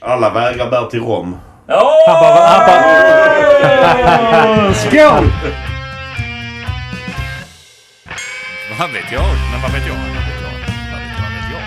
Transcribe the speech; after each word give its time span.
Alla 0.00 0.30
vägar 0.30 0.70
bär 0.70 0.86
till 0.86 1.00
Rom. 1.00 1.36
Åh! 1.68 1.74
Han 2.06 2.14
bara, 2.22 2.46
han 2.46 2.66
bara, 2.66 2.82
Skål! 4.74 5.30
Vad 8.78 8.90
vet 8.92 9.12
jag? 9.12 9.24
Men 9.52 9.60
vad 9.62 9.70
vet 9.72 9.86
jag? 9.86 9.94
Vad 9.94 10.04
vet 10.14 10.24
jag? 10.42 10.50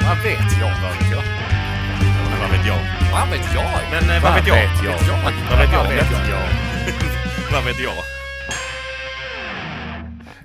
Vad 0.07 0.17
vet 0.23 0.51
jag? 0.59 0.61
Vad 0.61 0.61
vet 0.61 0.61
jag? 0.61 0.71
Vad 0.71 0.91
vet 0.91 1.11
jag? 1.11 1.23
Men 2.31 2.39
vad 2.41 2.49
vet 2.51 2.65
jag? 2.67 2.79
Vad 3.13 3.27
vet 3.29 3.47
jag? 3.55 3.65
Men 3.91 4.03
eh, 4.15 4.21
vad 4.23 4.33
vet 4.33 4.47
jag? 4.47 4.55
Vad 4.55 4.61
vet 5.59 5.71
jag? 5.73 5.83
Vad 5.83 5.89
vet 5.89 6.11
jag? 6.29 6.37
Vad 7.53 7.63
vet 7.65 7.79
jag? 7.79 7.93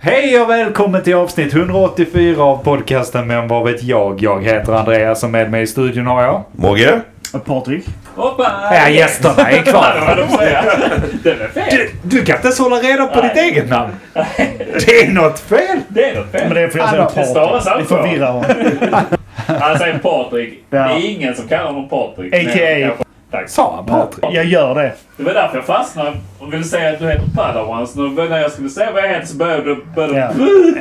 Hej 0.01 0.41
och 0.41 0.51
välkommen 0.51 1.03
till 1.03 1.15
avsnitt 1.15 1.55
184 1.55 2.43
av 2.43 2.57
podcasten 2.65 3.27
Men 3.27 3.49
vad 3.49 3.65
vet 3.65 3.83
jag? 3.83 4.23
Jag 4.23 4.45
heter 4.45 4.73
Andreas 4.73 5.23
och 5.25 5.31
med 5.31 5.51
mig 5.51 5.63
i 5.63 5.67
studion 5.67 6.07
har 6.07 6.23
jag... 6.23 6.45
Mogge? 6.53 7.01
Patrik. 7.33 7.85
Hoppa! 8.17 8.53
Ja, 8.73 8.89
gästerna 8.89 9.51
är 9.51 9.63
kvar. 9.63 10.17
de 10.31 10.37
säger. 10.37 10.63
Den 11.23 11.41
är 11.41 11.49
fel. 11.49 11.67
Du, 11.71 11.91
du 12.19 12.25
kan 12.25 12.37
inte 12.37 12.47
ens 12.49 12.59
hålla 12.59 12.77
reda 12.77 13.07
på 13.07 13.21
Nej. 13.21 13.29
ditt 13.35 13.43
eget 13.43 13.69
namn. 13.71 13.93
Det 14.87 15.01
är 15.01 15.11
något 15.13 15.39
fel. 15.39 15.81
Det 15.89 16.11
är 16.11 16.17
något 16.17 16.31
fel. 16.33 16.43
Men 16.45 16.55
det 16.55 16.61
är 16.61 16.69
för 16.69 16.79
jag 16.79 16.89
säger 16.89 17.03
Hallå. 17.03 17.13
Det 17.15 17.27
stavas 17.27 17.65
Patrik. 17.65 17.89
Det 17.89 17.95
alltså. 17.95 17.97
förvirrar 17.97 18.33
honom. 18.33 19.17
Han 19.47 19.79
säger 19.79 19.99
Patrik. 19.99 20.65
Det 20.71 20.77
är 20.77 21.11
ingen 21.11 21.35
som 21.35 21.49
kallar 21.49 21.65
honom 21.67 21.89
Patrik. 21.89 22.35
AKA. 22.35 23.05
Tack. 23.31 23.49
Sa 23.49 23.77
han 23.77 23.87
Patrik? 23.87 24.25
Jag 24.37 24.45
gör 24.45 24.75
det. 24.75 24.93
Det 25.17 25.23
var 25.23 25.35
därför 25.35 25.57
jag 25.57 25.65
fastnade 25.65 26.13
och 26.39 26.53
ville 26.53 26.65
säga 26.65 26.93
att 26.93 26.99
du 26.99 27.07
heter 27.07 27.27
Padawan. 27.37 27.87
Så 27.87 28.01
när 28.01 28.39
jag 28.39 28.53
skulle 28.53 28.69
säga 28.69 28.91
vad 28.93 29.03
jag 29.03 29.09
heter 29.09 29.27
så 29.27 29.37
började 29.37 29.65
du... 29.65 29.85
Ja. 29.97 30.31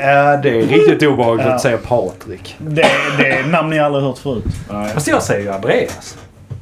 Ja, 0.01 0.37
det 0.37 0.49
är 0.49 0.61
riktigt 0.61 1.03
obehagligt 1.03 1.45
Ja. 1.47 1.53
att 1.53 1.61
säga 1.61 1.77
Patrik. 1.77 2.55
Det, 2.59 2.85
det 3.17 3.31
är 3.31 3.43
namn 3.43 3.69
ni 3.69 3.79
aldrig 3.79 4.03
hört 4.03 4.17
förut. 4.17 4.43
Nej. 4.71 4.89
Fast 4.93 5.07
jag 5.07 5.23
säger 5.23 5.41
ju 5.41 5.51
Andreas. 5.51 6.17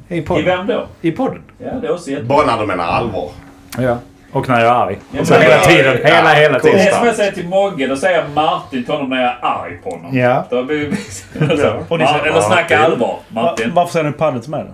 I 0.10 0.18
I 0.18 0.22
podden. 0.22 0.46
vem 0.46 0.68
då? 0.68 0.88
I 1.02 1.12
podden. 1.12 1.42
Ja, 1.58 1.72
det 1.82 1.88
är 1.88 1.94
också 1.94 2.10
jätte... 2.12 2.24
Bara 2.24 2.46
när 2.46 2.60
du 2.60 2.66
menar 2.66 2.84
allvar. 2.84 3.30
Ja. 3.78 3.98
Och 4.32 4.50
när 4.50 4.60
jag 4.60 4.70
är 4.70 4.86
arg. 4.86 5.00
Ja, 5.12 5.26
Så 5.26 5.34
hela 5.34 5.58
tiden. 5.60 5.98
Ja, 6.04 6.08
Hela, 6.16 6.30
hela 6.34 6.60
Det 6.60 6.70
är 6.70 6.78
tiden. 6.78 6.94
som 6.95 7.06
jag 7.08 7.16
säger 7.16 7.32
till 7.32 7.48
Mogge. 7.48 7.88
Då 7.88 7.95
säger 7.95 8.18
jag 8.22 8.30
Martin 8.36 8.84
till 8.84 8.94
honom 8.94 9.10
när 9.10 9.22
jag 9.22 9.32
är 9.32 9.38
arg 9.42 9.78
på 9.84 9.90
honom. 9.90 10.18
Ja. 10.18 10.45
Då 10.50 10.64
blir 10.64 10.78
vi... 10.78 10.98
Eller 11.40 12.42
snacka 12.42 12.62
Martin. 12.62 12.78
allvar. 12.78 13.18
Va, 13.30 13.42
Martin. 13.42 13.72
varför 13.73 13.92
säger 13.92 14.06
ni 14.06 14.12
padel 14.12 14.42
till 14.42 14.52
mig 14.52 14.64
då? 14.68 14.73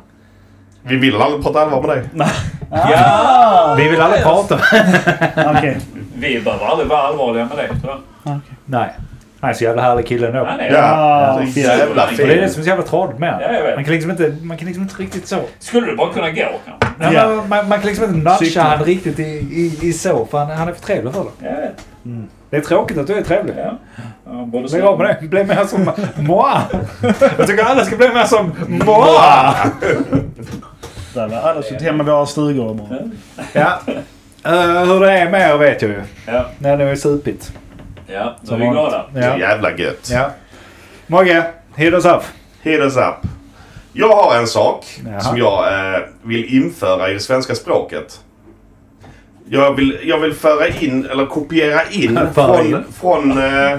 Vi 0.84 0.96
vill 0.96 1.22
aldrig 1.22 1.44
prata 1.44 1.62
allvar 1.62 1.82
med 1.82 1.90
dig. 1.90 2.04
Ja! 2.72 3.76
Vi 3.78 3.90
vill 3.90 4.02
aldrig 4.02 4.24
prata. 4.24 4.56
Okej. 5.58 5.78
Vi 6.16 6.42
behöver 6.42 6.66
aldrig 6.66 6.88
vara 6.90 7.02
allvarliga 7.02 7.46
med 7.46 7.58
det, 7.58 7.80
tror 7.80 7.98
jag. 8.24 8.40
Nej. 8.66 8.90
Han 9.42 9.50
är 9.50 9.54
så 9.54 9.64
jävla 9.64 9.82
härlig 9.82 10.08
kille 10.08 10.28
ändå. 10.28 10.46
Han 10.46 10.60
är 10.60 10.74
Ja, 10.74 11.42
jävla 11.56 12.06
Och 12.06 12.14
det 12.18 12.24
är 12.24 12.42
det 12.42 12.50
som 12.50 12.60
är 12.60 12.64
så 12.64 12.70
jävla 12.70 12.84
tråkigt 12.86 13.20
med 13.20 13.40
Ja, 13.42 13.76
man 13.76 13.84
kan 13.84 13.94
liksom 13.94 14.12
inte, 14.12 14.36
man 14.42 14.58
kan 14.58 14.66
liksom 14.68 14.84
inte 14.84 15.02
riktigt 15.02 15.28
så. 15.28 15.38
Skulle 15.60 15.88
du 15.88 15.96
bara 15.96 16.14
kunna 16.14 16.30
gå 16.32 16.46
kanske? 16.66 16.88
Nej, 16.98 17.14
Ja. 17.14 17.28
man, 17.28 17.50
man, 17.50 17.70
man 17.70 17.80
kan 17.80 17.88
liksom 17.88 18.06
inte 18.06 18.18
nudga 18.18 18.62
han 18.62 18.86
riktigt 18.86 19.20
i, 19.20 19.24
i, 19.24 19.80
i 19.82 19.94
så, 19.94 20.26
för 20.26 20.38
han, 20.38 20.50
han 20.50 20.68
är 20.68 20.74
för 20.74 20.82
trevlig 20.82 21.14
för 21.14 21.24
det. 21.24 21.48
Jag 21.50 21.56
vet. 21.56 21.86
Det 22.50 22.58
är 22.58 22.62
tråkigt 22.62 22.98
att 22.98 23.08
du 23.08 23.14
är 23.14 23.22
trevlig. 23.22 23.54
Ja. 23.58 23.78
Ja, 24.26 24.60
Lägg 24.72 24.82
av 24.82 24.98
med 25.00 25.18
det. 25.22 25.28
Bli 25.28 25.44
mer 25.44 25.66
som 25.66 25.92
moi. 26.18 26.60
Jag 27.38 27.48
tycker 27.48 27.64
alla 27.64 27.86
ska 27.86 27.96
bli 27.96 28.10
mer 28.10 28.24
som 28.24 28.52
moi. 28.68 29.54
Där 31.14 31.28
var 31.28 31.38
alla 31.38 31.62
suttit 31.62 31.82
hemma 31.82 32.04
i 32.04 32.06
våra 32.08 32.26
stugor. 32.26 32.90
Ja. 33.54 33.80
Uh, 34.48 34.84
hur 34.86 35.00
det 35.00 35.12
är 35.20 35.30
med 35.30 35.50
er 35.50 35.58
vet 35.58 35.82
jag 35.82 35.92
ju. 35.92 36.02
Ja, 36.26 36.46
När 36.58 36.78
ni 36.78 36.84
har 36.86 36.96
supit. 36.96 37.52
Ja. 38.14 38.36
Då 38.42 38.56
är 38.56 38.60
vi 38.60 38.66
glada. 38.68 39.06
Ja. 39.16 39.38
jävla 39.38 39.78
gött. 39.78 40.10
ja. 40.12 40.30
Mogge, 41.08 41.44
hit 41.76 41.94
us 41.94 42.06
up. 42.06 42.22
Hit 42.62 42.80
us 42.80 42.98
up. 42.98 43.16
Jag 43.94 44.16
har 44.16 44.36
en 44.40 44.48
sak 44.48 44.86
Jaha. 45.06 45.20
som 45.20 45.38
jag 45.38 45.94
eh, 45.96 46.00
vill 46.24 46.56
införa 46.56 47.10
i 47.10 47.14
det 47.14 47.20
svenska 47.20 47.56
språket. 47.56 48.20
Jag 49.50 49.74
vill, 49.76 50.00
jag 50.04 50.20
vill 50.20 50.34
föra 50.34 50.68
in, 50.68 51.06
eller 51.06 51.26
kopiera 51.26 51.82
in 51.92 52.20
från, 52.34 52.84
från 53.00 53.32
eh, 53.32 53.78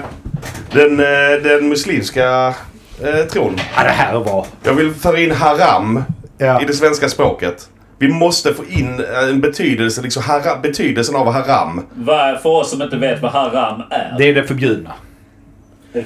den, 0.71 0.99
eh, 0.99 1.41
den 1.43 1.69
muslimska 1.69 2.53
eh, 3.03 3.25
tron. 3.31 3.59
Ja, 3.75 3.83
det 3.83 3.89
här 3.89 4.15
är 4.15 4.19
bra. 4.19 4.45
Jag 4.63 4.73
vill 4.73 4.93
föra 4.93 5.19
in 5.19 5.31
haram 5.31 6.03
Ja. 6.37 6.61
i 6.61 6.65
det 6.65 6.73
svenska 6.73 7.09
språket. 7.09 7.69
Vi 8.01 8.07
måste 8.07 8.53
få 8.53 8.63
in 8.65 8.99
eh, 8.99 9.29
en 9.29 9.41
betydelse, 9.41 10.01
liksom 10.01 10.23
hara, 10.23 10.57
betydelsen 10.61 11.15
av 11.15 11.31
haram. 11.31 11.85
Vad- 11.93 12.41
För 12.41 12.49
oss 12.49 12.69
som 12.71 12.81
inte 12.81 12.97
vet 12.97 13.21
vad 13.21 13.31
haram 13.31 13.81
är. 13.89 14.15
Det 14.17 14.23
är 14.29 14.33
det 14.35 14.43
förbjudna. 14.43 14.91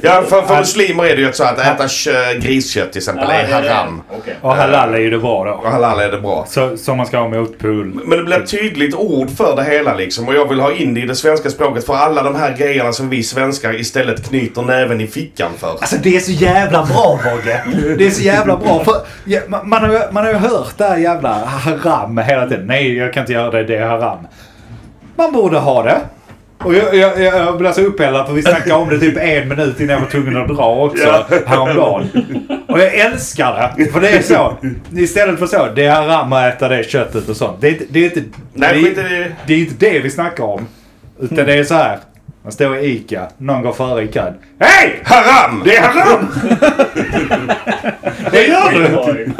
Ja, 0.01 0.23
för, 0.29 0.41
för 0.41 0.57
muslimer 0.57 1.03
är 1.05 1.15
det 1.15 1.21
ju 1.21 1.33
så 1.33 1.43
att 1.43 1.59
äta 1.59 1.87
kö, 1.87 2.33
griskött 2.39 2.91
till 2.91 2.99
exempel 2.99 3.29
är 3.29 3.47
haram. 3.53 4.01
Okej. 4.19 4.35
Och 4.41 4.55
halal 4.55 4.93
är 4.93 4.97
ju 4.97 5.09
det 5.09 5.17
bra 5.19 5.43
då. 5.45 5.51
Och 5.51 5.71
halal 5.71 5.99
är 5.99 6.11
det 6.11 6.21
bra. 6.21 6.45
Så, 6.49 6.77
som 6.77 6.97
man 6.97 7.05
ska 7.05 7.17
ha 7.17 7.27
motpol. 7.29 8.01
Men 8.05 8.17
det 8.17 8.23
blir 8.23 8.37
ett 8.39 8.51
tydligt 8.51 8.95
ord 8.95 9.29
för 9.37 9.55
det 9.55 9.63
hela 9.63 9.93
liksom. 9.93 10.27
Och 10.27 10.33
jag 10.35 10.49
vill 10.49 10.59
ha 10.59 10.71
in 10.71 10.93
det 10.93 10.99
i 11.01 11.05
det 11.05 11.15
svenska 11.15 11.49
språket 11.49 11.85
för 11.85 11.95
alla 11.95 12.23
de 12.23 12.35
här 12.35 12.57
grejerna 12.57 12.93
som 12.93 13.09
vi 13.09 13.23
svenskar 13.23 13.79
istället 13.79 14.27
knyter 14.29 14.61
näven 14.61 15.01
i 15.01 15.07
fickan 15.07 15.51
för. 15.57 15.67
Alltså 15.69 15.95
det 16.03 16.15
är 16.15 16.19
så 16.19 16.31
jävla 16.31 16.85
bra 16.85 17.19
Mogge. 17.25 17.63
Det 17.97 18.05
är 18.05 18.11
så 18.11 18.21
jävla 18.23 18.57
bra. 18.57 18.83
För, 18.83 18.93
ja, 19.25 19.39
man, 19.47 19.69
man, 19.69 19.81
har, 19.83 19.89
ju- 19.93 20.11
man 20.11 20.25
har 20.25 20.31
ju 20.31 20.37
hört 20.37 20.77
det 20.77 20.83
här 20.85 20.97
jävla 20.97 21.33
haram 21.33 22.17
hela 22.17 22.47
tiden. 22.47 22.67
Nej, 22.67 22.97
jag 22.97 23.13
kan 23.13 23.21
inte 23.23 23.33
göra 23.33 23.51
det. 23.51 23.63
Det 23.63 23.75
är 23.75 23.85
haram. 23.87 24.27
Man 25.17 25.31
borde 25.31 25.57
ha 25.57 25.83
det. 25.83 26.01
Och 26.63 26.75
jag, 26.75 26.95
jag, 26.95 27.21
jag 27.21 27.57
blev 27.57 27.71
så 27.73 27.81
uppeldad 27.81 28.25
för 28.27 28.33
vi 28.33 28.41
snackade 28.41 28.73
om 28.75 28.89
det 28.89 28.99
typ 28.99 29.17
en 29.17 29.47
minut 29.49 29.79
innan 29.79 29.93
jag 29.93 29.99
var 30.01 30.07
tvungen 30.09 30.37
att 30.37 30.47
dra 30.47 30.75
också 30.85 31.25
häromdagen. 31.45 32.07
Och 32.67 32.79
jag 32.79 32.93
älskar 32.93 33.73
det. 33.77 33.85
För 33.91 34.01
det 34.01 34.09
är 34.09 34.21
så. 34.21 34.57
Istället 34.97 35.39
för 35.39 35.47
så. 35.47 35.67
Det 35.75 35.85
är 35.85 35.91
haram 35.91 36.33
att 36.33 36.53
äta 36.55 36.67
det 36.67 36.89
köttet 36.89 37.29
och 37.29 37.35
sånt. 37.35 37.57
Det 37.61 37.67
är, 37.67 37.71
inte- 37.71 37.85
det 37.89 37.99
är 37.99 38.03
inte... 38.05 38.23
Nej, 38.53 38.93
det, 38.95 39.01
det. 39.01 39.31
det 39.47 39.53
är 39.53 39.57
inte 39.57 39.89
det 39.91 39.99
vi 39.99 40.09
snackar 40.09 40.43
om. 40.43 40.67
Utan 41.19 41.45
det 41.45 41.53
är 41.53 41.63
så 41.63 41.73
här. 41.73 41.97
Man 42.43 42.51
står 42.51 42.77
i 42.77 42.85
ICA. 42.95 43.27
Någon 43.37 43.61
går 43.61 43.73
före 43.73 44.03
i 44.03 44.07
kön. 44.07 44.33
Hej! 44.59 44.99
Haram! 45.03 45.61
Det 45.65 45.75
är 45.75 45.81
haram! 45.81 46.27
det 48.31 48.47
gör 48.47 48.71
du! 48.71 49.31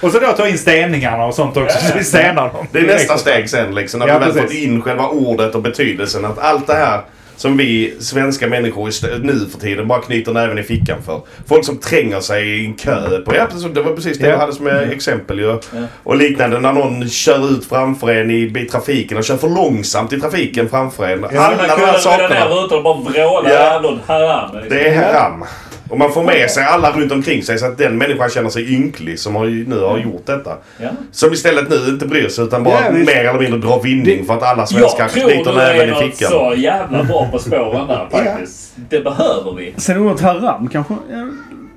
Och 0.00 0.10
så 0.12 0.18
då 0.18 0.26
ta 0.32 0.48
in 0.48 0.58
steningarna 0.58 1.24
och 1.26 1.34
sånt 1.34 1.56
också. 1.56 1.78
Så 1.78 1.98
vi 1.98 2.04
stenar 2.04 2.52
dem. 2.52 2.66
Det 2.72 2.78
är 2.78 2.86
nästa 2.86 3.18
steg 3.18 3.50
sen 3.50 3.74
liksom. 3.74 4.00
När 4.00 4.08
Ja, 4.08 4.18
vi 4.18 4.24
väl 4.32 4.42
fått 4.42 4.52
in 4.54 4.82
själva 4.82 5.08
ordet 5.08 5.54
och 5.54 5.62
betydelsen. 5.62 6.24
Att 6.24 6.38
allt 6.38 6.66
det 6.66 6.74
här 6.74 7.00
som 7.36 7.56
vi 7.56 7.94
svenska 8.00 8.46
människor 8.46 9.18
nu 9.24 9.46
för 9.52 9.60
tiden 9.60 9.88
bara 9.88 10.00
knyter 10.00 10.32
näven 10.32 10.58
i 10.58 10.62
fickan 10.62 11.02
för. 11.06 11.20
Folk 11.48 11.64
som 11.64 11.76
tränger 11.78 12.20
sig 12.20 12.48
i 12.48 12.66
en 12.66 12.74
kö. 12.74 13.18
På, 13.24 13.34
ja, 13.36 13.46
precis, 13.50 13.70
det 13.74 13.82
var 13.82 13.92
precis 13.92 14.18
det 14.18 14.24
Ja. 14.26 14.30
jag 14.32 14.38
hade 14.38 14.52
som 14.52 14.66
exempel 14.66 15.38
ju. 15.38 15.58
Och 16.02 16.16
liknande 16.16 16.60
när 16.60 16.72
någon 16.72 17.08
kör 17.08 17.50
ut 17.50 17.64
framför 17.68 18.08
en 18.14 18.30
i, 18.30 18.34
i 18.56 18.64
trafiken 18.70 19.18
och 19.18 19.24
kör 19.24 19.36
för 19.36 19.48
långsamt 19.48 20.12
i 20.12 20.20
trafiken 20.20 20.68
framför 20.68 21.08
en. 21.08 21.26
Ja, 21.32 21.40
Alla 21.40 21.56
de 21.56 21.68
här 21.68 21.76
kunde 21.76 21.98
sakerna. 21.98 22.28
ner 22.28 22.46
rutan 22.46 22.78
och 22.78 22.84
bara 22.84 22.96
vråla 23.12 23.50
Ja. 23.50 23.80
haram. 24.06 24.50
liksom. 24.54 24.68
Det 24.78 24.88
är 24.88 24.96
haram. 25.12 25.44
Och 25.90 25.98
man 25.98 26.12
får 26.12 26.22
med 26.22 26.50
sig 26.50 26.64
alla 26.64 26.90
runt 26.90 27.12
omkring 27.12 27.42
sig 27.42 27.58
så 27.58 27.66
att 27.66 27.78
den 27.78 27.98
människan 27.98 28.30
känner 28.30 28.50
sig 28.50 28.74
ynklig 28.74 29.18
som 29.18 29.36
har, 29.36 29.46
nu 29.46 29.80
har 29.80 29.98
gjort 29.98 30.26
detta. 30.26 30.56
Ja. 30.78 30.88
Som 31.12 31.32
istället 31.32 31.70
nu 31.70 31.76
inte 31.88 32.06
bryr 32.06 32.28
sig 32.28 32.44
utan 32.44 32.62
bara 32.64 32.74
Ja, 32.84 32.90
mer 32.92 33.16
eller 33.24 33.40
mindre 33.40 33.58
drar 33.58 33.82
vinning 33.82 34.24
för 34.26 34.34
att 34.34 34.42
alla 34.42 34.66
svenskar 34.66 35.04
Jag 35.04 35.10
tror 35.10 35.30
knyter 35.30 35.52
du 35.52 35.60
är 35.60 35.72
näven 35.74 35.88
i 35.88 35.90
något 35.90 36.02
fickan. 36.02 36.30
så 36.30 36.54
jävla 36.56 37.04
bra 37.04 37.28
på 37.32 37.38
spåren 37.38 37.86
där 37.88 38.08
faktiskt. 38.10 38.72
Det 38.76 39.00
behöver 39.00 39.52
vi. 39.56 39.74
Sen 39.76 39.96
ordet 39.98 40.20
haram 40.20 40.68
kanske... 40.68 40.94
Ja, 41.10 41.26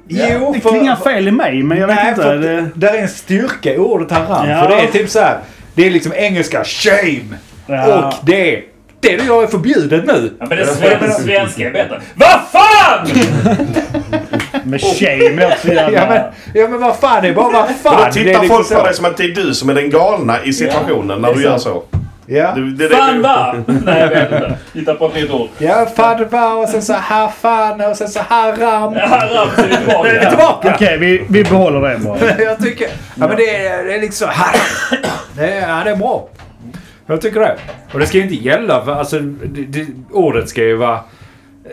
Jo, 0.08 0.52
det 0.54 0.60
för- 0.60 0.70
klingar 0.70 0.96
fel 0.96 1.28
i 1.28 1.32
mig 1.32 1.64
men 1.64 1.78
jag 1.78 1.88
vet 1.88 1.96
Nej, 1.96 2.10
inte. 2.10 2.22
för 2.22 2.36
Det, 2.38 2.56
det, 2.56 2.70
där 2.76 2.94
är 2.94 3.02
en 3.02 3.08
styrka 3.10 3.74
i 3.74 3.78
ordet 3.78 4.12
haram. 4.12 4.50
Ja. 4.50 4.62
För 4.62 4.70
det 4.70 4.82
är 4.82 4.88
typ 4.88 5.10
så 5.10 5.20
här. 5.20 5.38
Det 5.76 5.86
är 5.88 5.92
liksom 5.92 6.14
engelska 6.16 6.64
shame. 6.64 7.38
Ja. 7.68 8.08
Och 8.08 8.14
det, 8.26 8.62
det 9.04 9.18
du 9.18 9.24
gör 9.26 9.44
är 9.44 9.48
förbjudet 9.48 10.06
nu. 10.06 10.34
Ja, 10.40 10.46
men 10.50 10.58
det 10.58 10.66
sven- 10.66 11.12
svenska 11.12 11.68
är 11.68 11.72
bättre. 11.72 12.02
Vad 12.16 12.40
fan! 12.52 13.08
med 14.64 14.82
shame 14.82 15.30
låter 15.30 15.58
så 15.62 15.68
jävla... 15.74 16.00
Ja 16.00 16.06
men, 16.10 16.22
ja, 16.54 16.68
men 16.68 16.80
vad 16.82 16.96
fan, 16.96 17.24
det 17.24 17.30
är 17.30 17.34
bara 17.34 17.52
vad 17.52 17.70
fan. 17.84 17.98
då 17.98 18.04
det 18.04 18.08
är 18.08 18.12
tittar 18.12 18.42
liksom 18.42 18.48
folk 18.48 18.70
på 18.74 18.84
dig 18.84 18.94
som 18.94 19.06
att 19.06 19.18
det 19.18 19.24
är 19.24 19.36
du 19.36 19.54
som 19.54 19.70
är 19.70 19.74
den 19.76 19.90
galna 19.90 20.44
i 20.44 20.54
situationen 20.54 21.22
när 21.22 21.34
du 21.34 21.44
gör 21.44 21.58
så. 21.58 21.84
Ja, 22.26 22.52
Du, 22.56 22.72
det, 22.72 22.88
det, 22.88 22.96
Fan 22.96 23.22
vad? 23.22 23.64
Nej, 23.86 24.00
jag 24.00 24.10
vet 24.10 24.32
inte. 24.32 24.54
Hitta 24.74 24.94
på 24.96 25.06
ett 25.08 25.16
nytt 25.16 25.32
ord. 25.32 25.50
ja 25.58 25.86
fadva 25.96 26.54
och 26.54 26.70
sen 26.70 26.82
så 26.82 26.94
här 26.94 27.30
fan 27.42 27.82
och 27.82 27.98
sen 27.98 28.08
så 28.08 28.20
haram. 28.30 28.94
Haram 28.96 29.48
så 29.56 29.62
är 29.62 29.68
vi 29.68 30.10
Det 30.10 30.18
är 30.18 30.30
tillbaka. 30.30 30.30
tillbaka. 30.30 30.72
Okej, 30.76 30.98
vi, 30.98 31.26
vi 31.30 31.44
behåller 31.44 31.90
det 31.90 31.98
bara. 32.00 32.18
Jag 32.44 32.60
tycker... 32.64 32.88
Ja 33.16 33.28
men 33.28 33.38
det 33.38 33.56
är, 33.66 33.84
det 33.84 33.94
är 33.96 34.02
liksom... 34.02 34.28
Det 35.38 35.52
är, 35.52 35.70
ja, 35.70 35.82
det 35.84 35.90
är 35.92 35.96
bra. 35.96 36.28
Jag 37.06 37.22
tycker 37.22 37.40
det. 37.40 37.58
Och 37.94 38.00
det 38.00 38.06
ska 38.06 38.18
ju 38.18 38.24
inte 38.24 38.36
gälla 38.36 38.86
för 38.86 38.92
alltså 38.92 39.20
det, 39.20 39.62
det, 39.66 39.88
ordet 40.12 40.50
ska 40.50 40.64
ju 40.64 40.76
vara... 40.76 40.96
eh, 40.96 41.72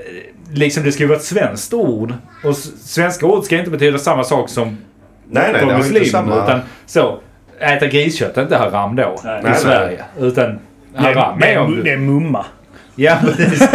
Liksom 0.53 0.83
det 0.85 0.93
ska 0.93 1.03
ju 1.03 1.09
vara 1.09 1.19
ett 1.19 1.25
svenskt 1.25 1.75
ord. 1.75 2.15
Och 2.45 2.57
svenska 2.57 3.27
ord 3.27 3.45
ska 3.45 3.57
inte 3.59 3.71
betyda 3.71 3.99
samma 3.99 4.25
sak 4.25 4.49
som 4.49 4.67
nej, 4.69 4.77
nej, 5.53 5.61
på 5.63 5.67
det 5.69 5.73
har 5.75 5.81
inte 5.81 5.93
muslimer. 5.93 6.05
samma... 6.05 6.45
Utan 6.45 6.61
så, 6.87 7.19
äta 7.59 7.87
griskött 7.87 8.39
är 8.39 8.43
inte 8.43 8.57
haram 8.57 8.97
då 8.97 9.21
Nej. 9.25 9.41
i 9.41 9.43
Nej, 9.45 9.55
Sverige. 9.55 10.05
Utan 10.21 10.59
Det 10.93 10.99
är, 10.99 11.15
haram 11.15 11.41
det, 11.41 11.47
är 11.47 11.59
om 11.59 11.85
det 11.85 11.91
är 11.91 11.97
mumma. 11.99 12.47
Ja, 12.95 13.17
precis. 13.37 13.69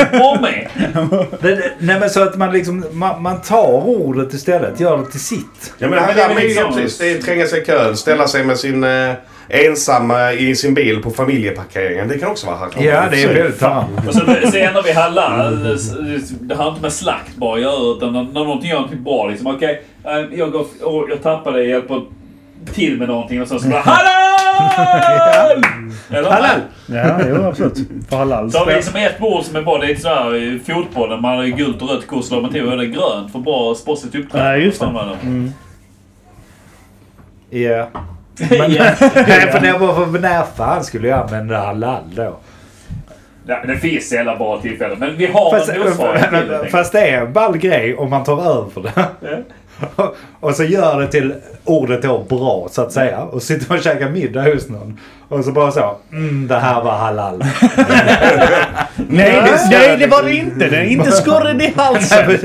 Nej 1.79 1.99
men 1.99 2.09
så 2.09 2.23
att 2.23 2.37
man 2.37 2.51
liksom, 2.53 2.85
man, 2.91 3.21
man 3.21 3.41
tar 3.41 3.87
ordet 3.87 4.33
istället, 4.33 4.79
gör 4.79 4.97
det 4.97 5.05
till 5.11 5.19
sitt. 5.19 5.73
Ja 5.77 5.87
men 5.87 5.89
men 5.89 6.15
det 6.15 6.21
är 6.21 6.25
haram 6.25 6.37
är 6.37 6.41
ju 6.41 6.55
precis. 6.55 6.97
Det 6.97 7.11
är 7.11 7.21
tränga 7.21 7.45
sig 7.47 7.61
i 7.61 7.65
kön, 7.65 7.97
ställa 7.97 8.27
sig 8.27 8.43
med 8.45 8.57
sin 8.59 8.83
eh, 8.83 9.11
ensamma 9.49 10.33
i 10.33 10.55
sin 10.55 10.73
bil 10.73 11.01
på 11.01 11.11
familjeparkeringen. 11.11 12.07
Det 12.07 12.19
kan 12.19 12.31
också 12.31 12.47
vara 12.47 12.55
haram. 12.57 12.71
Ja, 12.77 13.03
det 13.11 13.23
är 13.23 13.33
väldigt 13.33 13.61
haram. 13.61 13.85
Och 14.07 14.13
så, 14.13 14.19
så 14.19 14.57
ändrar 14.57 14.83
vi 14.83 14.91
halal. 14.91 15.77
Det 16.39 16.55
har 16.55 16.69
inte 16.69 16.81
med 16.81 16.93
slakt 16.93 17.35
bara 17.35 17.55
att 17.55 17.61
göra 17.61 17.97
utan 17.97 18.13
när, 18.13 18.23
när 18.23 18.43
någonting 18.43 18.69
gör 18.69 18.75
någonting 18.75 19.03
bra. 19.03 19.27
Liksom, 19.27 19.47
Okej, 19.47 19.83
eh, 20.03 20.37
jag, 20.39 20.51
går, 20.51 20.65
jag 21.09 21.23
tappade 21.23 21.57
det, 21.57 21.65
hjälper 21.65 22.01
till 22.73 22.97
med 22.97 23.07
någonting 23.07 23.41
och 23.41 23.47
så 23.47 23.59
så 23.59 23.69
bara 23.69 23.81
HALAL! 23.85 25.63
Eller? 26.09 26.29
Halal! 26.29 26.59
Ja, 26.87 27.19
jo 27.29 27.43
absolut. 27.43 27.77
För 28.09 28.17
halal. 28.17 28.51
Så 28.51 28.57
har 28.57 28.65
vi 28.65 28.73
liksom 28.73 28.95
ett 28.95 29.19
bord 29.19 29.43
som 29.43 29.55
är 29.55 29.61
bra. 29.61 29.77
Det 29.77 29.91
är 29.91 29.95
sådär 29.95 30.35
i 30.35 30.59
fotbollen. 30.59 31.21
Man 31.21 31.37
har 31.37 31.43
ju 31.43 31.51
gult 31.51 31.81
och 31.81 31.89
rött 31.89 32.07
kors. 32.07 32.31
Man 32.31 32.51
till 32.51 32.67
och 32.67 32.77
det 32.77 32.85
grönt 32.85 33.31
för 33.31 33.39
bra 33.39 33.75
sportsligt 33.75 34.15
uppträdande. 34.15 34.57
Ja, 34.59 34.65
just 34.65 34.79
det. 34.79 35.17
Mm. 35.23 35.51
Ja. 37.49 37.89
Men, 38.39 38.49
Nej, 38.69 39.51
för 39.51 39.79
var 39.79 40.05
för 40.05 40.19
när 40.19 40.43
fan 40.43 40.83
skulle 40.83 41.07
jag 41.07 41.19
använda 41.19 41.57
halal 41.57 42.03
då? 42.15 42.37
ja, 43.47 43.63
det 43.67 43.77
finns 43.77 44.09
sällan 44.09 44.37
bra 44.37 44.61
tillfällen. 44.61 44.99
Men 44.99 45.17
vi 45.17 45.25
har 45.25 45.51
Fast, 45.51 45.69
en 45.69 45.79
motsvarighet 45.79 46.71
fast 46.71 46.91
det 46.91 47.09
är 47.09 47.21
en 47.21 47.33
ball 47.33 47.57
grej 47.57 47.95
om 47.95 48.09
man 48.09 48.23
tar 48.23 48.41
över 48.41 48.81
det. 48.81 49.43
Ja. 49.95 50.13
Och 50.39 50.55
så 50.55 50.63
gör 50.63 50.99
det 50.99 51.07
till 51.07 51.33
ordet 51.63 52.01
då 52.01 52.25
bra 52.29 52.67
så 52.71 52.81
att 52.81 52.91
säga. 52.91 53.19
Och 53.19 53.43
sitter 53.43 53.69
man 53.69 53.77
och 53.77 53.83
käkar 53.83 54.09
middag 54.09 54.41
hos 54.41 54.69
någon. 54.69 54.99
Och 55.29 55.45
så 55.45 55.51
bara 55.51 55.71
så. 55.71 55.97
Mm, 56.11 56.47
det 56.47 56.55
här 56.55 56.83
var 56.83 56.91
halal. 56.91 57.37
Nej, 58.95 59.41
det, 59.45 59.59
nej, 59.71 59.97
det 59.97 60.07
var 60.07 60.23
det 60.23 60.35
inte. 60.35 60.69
Det 60.69 60.77
är 60.77 60.83
inte 60.83 61.11
skurren 61.11 61.61
i 61.61 61.73
halsen. 61.77 62.37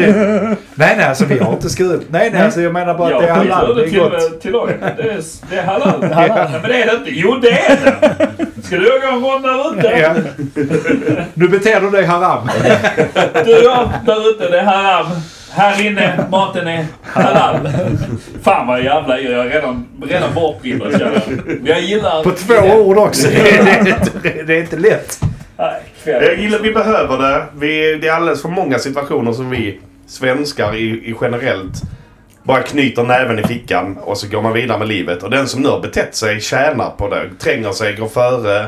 nej, 0.74 0.94
nej, 0.96 1.02
alltså 1.04 1.24
vi 1.24 1.38
har 1.38 1.52
inte 1.52 1.70
skurit. 1.70 2.06
Nej, 2.10 2.30
nej, 2.32 2.42
alltså 2.42 2.60
jag 2.60 2.72
menar 2.72 2.94
bara 2.94 3.16
att 3.16 3.22
det 3.22 3.28
är 3.28 3.34
halal. 3.34 3.76
Det 3.76 3.82
är 3.84 3.88
till, 3.88 3.98
gott. 4.00 4.40
till. 4.40 4.52
Det 4.52 5.02
är, 5.02 5.20
det 5.50 5.56
är 5.56 5.62
halal. 5.62 6.00
Nej, 6.00 6.32
men 6.62 6.70
det 6.70 6.82
är 6.82 6.86
det 6.86 6.96
inte. 6.96 7.10
Jo, 7.10 7.34
det 7.42 7.50
är 7.50 7.78
det! 7.84 8.62
Ska 8.62 8.76
du 8.76 9.00
gå 9.00 9.08
en 9.12 9.20
rond 9.20 9.42
där 9.44 9.78
ute? 9.78 9.98
Ja. 9.98 10.14
Nu 11.34 11.48
beter 11.48 11.80
du 11.80 11.90
dig 11.90 12.04
haram. 12.04 12.48
Du 13.44 13.50
jag 13.50 13.88
där 14.06 14.30
ute, 14.30 14.48
det 14.48 14.58
är 14.58 14.64
haram. 14.64 15.06
Här 15.50 15.86
inne, 15.86 16.26
maten 16.30 16.68
är 16.68 16.86
halal. 17.02 17.68
Fan 18.42 18.66
vad 18.66 18.84
jävla. 18.84 19.20
Jag 19.20 19.46
är 19.46 19.50
redan, 19.50 19.86
redan 20.02 20.34
bortdribblad 20.34 20.92
känner 20.98 21.22
jag. 21.64 21.80
Gillar... 21.80 22.22
På 22.24 22.30
två 22.30 22.54
ord 22.74 22.98
också. 22.98 23.28
Det 23.34 23.50
är, 23.60 23.88
inte- 23.88 24.42
det 24.42 24.54
är 24.56 24.60
inte 24.60 24.76
lätt. 24.76 25.20
Nej, 25.56 25.82
Jag 26.04 26.38
gillar, 26.38 26.58
vi 26.58 26.72
behöver 26.72 27.18
det. 27.18 27.44
Vi, 27.58 27.98
det 28.02 28.08
är 28.08 28.12
alldeles 28.12 28.42
för 28.42 28.48
många 28.48 28.78
situationer 28.78 29.32
som 29.32 29.50
vi 29.50 29.80
svenskar 30.06 30.74
i, 30.76 30.82
i 30.84 31.14
generellt 31.20 31.82
bara 32.42 32.62
knyter 32.62 33.02
näven 33.02 33.38
i 33.38 33.42
fickan 33.42 33.96
och 33.98 34.18
så 34.18 34.28
går 34.28 34.42
man 34.42 34.52
vidare 34.52 34.78
med 34.78 34.88
livet. 34.88 35.22
Och 35.22 35.30
den 35.30 35.48
som 35.48 35.62
nu 35.62 35.68
har 35.68 35.80
betett 35.80 36.14
sig 36.16 36.40
tjänar 36.40 36.90
på 36.90 37.08
det. 37.08 37.30
Tränger 37.38 37.72
sig, 37.72 37.94
går 37.96 38.08
före, 38.08 38.66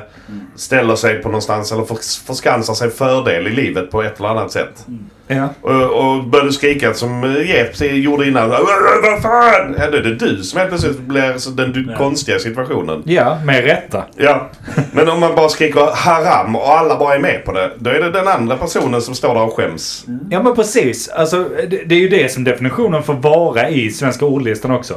ställer 0.56 0.96
sig 0.96 1.14
på 1.22 1.28
någonstans 1.28 1.72
eller 1.72 1.84
förs- 1.84 2.22
förskansar 2.26 2.74
sig 2.74 2.90
fördel 2.90 3.46
i 3.46 3.50
livet 3.50 3.90
på 3.90 4.02
ett 4.02 4.18
eller 4.18 4.28
annat 4.28 4.52
sätt. 4.52 4.86
Ja. 5.26 5.48
Och, 5.62 5.72
och 5.84 6.24
börjar 6.24 6.46
du 6.46 6.52
skrika 6.52 6.94
som 6.94 7.36
Jeps 7.46 7.82
gjorde 7.82 8.28
innan. 8.28 8.48
"Vad- 8.48 8.60
Vad 9.02 9.22
fan! 9.22 9.74
Ja, 9.78 9.90
då 9.90 9.96
är 9.96 10.02
det 10.02 10.14
du 10.14 10.42
som 10.42 10.58
helt 10.58 10.70
plötsligt 10.70 10.98
blir 11.00 11.38
så 11.38 11.50
den 11.50 11.86
Ja. 11.90 11.96
konstiga 11.98 12.38
situationen. 12.38 13.02
ja, 13.06 13.38
med 13.44 13.64
rätta. 13.64 14.04
Ja, 14.16 14.50
men 14.92 15.08
om 15.08 15.20
man 15.20 15.34
bara 15.34 15.48
skriker 15.48 15.88
haram 15.94 16.56
och 16.56 16.68
alla 16.78 16.98
bara 16.98 17.14
är 17.14 17.18
med 17.18 17.44
på 17.44 17.52
det. 17.52 17.70
Då 17.78 17.90
är 17.90 18.00
det 18.00 18.10
den 18.10 18.28
andra 18.28 18.56
personen 18.56 19.02
som 19.02 19.14
står 19.14 19.34
där 19.34 19.42
och 19.42 19.52
skäms. 19.56 20.04
Ja 20.30 20.42
men 20.42 20.54
precis. 20.54 21.08
Alltså, 21.08 21.48
det, 21.70 21.82
det 21.84 21.94
är 21.94 21.98
ju 22.00 22.08
det 22.08 22.32
som 22.32 22.44
definitionen 22.44 23.02
får 23.02 23.14
vara 23.14 23.68
i 23.68 23.90
svenska 23.90 24.24
ordlistan 24.26 24.70
också. 24.70 24.94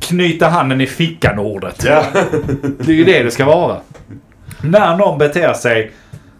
Knyta 0.00 0.48
handen 0.48 0.80
i 0.80 0.86
fickan-ordet. 0.86 1.84
Ja. 1.86 2.04
Det 2.78 2.92
är 2.92 2.96
ju 2.96 3.04
det 3.04 3.22
det 3.22 3.30
ska 3.30 3.44
vara. 3.44 3.76
När 4.62 4.96
någon 4.96 5.18
beter 5.18 5.52
sig, 5.52 5.90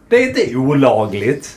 det 0.09 0.17
är 0.17 0.29
inte 0.29 0.57
olagligt. 0.57 1.57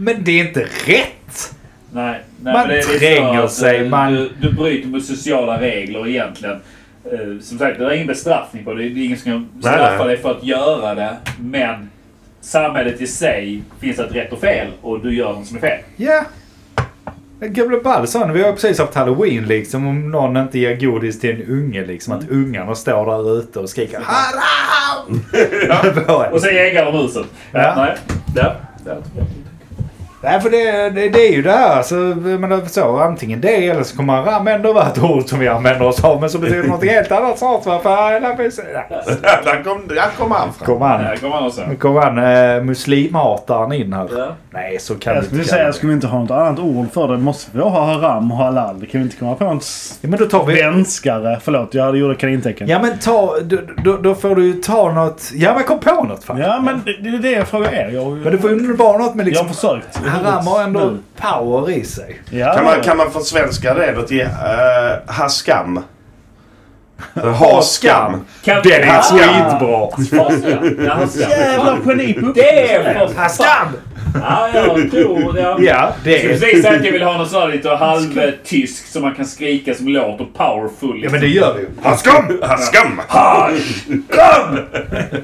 Men 0.00 0.24
det 0.24 0.30
är 0.40 0.44
inte 0.48 0.60
rätt. 0.86 1.54
Nej, 1.92 2.20
nej, 2.42 2.52
Man 2.54 2.68
det 2.68 2.82
tränger 2.82 3.42
att, 3.42 3.52
sig, 3.52 3.78
eh, 3.78 3.88
man- 3.88 4.12
Du, 4.14 4.30
du 4.40 4.52
bryter 4.52 4.88
mot 4.88 5.04
sociala 5.04 5.60
regler 5.60 6.08
egentligen. 6.08 6.56
Eh, 7.04 7.40
Som 7.42 7.58
sagt, 7.58 7.78
det 7.78 7.84
är 7.84 7.90
ingen 7.92 8.06
bestraffning 8.06 8.64
på 8.64 8.74
det. 8.74 8.88
Det 8.88 9.00
är 9.00 9.04
ingen 9.04 9.18
som 9.18 9.32
kan 9.32 9.62
straffa 9.62 9.98
nej. 9.98 10.06
dig 10.08 10.16
för 10.16 10.30
att 10.30 10.44
göra 10.44 10.94
det. 10.94 11.16
Men 11.40 11.90
samhället 12.40 13.00
i 13.00 13.06
sig 13.06 13.62
finns 13.80 13.98
ett 13.98 14.14
rätt 14.14 14.32
och 14.32 14.40
fel 14.40 14.66
och 14.82 15.00
du 15.00 15.14
gör 15.14 15.32
något 15.32 15.46
som 15.46 15.56
är 15.56 15.60
fel. 15.60 15.78
Ja. 15.96 16.24
Gamla 17.40 17.80
Balsson, 17.80 18.32
vi 18.32 18.42
har 18.42 18.52
precis 18.52 18.78
haft 18.78 18.94
halloween 18.94 19.44
liksom. 19.46 19.86
Om 19.86 20.10
någon 20.10 20.36
inte 20.36 20.58
ger 20.58 20.76
godis 20.76 21.20
till 21.20 21.30
en 21.30 21.42
unge 21.48 21.86
liksom. 21.86 22.12
Att 22.12 22.28
ungarna 22.30 22.74
står 22.74 23.06
där 23.06 23.38
ute 23.38 23.58
och 23.58 23.70
skriker 23.70 24.00
haram! 24.04 25.20
ja. 26.08 26.26
Och 26.32 26.40
så 26.40 26.48
äggar 26.48 26.84
de 26.92 26.98
huset. 26.98 27.26
Ja. 27.52 27.74
Nej. 27.76 27.96
Ja. 28.36 28.54
Ja. 28.86 28.96
Nej, 30.22 30.40
för 30.40 30.50
det, 30.50 30.90
det, 30.90 31.08
det 31.08 31.28
är 31.28 31.32
ju 31.32 31.42
det 31.42 31.50
här. 31.52 31.76
Alltså, 31.76 31.94
menar, 31.94 32.60
så, 32.66 32.98
antingen 32.98 33.40
det 33.40 33.68
eller 33.68 33.82
så 33.82 33.96
kommer 33.96 34.22
ram 34.22 34.48
ändå 34.48 34.72
vara 34.72 34.86
ett 34.86 35.02
ord 35.02 35.28
som 35.28 35.38
vi 35.38 35.48
använder 35.48 35.86
oss 35.86 36.04
av. 36.04 36.20
Men 36.20 36.30
så 36.30 36.38
betyder 36.38 36.62
det 36.62 36.68
något 36.68 36.84
helt 36.84 37.12
annat 37.12 37.38
snart. 37.38 37.66
va? 37.66 37.80
För, 37.82 37.90
där, 39.44 39.64
kom, 39.64 39.88
där 39.88 40.18
kom 40.18 40.30
han 40.30 40.52
fram. 40.52 40.66
Kom 41.20 41.32
han 41.32 41.46
också. 41.46 41.62
Nu 41.68 41.76
kommer 41.76 42.00
han 42.00 42.18
eh, 42.18 42.62
muslimhataren 42.62 43.72
in 43.72 43.92
här. 43.92 44.08
Ja. 44.16 44.49
Nej, 44.52 44.78
så 44.80 44.94
kan 44.94 45.14
Jag 45.14 45.22
du 45.22 45.26
skulle 45.26 45.42
inte 45.42 45.54
säga, 45.54 45.72
ska 45.72 45.86
vi 45.86 45.92
inte 45.92 46.06
ha 46.06 46.18
något 46.20 46.30
annat 46.30 46.58
ord 46.58 46.92
för 46.92 47.08
det? 47.08 47.18
Måste 47.18 47.50
vi 47.52 47.62
ha 47.62 47.84
haram 47.84 48.32
och 48.32 48.38
halal? 48.38 48.80
Det 48.80 48.86
kan 48.86 49.00
vi 49.00 49.04
inte 49.04 49.16
komma 49.16 49.34
på 49.34 49.44
något 49.44 49.66
Ja, 50.00 50.08
men 50.08 50.18
då 50.18 50.26
tar 50.26 50.46
vi... 50.46 50.56
svenskare. 50.56 51.40
Förlåt, 51.44 51.74
jag 51.74 51.96
gjorde 51.96 52.14
kanintecken. 52.14 52.68
Ja 52.68 52.78
men 52.82 52.98
ta, 52.98 53.36
då, 53.42 53.56
då, 53.84 53.96
då 53.96 54.14
får 54.14 54.36
du 54.36 54.46
ju 54.46 54.52
ta 54.52 54.92
något. 54.92 55.30
Ja 55.34 55.54
men 55.54 55.64
kom 55.64 55.80
på 55.80 56.04
något 56.04 56.24
fan. 56.24 56.38
Ja, 56.38 56.60
men 56.60 56.82
det, 56.84 57.08
är 57.08 57.18
det 57.18 57.30
jag 57.30 57.48
frågar 57.48 57.72
er. 57.72 57.90
Jag, 57.90 58.12
Men 58.12 58.32
du 58.32 58.38
får 58.38 58.50
ju 58.50 58.76
vara 58.76 58.98
något 58.98 59.14
med 59.14 59.22
jag 59.22 59.28
liksom... 59.28 59.46
har 59.46 59.54
försökt. 59.54 59.96
Haram 60.06 60.46
har 60.46 60.62
ändå 60.62 60.80
Nu. 60.80 60.98
power 61.20 61.70
i 61.70 61.84
sig. 61.84 62.20
Ja, 62.30 62.54
Kan 62.54 62.64
man, 62.64 62.80
kan 62.82 62.96
man 62.96 63.10
försvenska 63.10 63.74
det 63.74 63.92
då 63.92 64.02
till 64.02 64.20
uh, 64.20 65.12
ha 65.18 65.28
skam? 65.28 65.80
Ha 67.14 67.62
skam. 67.62 68.24
Kan 68.44 68.62
Den 68.62 68.72
är 68.72 69.02
skitbra. 69.02 69.88
Jävla 71.28 71.78
geni 71.86 72.12
på 72.14 72.32
Det 72.34 72.72
är 72.74 72.94
för 73.08 73.14
Ha 73.22 73.28
skam! 73.28 73.68
Ja, 74.14 74.48
jag 74.54 74.90
tror 74.90 75.32
det. 75.32 75.40
Ja, 75.64 75.92
det 76.04 76.10
Jag 76.10 76.18
skulle 76.20 76.34
är... 76.34 76.38
precis 76.38 76.62
säga 76.62 76.78
att 76.78 76.84
jag 76.84 76.92
vill 76.92 77.02
ha 77.02 77.18
något 77.18 77.30
sånt 77.30 77.44
här 77.44 77.50
lite 77.52 77.68
halvtysk 77.68 78.86
som 78.86 79.02
man 79.02 79.14
kan 79.14 79.24
skrika 79.24 79.74
som 79.74 79.88
låter 79.88 80.24
powerful. 80.24 81.00
Ja 81.04 81.10
men 81.10 81.20
det 81.20 81.26
gör 81.26 81.54
vi 81.54 81.60
ju. 81.60 81.68
Ha 81.82 81.96
skam! 81.96 82.40
Ha 82.40 82.56
skam! 82.56 83.00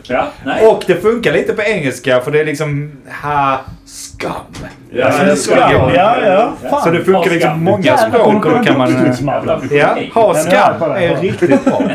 Ja, 0.08 0.26
nej. 0.44 0.66
Och 0.66 0.82
det 0.87 0.94
funkar 0.94 1.32
lite 1.32 1.52
på 1.52 1.62
engelska 1.62 2.20
för 2.20 2.30
det 2.30 2.40
är 2.40 2.44
liksom 2.44 2.92
ha 3.22 3.61
skam. 3.87 4.32
Ja, 4.90 5.04
Alltså, 5.06 5.50
Ja, 5.56 5.68
gå. 5.68 5.90
ja, 5.94 6.16
ja. 6.26 6.52
Fan. 6.70 6.82
Så 6.82 6.90
det 6.90 7.04
funkar 7.04 7.30
liksom 7.30 7.64
många 7.64 7.96
språk 7.96 8.26
och 8.26 8.32
då 8.34 8.40
kommer 8.40 8.64
kan 8.64 8.78
man... 8.78 9.14
man- 9.46 9.68
Ja, 9.70 9.99
ha 10.14 10.34
skam 10.34 10.82
är 10.92 11.16
riktigt 11.20 11.64
bra. 11.64 11.82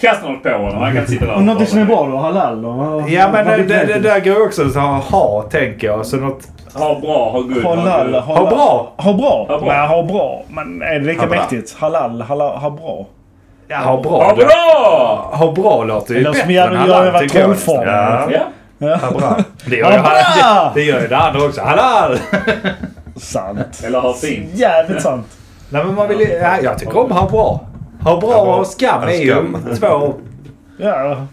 Kasta 0.00 0.28
något 0.28 0.42
på 0.42 0.48
honom. 0.50 0.82
Han 0.82 0.92
kan 0.92 0.96
inte 0.96 1.10
sitta 1.12 1.26
där 1.26 1.34
Och 1.34 1.42
något 1.42 1.68
som 1.68 1.78
är 1.78 1.84
bra 1.84 2.06
då? 2.06 2.16
Halal 2.16 2.64
och... 2.64 3.10
Ja 3.10 3.28
men 3.32 3.46
det, 3.46 3.56
det, 3.62 3.84
det 3.84 3.98
där 3.98 4.20
går 4.20 4.46
också 4.46 4.66
att 4.66 4.74
ha, 4.74 4.96
ha 4.96 5.42
tänker 5.42 5.86
jag. 5.86 6.06
Så 6.06 6.16
något... 6.16 6.48
Ha 6.74 7.00
bra, 7.00 7.30
ha 7.30 7.40
good. 7.40 7.64
Halal. 7.64 8.14
Ha 8.14 8.50
bra! 8.50 8.92
Ha 8.96 9.12
bra. 9.12 9.46
Ha 9.48 9.58
bra. 9.58 9.66
Men 9.68 9.88
ha 9.88 10.02
bra. 10.02 10.42
Men 10.48 10.82
är 10.82 10.98
det 10.98 11.06
lika 11.06 11.20
Ha 11.20 11.28
mäktigt? 11.28 11.76
Halal, 11.78 12.22
halal, 12.22 12.56
ha 12.58 12.70
bra. 12.70 13.06
Ja, 13.68 13.76
ha 13.76 14.02
bra. 14.02 14.24
Ha 14.24 14.34
bra! 14.34 15.30
Ha 15.32 15.52
bra 15.52 15.84
låter 15.84 16.14
ju 16.14 16.24
bättre 16.24 16.52
jag 16.52 16.66
än 16.72 16.76
halal 16.76 17.20
tycker 17.20 17.40
jag. 17.40 17.56
Ja. 17.66 18.28
Ja. 18.78 18.96
Ha 18.96 19.10
bra. 19.10 19.36
Det 19.66 19.76
gör, 19.76 19.90
Ha 19.90 20.02
bra! 20.02 20.72
det, 20.74 20.82
gör 20.82 21.00
ju 21.00 21.08
det 21.08 21.16
andra 21.16 21.44
också. 21.44 21.60
Halal! 21.62 22.18
Sant. 23.16 23.82
Eller 23.86 24.00
ha 24.00 24.12
fint. 24.12 24.50
Jävligt 24.54 25.02
sant. 25.02 25.26
Nej 25.68 25.84
men 25.84 25.94
man 25.94 26.08
vill 26.08 26.20
ju- 26.20 26.32
ja, 26.42 26.52
Jag 26.62 26.78
tycker 26.78 26.98
om 26.98 27.10
ha 27.10 27.28
bra. 27.28 27.60
Ha 28.04 28.20
bra 28.20 28.56
och 28.56 28.66
skam 28.66 29.02
är 29.02 29.12
ju 29.12 29.44
två... 29.80 30.14
Ja. 30.82 31.26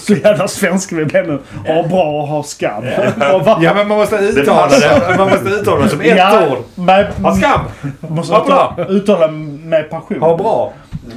Så 0.00 0.14
jävla 0.14 0.48
svensk 0.48 0.92
vi 0.92 1.04
blev 1.04 1.28
nu. 1.28 1.38
Ha 1.66 1.82
bra 1.88 2.02
och 2.20 2.28
ha 2.28 2.42
skam. 2.42 2.84
Ja 3.60 3.74
men 3.74 3.88
man 3.88 3.98
måste 3.98 4.16
uttala 4.16 4.68
det. 4.68 5.14
Man 5.18 5.28
måste 5.30 5.48
uttala 5.48 5.82
det 5.82 5.88
som 5.88 6.00
ett 6.00 6.16
Ja, 6.18 6.40
ord. 6.50 6.58
Med, 6.84 7.06
Ha 7.22 7.34
skam! 7.34 7.60
måste 8.00 8.34
Ha 8.34 8.44
bra. 8.44 8.74
uttala, 8.78 8.88
uttala 8.88 9.28
med 9.64 9.90
passion. 9.90 10.20
Ha 10.20 10.36
bra. 10.36 10.72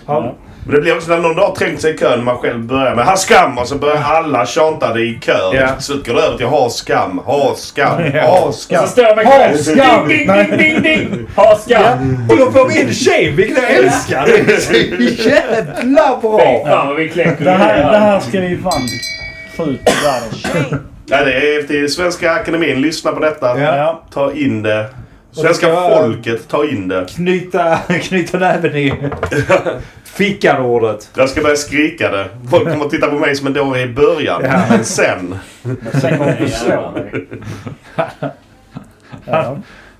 Ha, 0.05 0.31
Men 0.65 0.75
det 0.75 0.81
blir 0.81 0.95
också 0.95 1.09
när 1.11 1.17
någon 1.19 1.37
har 1.37 1.55
trängt 1.55 1.81
sig 1.81 1.93
i 1.93 1.97
kön 1.97 2.23
man 2.23 2.37
själv 2.37 2.59
börjar 2.59 2.95
med 2.95 3.05
ha 3.05 3.17
skam 3.17 3.57
och 3.57 3.67
så 3.67 3.75
börjar 3.75 4.01
alla 4.03 4.45
tjanta 4.45 4.93
det 4.93 5.01
i 5.01 5.19
kör. 5.21 5.55
Ja. 5.55 5.67
Till 5.75 5.83
slut 5.85 6.07
går 6.07 6.13
det 6.13 6.21
över 6.21 6.37
till 6.37 6.45
ha 6.45 6.69
skam, 6.69 7.17
ha 7.25 7.55
skam, 7.55 8.03
ha 8.13 8.39
Och 8.47 8.53
så 8.53 8.59
skam. 8.61 8.87
står 8.87 9.03
jag 9.03 9.15
med 9.15 9.25
Ha 9.25 9.57
skam! 9.57 10.07
Ding, 10.07 10.27
ding, 10.27 10.57
ding, 10.57 10.81
ding. 10.81 11.27
Ha 11.35 11.55
skam! 11.57 12.27
Och 12.29 12.37
då 12.37 12.51
får 12.51 12.67
vi 12.67 12.81
in 12.81 12.93
tjej, 12.93 13.31
vilket 13.31 13.57
jag 13.63 13.71
älskar. 13.71 14.25
Det 14.25 14.53
är 14.53 14.57
så 14.57 15.29
jävla 15.29 16.19
Fy 16.21 16.27
bra. 16.27 16.65
fan 16.67 16.87
vad 16.87 16.95
vi 16.95 17.09
kläcker 17.09 17.45
Det 17.45 17.51
här, 17.51 17.91
det 17.91 17.97
här 17.97 18.19
ska 18.19 18.39
vi 18.39 18.57
fan 18.57 18.81
Få 19.57 19.65
ut 19.65 19.81
världen. 20.05 20.79
Nej, 21.05 21.25
det 21.25 21.55
är 21.55 21.63
till 21.63 21.93
Svenska 21.93 22.31
Akademin. 22.31 22.81
Lyssna 22.81 23.11
på 23.11 23.19
detta. 23.19 23.59
Ja. 23.59 24.03
Ta 24.13 24.31
in 24.33 24.63
det. 24.63 24.85
Svenska 25.31 25.75
folket, 25.75 26.47
ta 26.47 26.65
in 26.65 26.87
det. 26.87 27.05
Knyta, 27.15 27.77
knyta 28.01 28.37
näven 28.37 28.75
i 28.75 28.93
fickan-ordet. 30.13 31.09
Jag 31.15 31.29
ska 31.29 31.41
börja 31.41 31.55
skrika 31.55 32.11
det. 32.11 32.29
Folk 32.49 32.63
kommer 32.63 32.85
att 32.85 32.91
titta 32.91 33.07
på 33.07 33.15
mig 33.15 33.35
som 33.35 33.47
en 33.47 33.53
dåre 33.53 33.81
i 33.81 33.87
början. 33.87 34.41
Ja. 34.45 34.61
Men 34.69 34.85
sen. 34.85 35.35
Sen 36.01 36.17
kommer 36.17 36.37
du 36.39 36.49
slå 36.49 36.91
dig. 36.91 37.27
Ja. 39.25 39.57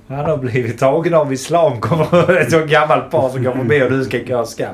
Han 0.07 0.25
har 0.25 0.37
blivit 0.37 0.79
tagen 0.79 1.13
av 1.13 1.33
islam. 1.33 1.81
Kommer 1.81 2.37
ett 2.37 2.51
så 2.51 2.59
gammalt 2.59 3.11
par 3.11 3.29
som 3.29 3.43
kommer 3.45 3.63
med 3.63 3.83
och 3.83 3.91
du 3.91 4.03
ska 4.03 4.17
gå 4.17 4.45
skam. 4.45 4.73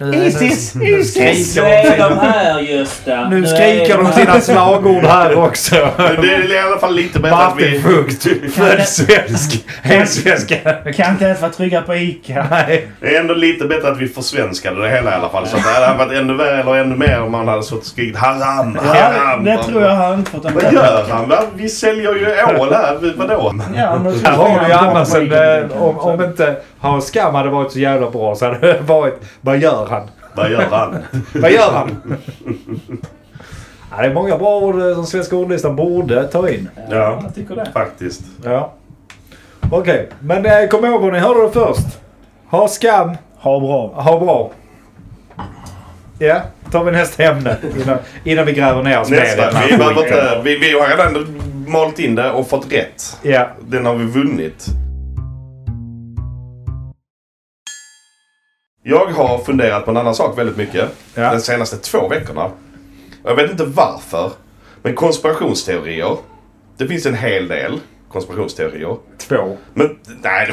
Nu- 0.00 0.24
Isis! 0.26 0.74
nu- 0.74 0.84
nu 0.84 0.98
Isis! 0.98 1.50
skriker 1.50 2.08
de 2.08 2.18
här 2.18 2.60
Gösta. 2.60 3.28
Nu 3.28 3.42
är 3.42 3.46
skriker 3.46 3.96
de 3.98 4.12
sina 4.12 4.40
slagord 4.40 5.04
här 5.04 5.38
också. 5.38 5.74
Det 5.96 6.34
är 6.34 6.52
i 6.54 6.58
alla 6.58 6.78
fall 6.78 6.94
lite 6.94 7.18
bättre 7.20 7.36
att 7.36 7.54
vi... 7.58 7.80
Fugt, 7.80 8.22
född 8.54 8.88
svensk. 8.88 9.64
Helsvenska. 9.82 10.56
Kan 10.96 11.10
inte 11.12 11.24
ens 11.24 11.40
vara 11.40 11.52
trygga 11.52 11.82
på 11.82 11.94
ICA. 11.94 12.46
Nej. 12.50 12.88
Det 13.00 13.16
är 13.16 13.20
ändå 13.20 13.34
lite 13.34 13.64
bättre 13.64 13.88
att 13.88 13.98
vi 13.98 14.08
försvenskade 14.08 14.82
det 14.82 14.90
hela 14.90 15.10
i 15.10 15.14
alla 15.14 15.28
fall. 15.28 15.46
Så 15.46 15.56
att 15.56 15.62
det 15.62 15.86
hade 15.86 15.98
varit 15.98 16.18
ännu 16.18 16.34
värre 16.34 16.60
eller 16.60 16.74
ännu 16.76 16.96
mer 16.96 17.22
om 17.22 17.32
man 17.32 17.48
hade 17.48 17.62
suttit 17.62 17.80
och 17.80 17.86
skrikit 17.86 18.16
haram, 18.16 18.78
Ja, 18.84 18.92
haram. 18.92 19.44
det 19.44 19.58
tror 19.64 19.82
jag 19.82 19.90
han 19.94 20.24
fått 20.24 20.44
en 20.44 20.54
Vad 20.54 20.72
gör 20.72 21.04
han? 21.10 21.28
Va? 21.28 21.42
Vi 21.54 21.68
säljer 21.68 22.14
ju 22.14 22.58
ål 22.60 22.72
här. 22.72 23.12
Vadå? 23.16 23.54
Ja, 23.76 23.98
men 24.04 24.14
Här 24.24 24.32
har 24.32 24.60
du 24.60 24.66
ju 24.66 24.72
annars 24.72 25.14
en... 25.14 25.32
eh, 25.32 25.82
Om, 25.82 25.98
om 25.98 26.24
inte 26.24 26.56
Har 26.80 27.00
skam 27.00 27.34
hade 27.34 27.50
varit 27.50 27.72
så 27.72 27.78
jävla 27.78 28.10
bra 28.10 28.34
så 28.34 28.44
hade 28.44 28.58
det 28.72 28.80
varit... 28.80 29.14
Vad 29.40 29.58
gör 29.58 29.86
han? 29.86 30.10
Vad 30.34 30.50
gör 30.50 30.66
han? 30.70 30.96
Vad 31.34 31.50
gör 31.52 31.70
han? 31.72 31.96
Ja, 33.90 33.96
det 34.02 34.06
är 34.06 34.14
många 34.14 34.38
bra 34.38 34.58
ord 34.58 34.80
eh, 34.82 34.94
som 34.94 35.06
Svenska 35.06 35.36
ordlistan 35.36 35.76
borde 35.76 36.28
ta 36.28 36.48
in. 36.48 36.68
Ja, 36.90 37.20
Jag 37.24 37.34
tycker 37.34 37.56
det. 37.56 37.70
faktiskt. 37.72 38.22
Ja. 38.44 38.72
Okej, 39.70 40.08
men 40.20 40.46
eh, 40.46 40.68
kom 40.68 40.84
ihåg 40.84 41.02
vad 41.02 41.12
ni 41.12 41.18
hörde 41.18 41.42
det 41.42 41.50
först. 41.52 41.86
Ha 42.50 42.68
skam, 42.68 43.16
Ha 43.36 43.60
bra. 43.60 44.02
ha 44.02 44.20
bra. 44.20 44.50
Ja, 46.18 46.40
tar 46.72 46.84
vi 46.84 46.92
nästa 46.92 47.22
ämne 47.22 47.56
innan, 47.84 47.98
innan 48.24 48.46
vi 48.46 48.52
gräver 48.52 48.82
ner 48.82 49.00
oss 49.00 49.10
mer 49.10 49.20
Nästa. 49.20 49.42
här 49.42 49.66
Vi, 49.68 49.74
inte, 50.02 50.40
vi, 50.44 50.56
vi 50.58 50.78
har 50.80 50.88
redan 50.88 51.26
malt 51.66 51.98
in 51.98 52.14
det 52.14 52.30
och 52.30 52.48
fått 52.48 52.72
rätt. 52.72 53.16
Ja, 53.22 53.46
Den 53.60 53.86
har 53.86 53.94
vi 53.94 54.04
vunnit. 54.04 54.66
Jag 58.90 59.06
har 59.06 59.38
funderat 59.38 59.84
på 59.84 59.90
en 59.90 59.96
annan 59.96 60.14
sak 60.14 60.38
väldigt 60.38 60.56
mycket. 60.56 60.90
Ja. 61.14 61.32
De 61.32 61.40
senaste 61.40 61.76
två 61.76 62.08
veckorna. 62.08 62.50
Jag 63.24 63.34
vet 63.34 63.50
inte 63.50 63.64
varför. 63.64 64.32
Men 64.82 64.94
konspirationsteorier. 64.94 66.16
Det 66.76 66.86
finns 66.86 67.06
en 67.06 67.14
hel 67.14 67.48
del 67.48 67.80
konspirationsteorier. 68.12 68.96
två. 69.18 69.56
Men 69.74 69.96
nej, 70.22 70.50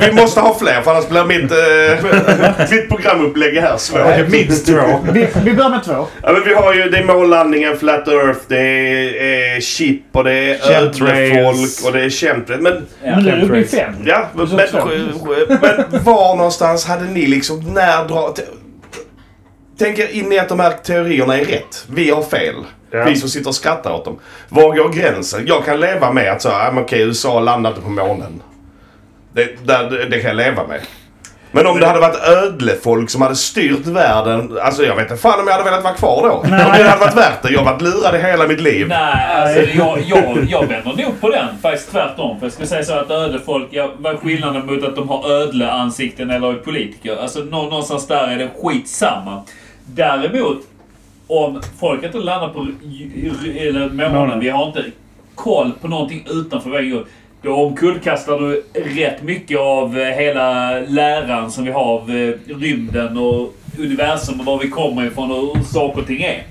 vi 0.00 0.12
måste 0.12 0.40
ha 0.40 0.58
fler 0.58 0.82
för 0.82 0.90
annars 0.90 1.08
blir 1.08 1.24
mitt, 1.24 1.52
eh, 1.52 2.70
mitt 2.70 2.88
programupplägg 2.88 3.54
här 3.58 3.76
svårt. 3.76 4.28
minst 4.28 4.66
två. 4.66 5.00
Vi, 5.12 5.26
vi 5.44 5.54
börjar 5.54 5.70
med 5.70 5.84
två. 5.84 6.06
Ja, 6.22 6.32
men 6.32 6.44
vi 6.44 6.54
har 6.54 6.74
ju 6.74 6.90
det 6.90 6.98
är 6.98 7.04
månlandningen, 7.04 7.76
Flat 7.76 8.08
Earth, 8.08 8.40
det 8.48 8.58
är 8.58 9.54
eh, 9.54 9.60
chip 9.60 10.02
och 10.12 10.24
det 10.24 10.32
är 10.32 10.72
ödlefolk 10.72 11.86
och 11.86 11.92
det 11.92 12.04
är 12.04 12.10
chemtrails. 12.10 12.62
Men 12.62 12.86
Men 13.02 13.24
nu 13.24 13.30
är 13.30 13.60
det 13.60 13.64
fem. 13.64 13.94
Ja, 14.04 14.26
men, 14.34 14.48
men, 14.48 15.58
men 15.60 16.04
var 16.04 16.36
någonstans 16.36 16.86
hade 16.86 17.04
ni 17.04 17.26
liksom, 17.26 17.74
när 17.74 18.08
dra... 18.08 18.34
Tänk 19.78 19.98
er 19.98 20.08
in 20.12 20.32
i 20.32 20.38
att 20.38 20.48
de 20.48 20.60
här 20.60 20.72
teorierna 20.84 21.38
är 21.38 21.44
rätt. 21.44 21.86
Vi 21.90 22.10
har 22.10 22.22
fel. 22.22 22.54
Ja. 22.90 23.04
Vi 23.04 23.16
som 23.16 23.28
sitter 23.28 23.48
och 23.48 23.54
skrattar 23.54 23.92
åt 23.92 24.04
dem. 24.04 24.18
Var 24.48 24.74
går 24.76 24.88
gränsen? 24.88 25.46
Jag 25.46 25.64
kan 25.64 25.80
leva 25.80 26.12
med 26.12 26.32
att 26.32 26.42
så, 26.42 26.48
ja, 26.48 26.70
men 26.74 26.84
okej, 26.84 27.00
USA 27.02 27.40
landade 27.40 27.80
på 27.80 27.88
månen. 27.90 28.42
Det, 29.32 29.66
där, 29.66 30.06
det 30.10 30.18
kan 30.20 30.28
jag 30.28 30.36
leva 30.36 30.66
med. 30.66 30.80
Men 31.52 31.66
om 31.66 31.80
det 31.80 31.86
hade 31.86 32.00
varit 32.00 32.22
ödlefolk 32.28 33.10
som 33.10 33.22
hade 33.22 33.36
styrt 33.36 33.86
världen. 33.86 34.58
Alltså 34.62 34.82
jag 34.84 34.96
vet 34.96 35.10
inte 35.10 35.22
fan 35.22 35.40
om 35.40 35.46
jag 35.46 35.52
hade 35.52 35.64
velat 35.64 35.84
vara 35.84 35.94
kvar 35.94 36.28
då. 36.28 36.34
Om 36.34 36.50
det 36.50 36.56
hade 36.84 37.00
varit 37.00 37.16
värt 37.16 37.42
det. 37.42 37.50
Jag 37.50 37.58
har 37.60 37.72
varit 37.72 37.82
lurad 37.82 38.14
i 38.14 38.18
hela 38.18 38.46
mitt 38.46 38.60
liv. 38.60 38.88
Nej, 38.88 39.26
alltså 39.36 39.76
jag, 39.78 40.00
jag, 40.06 40.44
jag 40.48 40.66
vänder 40.66 41.02
nog 41.04 41.20
på 41.20 41.30
den. 41.30 41.46
Faktiskt 41.62 41.90
tvärtom. 41.90 42.38
För 42.38 42.46
jag 42.46 42.52
skulle 42.52 42.68
säga 42.68 42.82
så 42.84 42.92
att 42.94 43.10
ödefolk, 43.10 43.68
ja, 43.70 43.90
vad 43.98 44.12
är 44.14 44.16
skillnaden 44.18 44.66
mot 44.66 44.84
att 44.84 44.96
de 44.96 45.08
har 45.08 45.30
ödleansikten 45.30 46.30
eller 46.30 46.48
är 46.50 46.54
politiker? 46.54 47.16
Alltså 47.16 47.38
nå- 47.40 47.62
någonstans 47.62 48.06
där 48.06 48.28
är 48.28 48.36
det 48.36 48.48
skitsamma. 48.62 49.42
Däremot, 49.86 50.58
om 51.30 51.62
folk 51.80 52.04
inte 52.04 52.18
landar 52.18 52.48
på 52.48 52.66
eller 53.58 54.10
månen, 54.10 54.40
vi 54.40 54.48
har 54.48 54.66
inte 54.66 54.84
koll 55.34 55.72
på 55.80 55.88
någonting 55.88 56.26
utanför 56.30 56.80
jord. 56.80 57.06
Då 57.42 57.54
omkullkastar 57.54 58.38
du 58.38 58.64
rätt 58.74 59.22
mycket 59.22 59.58
av 59.58 59.98
eh, 59.98 60.06
hela 60.06 60.78
läran 60.80 61.50
som 61.50 61.64
vi 61.64 61.70
har 61.70 61.84
av 61.84 62.10
eh, 62.10 62.54
rymden 62.56 63.16
och 63.16 63.54
universum 63.78 64.40
och 64.40 64.46
var 64.46 64.58
vi 64.58 64.70
kommer 64.70 65.06
ifrån 65.06 65.30
och 65.30 65.56
hur 65.56 65.64
saker 65.64 66.00
och 66.00 66.06
ting 66.06 66.22
är. 66.22 66.42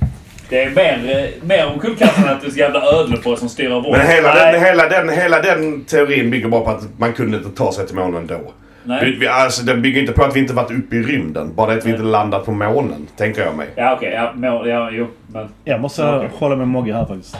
Det 0.49 0.63
är 0.63 0.69
mer, 0.69 1.17
eh, 1.17 1.47
mer 1.47 1.67
omkullkastande 1.73 2.31
att 2.31 2.41
det 2.41 2.47
är 2.47 2.51
så 2.51 2.57
jävla 2.57 2.81
ödlefolk 2.81 3.39
som 3.39 3.49
styr 3.49 3.69
vår 3.69 3.91
Men 3.91 4.07
hela 4.07 4.35
den, 4.35 4.61
hela, 4.61 4.89
den, 4.89 5.09
hela 5.09 5.41
den 5.41 5.85
teorin 5.85 6.31
bygger 6.31 6.47
bara 6.47 6.61
på 6.61 6.69
att 6.69 6.99
man 6.99 7.13
kunde 7.13 7.37
inte 7.37 7.49
ta 7.49 7.71
sig 7.71 7.87
till 7.87 7.95
månen 7.95 8.27
då. 8.27 8.53
Nej. 8.89 9.05
Vi, 9.05 9.11
vi, 9.19 9.27
alltså, 9.27 9.63
den 9.65 9.81
bygger 9.81 10.01
inte 10.01 10.13
på 10.13 10.23
att 10.23 10.35
vi 10.35 10.39
inte 10.39 10.53
varit 10.53 10.71
uppe 10.71 10.95
i 10.95 11.01
rymden. 11.03 11.55
Bara 11.55 11.73
att 11.73 11.85
vi 11.85 11.89
inte 11.89 12.03
landat 12.03 12.45
på 12.45 12.51
månen, 12.51 13.07
tänker 13.17 13.41
jag 13.45 13.55
mig. 13.55 13.67
Ja 13.75 13.95
okej, 13.95 14.11
ja, 14.13 14.31
må- 14.35 14.67
ja, 14.67 14.89
jo. 14.91 15.07
Men, 15.27 15.47
Jag 15.63 15.81
måste 15.81 16.03
Okej. 16.15 16.29
hålla 16.33 16.55
med 16.55 16.67
Mogge 16.67 16.93
här 16.93 17.05
faktiskt. 17.05 17.37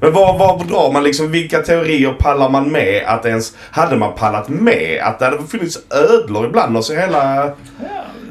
Men 0.00 0.12
var, 0.12 0.38
var 0.38 0.64
drar 0.64 0.92
man 0.92 1.02
liksom, 1.04 1.30
vilka 1.30 1.58
teorier 1.62 2.12
pallar 2.18 2.48
man 2.48 2.72
med 2.72 3.02
att 3.06 3.26
ens... 3.26 3.56
Hade 3.70 3.96
man 3.96 4.12
pallat 4.16 4.48
med 4.48 5.00
att 5.02 5.18
det 5.18 5.24
hade 5.24 5.42
funnits 5.42 5.78
ödlor 6.10 6.46
ibland 6.46 6.76
och 6.76 6.84
så 6.84 6.94
hela... 6.94 7.50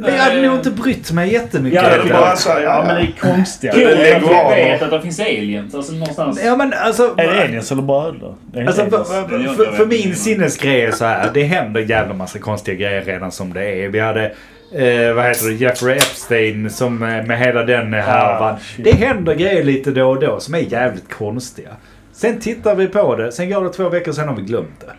Jag 0.06 0.12
hade 0.12 0.42
nog 0.42 0.56
inte 0.56 0.72
brytt 0.72 1.12
mig 1.12 1.34
jättemycket. 1.34 1.84
Ja, 1.84 2.04
det 2.04 2.10
bara 2.10 2.36
så, 2.36 2.50
Ja, 2.50 2.60
ja, 2.62 2.84
men 2.88 2.96
det 2.96 3.02
är 3.02 3.34
konstiga. 3.36 3.74
Det 3.74 3.80
Kul 3.80 3.92
att 3.92 4.58
vi 4.58 4.64
vet 4.64 4.82
att 4.82 4.92
det 4.92 5.02
finns 5.02 5.20
aliens. 5.20 5.76
Alltså 5.76 5.94
någonstans. 5.94 6.42
Ja 6.46 6.56
men 6.56 6.74
alltså... 6.74 7.14
Är 7.18 7.28
det 7.28 7.44
aliens 7.44 7.72
eller 7.72 7.82
bara 7.82 8.08
ödlor? 8.08 8.36
Alltså, 8.68 8.86
för, 8.86 9.04
för, 9.04 9.40
jag 9.40 9.76
för 9.76 9.86
min 9.86 10.16
sinnesgrej 10.16 10.82
är 10.82 10.92
så 10.92 11.06
här. 11.06 11.30
Det 11.34 11.44
händer 11.44 11.82
jävla 11.82 12.14
massa 12.14 12.40
konstiga 12.40 12.76
grejer 12.78 13.02
redan 13.02 13.32
som 13.32 13.54
det 13.54 13.84
är. 13.84 13.90
Vi 13.90 14.00
hade, 14.00 14.26
eh, 14.74 15.14
vad 15.14 15.26
heter 15.26 15.48
det, 15.48 15.54
Jeffrey 15.54 15.96
Epstein 15.96 16.70
som 16.70 17.04
eh, 17.04 17.26
med 17.26 17.40
hela 17.40 17.64
den 17.64 17.94
eh, 17.94 18.00
härvan. 18.00 18.60
shit. 18.60 18.86
det 18.86 18.92
händer 18.92 19.36
grejer 19.36 19.64
lite 19.64 19.92
då 19.92 20.10
och 20.10 20.20
då 20.20 20.40
som 20.40 20.54
är 20.54 20.60
jävligt 20.60 21.14
konstiga. 21.14 21.70
Sen 22.14 22.40
tittar 22.40 22.76
vi 22.76 22.88
på 22.88 23.16
det, 23.16 23.32
sen 23.32 23.50
går 23.50 23.64
det 23.64 23.70
två 23.70 23.90
veckor 23.90 24.12
sen 24.12 24.28
har 24.28 24.36
vi 24.36 24.42
glömt 24.42 24.80
det. 24.80 24.94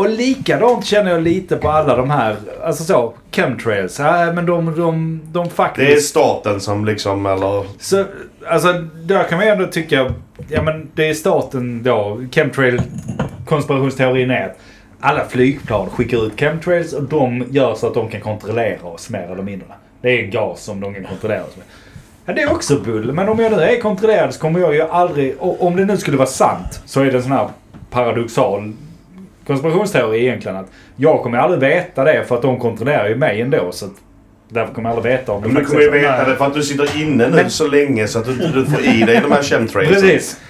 Och 0.00 0.08
likadant 0.08 0.84
känner 0.84 1.10
jag 1.10 1.22
lite 1.22 1.56
på 1.56 1.68
alla 1.68 1.96
de 1.96 2.10
här, 2.10 2.36
alltså 2.64 2.84
så, 2.84 3.14
chemtrails. 3.30 3.98
Ja, 3.98 4.32
men 4.32 4.46
de, 4.46 4.74
de, 4.76 5.20
de 5.32 5.50
faktiskt... 5.50 5.88
Det 5.88 5.94
är 5.94 6.00
staten 6.00 6.60
som 6.60 6.84
liksom, 6.84 7.26
eller... 7.26 7.64
Så, 7.78 8.04
alltså, 8.48 8.72
där 9.04 9.24
kan 9.24 9.38
man 9.38 9.46
ju 9.46 9.52
ändå 9.52 9.66
tycka, 9.66 10.12
ja 10.48 10.62
men 10.62 10.90
det 10.94 11.08
är 11.08 11.14
staten 11.14 11.82
då, 11.82 12.20
chemtrail 12.32 12.82
konspirationsteorin 13.46 14.30
är 14.30 14.46
att 14.46 14.58
alla 15.00 15.24
flygplan 15.24 15.90
skickar 15.90 16.26
ut 16.26 16.40
chemtrails 16.40 16.92
och 16.92 17.02
de 17.02 17.44
gör 17.50 17.74
så 17.74 17.86
att 17.86 17.94
de 17.94 18.08
kan 18.08 18.20
kontrollera 18.20 18.86
oss 18.86 19.10
mer 19.10 19.28
eller 19.32 19.42
mindre. 19.42 19.68
Det 20.00 20.20
är 20.20 20.26
gas 20.26 20.62
som 20.62 20.80
de 20.80 20.94
kan 20.94 21.04
kontrollera 21.04 21.42
oss 21.42 21.56
med. 21.56 21.66
Ja, 22.24 22.32
det 22.32 22.42
är 22.42 22.52
också 22.52 22.78
bull, 22.78 23.12
men 23.12 23.28
om 23.28 23.38
jag 23.38 23.52
nu 23.52 23.58
är 23.62 23.80
kontrollerad 23.80 24.34
så 24.34 24.40
kommer 24.40 24.60
jag 24.60 24.74
ju 24.74 24.82
aldrig, 24.82 25.34
om 25.38 25.76
det 25.76 25.84
nu 25.84 25.96
skulle 25.96 26.16
vara 26.16 26.28
sant, 26.28 26.82
så 26.84 27.00
är 27.00 27.04
det 27.04 27.16
en 27.16 27.22
sån 27.22 27.32
här 27.32 27.48
paradoxal 27.90 28.72
konspirationsteori 29.50 30.20
egentligen 30.26 30.56
att 30.56 30.66
jag 30.96 31.22
kommer 31.22 31.38
aldrig 31.38 31.60
veta 31.60 32.04
det 32.04 32.24
för 32.28 32.36
att 32.36 32.42
de 32.42 32.58
kontrollerar 32.60 33.08
ju 33.08 33.14
mig 33.16 33.40
ändå 33.40 33.72
så 33.72 33.86
att 33.86 33.92
därför 34.48 34.74
kommer 34.74 34.88
jag 34.90 34.96
aldrig 34.96 35.12
veta 35.18 35.32
om 35.32 35.42
det 35.42 35.48
Men 35.48 35.62
du 35.62 35.68
kommer 35.68 35.82
ju 35.82 35.90
veta 35.90 36.24
det 36.28 36.36
för 36.36 36.44
att 36.46 36.54
du 36.54 36.62
sitter 36.62 37.02
inne 37.02 37.28
nu 37.28 37.36
Men- 37.36 37.50
så 37.50 37.66
länge 37.68 38.06
så 38.08 38.18
att 38.18 38.24
du, 38.24 38.34
du 38.34 38.64
får 38.66 38.80
i 38.80 39.00
dig 39.02 39.20
de 39.22 39.32
här 39.32 39.42
chemtrailsen. 39.42 39.94
Precis. 40.02 40.40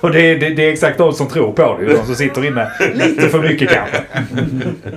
Och 0.00 0.10
det 0.12 0.20
är, 0.20 0.38
det, 0.38 0.48
det 0.48 0.66
är 0.68 0.72
exakt 0.72 0.98
de 0.98 1.12
som 1.12 1.26
tror 1.28 1.52
på 1.52 1.78
det. 1.80 1.86
De 1.86 2.06
som 2.06 2.14
sitter 2.14 2.46
inne 2.46 2.72
lite 2.94 3.28
för 3.28 3.42
mycket 3.42 3.70
kanske. 3.70 4.02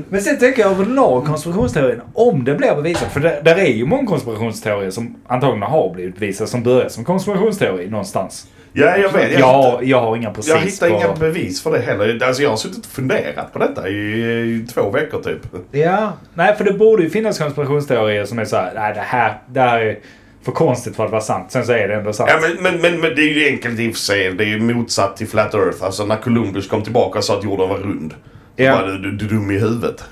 Men 0.10 0.22
sen 0.22 0.38
tänker 0.38 0.62
jag 0.62 0.72
överlag 0.72 1.26
konspirationsteorin. 1.26 2.02
Om 2.14 2.44
det 2.44 2.56
blir 2.56 2.76
bevisat. 2.76 3.12
För 3.12 3.20
det, 3.20 3.42
där 3.44 3.56
är 3.56 3.66
ju 3.66 3.86
många 3.86 4.08
konspirationsteorier 4.08 4.90
som 4.92 5.16
antagligen 5.28 5.62
har 5.72 5.94
blivit 5.94 6.16
bevisade 6.20 6.50
som 6.50 6.64
börjar 6.64 6.90
som 6.90 7.04
konspirationsteori 7.04 7.90
någonstans. 7.90 8.48
Ja, 8.78 8.98
jag 8.98 9.14
vet. 9.14 9.32
Jag, 9.32 9.40
Jag, 9.40 9.64
hittar, 9.64 9.84
jag 9.84 10.02
har 10.02 10.16
inga 10.16 10.32
precis 10.32 10.54
jag 10.54 10.60
hittar 10.60 10.90
på... 10.90 10.96
inga 10.96 11.16
bevis 11.16 11.64
för 11.64 11.72
det 11.72 11.80
heller. 11.80 12.24
Alltså 12.24 12.44
jag 12.44 12.50
har 12.50 12.58
suttit 12.58 12.86
och 12.86 12.92
funderat 12.92 13.54
på 13.54 13.60
detta 13.60 13.90
i, 13.90 13.94
i 13.94 14.68
två 14.74 14.90
veckor 14.90 15.22
typ. 15.22 15.40
Ja, 15.72 16.14
nej 16.34 16.56
för 16.56 16.64
det 16.64 16.74
borde 16.74 17.04
ju 17.04 17.10
finnas 17.10 17.38
konspirationsteorier 17.38 18.26
som 18.26 18.40
är 18.40 18.46
så 18.46 18.56
här, 18.56 18.72
nej 18.76 18.94
det 18.94 19.00
här, 19.00 19.38
det 19.48 19.60
här 19.60 19.80
är 19.80 20.00
för 20.46 20.52
konstigt 20.52 20.96
för 20.96 21.06
att 21.06 21.12
vara 21.12 21.22
sant. 21.22 21.52
Sen 21.52 21.66
så 21.66 21.72
är 21.72 21.88
det 21.88 21.96
ändå 21.96 22.14
sant. 22.14 22.30
Ja, 22.34 22.40
men, 22.42 22.64
men, 22.64 22.82
men, 22.82 23.02
men 23.02 23.16
det 23.16 23.22
är 23.22 23.34
ju 23.34 23.48
enkelt 23.48 23.80
i 23.80 23.90
och 23.90 23.94
för 23.94 24.00
sig. 24.00 24.34
Det 24.34 24.44
är 24.44 24.48
ju 24.48 24.60
motsatt 24.60 25.18
till 25.18 25.28
Flat 25.28 25.54
Earth. 25.54 25.84
Alltså 25.84 26.06
när 26.06 26.18
Columbus 26.18 26.68
kom 26.68 26.82
tillbaka 26.84 27.20
och 27.20 27.26
sa 27.26 27.38
att 27.38 27.44
jorden 27.44 27.70
var 27.70 27.78
rund. 27.78 28.14
Ja. 28.56 28.76
Bara, 28.76 28.86
du, 28.88 28.98
du, 28.98 29.12
du 29.12 29.26
är 29.26 29.30
dum 29.30 29.52
i 29.52 29.58
huvudet. 29.60 30.04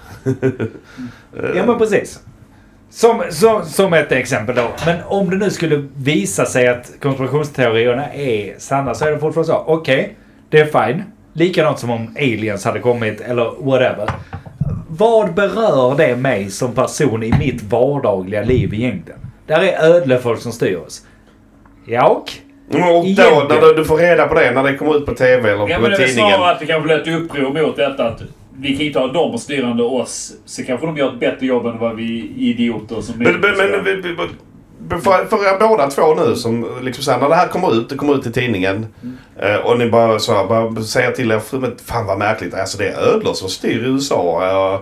Ja 1.56 1.66
men 1.66 1.78
precis. 1.78 2.20
Som, 2.96 3.24
som, 3.30 3.66
som 3.66 3.94
ett 3.94 4.12
exempel 4.12 4.56
då. 4.56 4.68
Men 4.86 4.96
om 5.08 5.30
det 5.30 5.36
nu 5.36 5.50
skulle 5.50 5.88
visa 5.96 6.46
sig 6.46 6.68
att 6.68 6.92
konspirationsteorierna 7.02 8.14
är 8.14 8.56
sanna 8.58 8.94
så 8.94 9.06
är 9.06 9.12
det 9.12 9.20
fortfarande 9.20 9.54
så. 9.54 9.64
Okej, 9.68 10.16
det 10.50 10.60
är 10.60 10.66
fine. 10.88 11.04
Likadant 11.34 11.80
som 11.80 11.90
om 11.90 12.16
aliens 12.18 12.66
hade 12.66 12.80
kommit 12.80 13.22
eller 13.22 13.52
whatever. 13.66 14.10
Vad 14.90 15.34
berör 15.34 15.96
det 15.98 16.16
mig 16.16 16.50
som 16.50 16.72
person 16.76 17.24
i 17.24 17.34
mitt 17.40 17.64
vardagliga 17.64 18.42
liv 18.44 18.74
egentligen? 18.74 19.20
Där 19.48 19.62
är 19.64 19.84
ödlefolk 19.84 20.40
som 20.42 20.52
styr 20.52 20.76
oss. 20.76 21.02
Ja, 21.88 22.08
och? 22.08 22.32
Mm, 22.76 22.88
Och 22.88 22.94
då, 22.94 23.06
Egentligen. 23.08 23.48
när 23.50 23.62
du, 23.68 23.74
du 23.74 23.86
får 23.86 23.98
reda 23.98 24.28
på 24.28 24.34
det 24.34 24.52
när 24.52 24.64
det 24.64 24.78
kommer 24.78 24.98
ut 24.98 25.06
på 25.06 25.14
TV 25.16 25.52
eller 25.52 25.68
Ja, 25.70 25.76
på 25.76 25.82
men 25.82 25.92
det 25.92 25.98
är 25.98 26.08
tidningen. 26.08 26.32
snarare 26.36 26.52
att 26.52 26.60
det 26.60 26.66
kanske 26.66 26.84
blir 26.88 27.00
ett 27.00 27.22
uppror 27.22 27.64
mot 27.66 27.76
detta 27.76 28.08
att 28.08 28.22
vi 28.58 28.78
kan 28.78 28.86
inte 28.86 29.00
ha 29.00 29.08
dem 29.08 29.38
styrande 29.38 29.84
oss. 29.84 30.32
Så 30.46 30.64
kanske 30.64 30.86
de 30.86 30.98
gör 30.98 31.14
ett 31.14 31.20
bättre 31.20 31.46
jobb 31.46 31.66
än 31.66 31.80
vad 31.80 31.96
vi 31.96 32.32
idioter 32.38 33.02
som 33.02 33.16
Men, 33.18 33.34
men, 33.40 33.58
men 33.58 33.84
vi- 33.86 34.16
för, 34.90 35.26
för 35.26 35.38
er 35.56 35.68
båda 35.68 35.90
två 35.90 36.16
nu 36.16 36.36
som 36.36 36.68
liksom 36.82 37.04
såhär, 37.04 37.20
när 37.20 37.30
det 37.30 37.36
här 37.36 37.48
kommer 37.48 37.74
ut, 37.76 37.90
det 37.90 37.96
kommer 37.96 38.16
ut 38.16 38.26
i 38.28 38.32
tidningen. 38.32 38.86
eh, 39.40 39.56
och 39.56 39.80
ni 39.80 39.90
bara, 39.90 40.20
så 40.20 40.34
här, 40.34 40.46
bara 40.48 40.82
säger 40.82 41.12
till 41.12 41.32
er 41.32 41.40
fru, 41.40 41.60
men 41.60 41.76
fan 41.86 42.06
vad 42.06 42.18
märkligt. 42.18 42.54
Alltså 42.54 42.78
det 42.78 42.90
är 42.90 42.98
ödlor 43.16 43.34
som 43.34 43.50
styr 43.50 43.84
i 43.84 43.88
USA. 43.88 44.44
eh, 44.44 44.80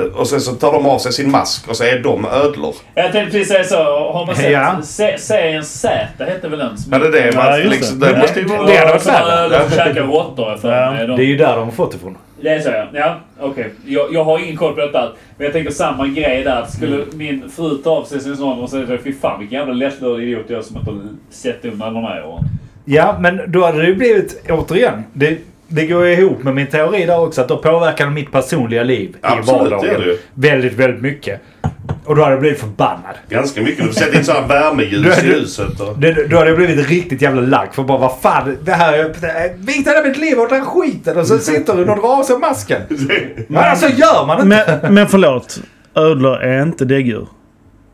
eh, 0.00 0.04
och 0.16 0.26
sen 0.26 0.40
så 0.40 0.52
tar 0.52 0.72
de 0.72 0.86
av 0.86 0.98
sig 0.98 1.12
sin 1.12 1.30
mask 1.30 1.68
och 1.68 1.76
så 1.76 1.84
är 1.84 1.98
de 1.98 2.26
ödlor. 2.26 2.74
Jag 2.94 3.12
tänkte 3.12 3.30
precis 3.38 3.48
säga 3.52 3.64
så. 3.64 3.76
Har 4.12 4.26
man 4.26 4.36
sett 4.36 4.50
Ja. 4.52 4.76
se- 4.82 5.18
serien 5.18 5.64
Z 5.64 5.90
hette 6.18 6.48
väl 6.48 6.58
den? 6.58 6.78
som- 6.78 6.92
Ja 6.92 6.98
det 6.98 7.06
är 7.06 7.12
det. 7.12 7.26
Ja, 7.34 7.36
Man, 7.36 7.52
det. 7.60 7.64
liksom, 7.68 7.98
det 8.00 8.18
måste 8.18 8.40
ju 8.40 8.46
vara... 8.46 8.66
Det 8.66 8.76
hade 8.76 8.90
varit 8.90 9.02
Som, 9.02 9.12
värre. 9.12 9.48
De 9.68 9.70
käkar 9.76 10.02
råttor 10.02 10.56
för 10.56 10.76
Ja. 10.82 10.90
mig. 10.92 11.06
De- 11.06 11.16
Det 11.16 11.22
är 11.22 11.26
ju 11.26 11.36
där 11.36 11.56
de 11.56 11.64
har 11.64 11.72
fått 11.72 11.94
ifrån. 11.94 12.16
Det 12.42 12.48
är 12.50 12.60
så 12.60 12.68
ja. 12.70 12.86
Ja, 12.92 13.20
okej. 13.40 13.70
Jag, 13.86 14.12
jag 14.12 14.24
har 14.24 14.38
ingen 14.38 14.56
koll 14.56 14.74
på 14.74 14.80
detta. 14.80 15.12
Men 15.36 15.44
jag 15.44 15.52
tänker 15.52 15.70
samma 15.70 16.06
grej 16.06 16.44
där. 16.44 16.64
Skulle 16.66 16.96
Mm. 16.96 17.06
min 17.18 17.50
fru 17.50 17.76
ta 17.76 17.90
av 17.90 18.04
sig 18.04 18.20
sin 18.20 18.36
sån 18.36 18.58
och 18.60 18.70
säga 18.70 18.98
fy 19.04 19.12
fan 19.12 19.40
vilken 19.40 19.58
jävla 19.58 19.74
lättlurad 19.74 20.20
idiot 20.22 20.44
jag 20.48 20.58
är 20.58 20.62
som 20.62 20.76
inte 20.76 20.90
har 20.90 21.00
sett 21.30 21.64
alla 21.64 21.90
de 21.90 22.04
här 22.04 22.24
åren. 22.26 22.44
Ja, 22.84 23.16
men 23.20 23.40
då 23.52 23.64
hade 23.64 23.80
det 23.80 23.86
ju 23.86 23.94
blivit, 23.94 24.42
återigen, 24.50 25.02
det, 25.12 25.38
det 25.68 25.86
går 25.86 26.06
ju 26.06 26.12
ihop 26.12 26.42
med 26.42 26.54
min 26.54 26.66
teori 26.66 27.06
där 27.06 27.20
också, 27.20 27.40
att 27.40 27.48
då 27.48 27.56
påverkar 27.56 28.04
det 28.04 28.10
mitt 28.10 28.32
personliga 28.32 28.82
liv 28.82 29.16
Absolut, 29.20 29.60
i 29.62 29.70
det 29.70 29.70
gör 29.70 29.70
det 29.70 29.76
vardagen 29.76 30.00
ju. 30.08 30.18
väldigt, 30.34 30.72
väldigt 30.74 31.02
mycket. 31.02 31.40
Och 32.12 32.16
då 32.16 32.22
hade 32.22 32.34
jag 32.34 32.40
blivit 32.40 32.60
förbannad. 32.60 33.14
Ganska 33.28 33.62
mycket. 33.62 33.86
Du 33.86 33.92
sätter 33.92 34.18
in 34.18 34.24
sådana 34.24 34.46
värmeljus 34.46 35.18
i 35.18 35.26
Du- 35.26 35.32
du- 35.32 35.40
huset. 35.40 35.80
Och... 35.80 35.98
Det, 35.98 36.28
då 36.30 36.36
hade 36.36 36.48
jag 36.50 36.56
blivit 36.58 36.88
riktigt 36.88 37.22
jävla 37.22 37.40
lack 37.40 37.74
för 37.74 37.82
bara 37.82 37.98
vad 37.98 38.20
fan, 38.20 38.58
det 38.62 38.72
här 38.72 38.92
är... 38.92 39.56
Vikt 39.66 39.88
hela 39.88 40.02
mitt 40.02 40.16
liv 40.16 40.40
åt 40.40 40.50
den 40.50 40.64
skiten 40.64 41.16
och 41.18 41.26
så 41.26 41.38
sitter 41.38 41.74
du 41.74 41.80
och 41.80 41.86
drar 41.86 42.18
av 42.18 42.22
sig 42.22 42.38
masken. 42.38 42.80
Men 43.48 43.64
alltså 43.64 43.88
gör 43.88 44.26
man 44.26 44.42
inte. 44.42 44.78
Men, 44.82 44.94
men 44.94 45.06
förlåt. 45.06 45.60
Ödlor 45.94 46.36
är 46.42 46.62
inte 46.62 46.84
däggdjur. 46.84 47.26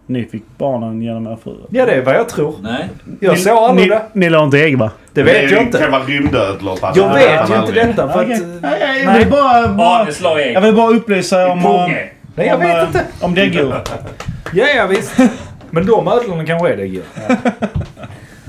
Ni 0.06 0.24
fick 0.24 0.44
barnen 0.58 1.02
genom 1.02 1.26
er 1.26 1.38
fruar. 1.44 1.66
Ja, 1.70 1.86
det 1.86 1.92
är 1.92 2.02
vad 2.02 2.14
jag 2.14 2.28
tror. 2.28 2.54
Nej. 2.62 2.88
Jag 3.20 3.38
såg 3.38 3.56
aldrig 3.56 3.88
ni, 3.88 3.94
det. 3.94 4.02
ni 4.12 4.30
la 4.30 4.44
inte 4.44 4.58
ägg 4.58 4.78
va? 4.78 4.90
Det 5.12 5.22
vet 5.22 5.50
jag 5.50 5.62
inte. 5.62 5.78
Det 5.78 5.82
kan 5.84 5.92
vara 5.92 6.02
rymdödlor. 6.02 6.78
Jag 6.82 6.94
det 6.94 7.14
vet 7.14 7.50
ju 7.50 7.54
inte 7.56 7.72
detta 7.72 8.08
för 8.08 8.24
Okej. 8.24 8.34
att... 8.34 8.62
Nej, 8.62 9.02
jag 9.04 9.18
vill 9.18 9.30
bara... 9.30 9.68
bara 9.68 10.06
jag 10.52 10.60
vill 10.60 10.74
bara 10.74 10.90
upplysa 10.90 11.52
om... 11.52 11.62
Punge. 11.62 12.08
Nej, 12.38 12.46
jag 12.46 12.56
om, 12.56 12.60
vet 12.62 12.76
eh, 12.76 12.86
inte. 12.86 13.04
Om 13.20 13.34
däggdjur. 13.34 13.74
Ja, 14.54 14.66
ja 14.76 14.86
visst. 14.86 15.12
Men 15.70 15.86
de 15.86 16.08
ödlorna 16.08 16.46
kanske 16.46 16.68
är 16.72 16.76
det. 16.76 16.88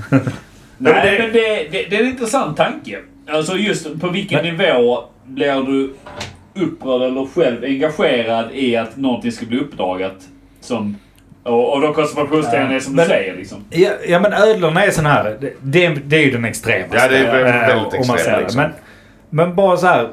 men 0.08 0.22
Nej, 0.78 1.10
det- 1.10 1.22
men 1.22 1.32
det, 1.32 1.68
det, 1.70 1.90
det 1.90 1.96
är 1.96 2.00
en 2.00 2.06
intressant 2.06 2.56
tanke. 2.56 2.98
Alltså 3.30 3.56
just 3.56 4.00
på 4.00 4.08
vilken 4.08 4.44
nivå 4.44 5.04
blir 5.24 5.54
du 5.66 5.94
upprörd 6.64 7.02
eller 7.02 7.26
själv 7.34 7.64
engagerad 7.64 8.48
i 8.52 8.76
att 8.76 8.96
någonting 8.96 9.32
ska 9.32 9.46
bli 9.46 9.58
uppdagat? 9.60 10.16
Som, 10.60 10.96
och, 11.42 11.72
och 11.74 11.80
då 11.80 11.92
koncentrationsteorin 11.92 12.70
är 12.70 12.80
som 12.80 12.94
Men- 12.94 13.04
du 13.04 13.10
säger 13.10 13.36
liksom. 13.36 13.64
Ja, 13.70 13.90
ja 14.08 14.20
men 14.20 14.32
ödlorna 14.32 14.84
är 14.84 14.90
sån 14.90 15.06
här. 15.06 15.36
Det, 15.40 15.52
det, 15.62 15.84
är- 15.84 16.00
det 16.04 16.16
är 16.16 16.24
ju 16.24 16.30
den 16.30 16.44
extremaste. 16.44 16.96
Ja, 16.96 17.08
det 17.08 17.16
är 17.18 17.32
väldigt- 17.32 17.54
eh, 17.54 17.76
väldigt 17.76 18.06
man 18.08 18.16
extrem, 18.16 18.40
liksom. 18.40 18.60
Men, 18.62 18.70
men 19.30 19.54
bara 19.54 19.76
så 19.76 19.86
här. 19.86 20.08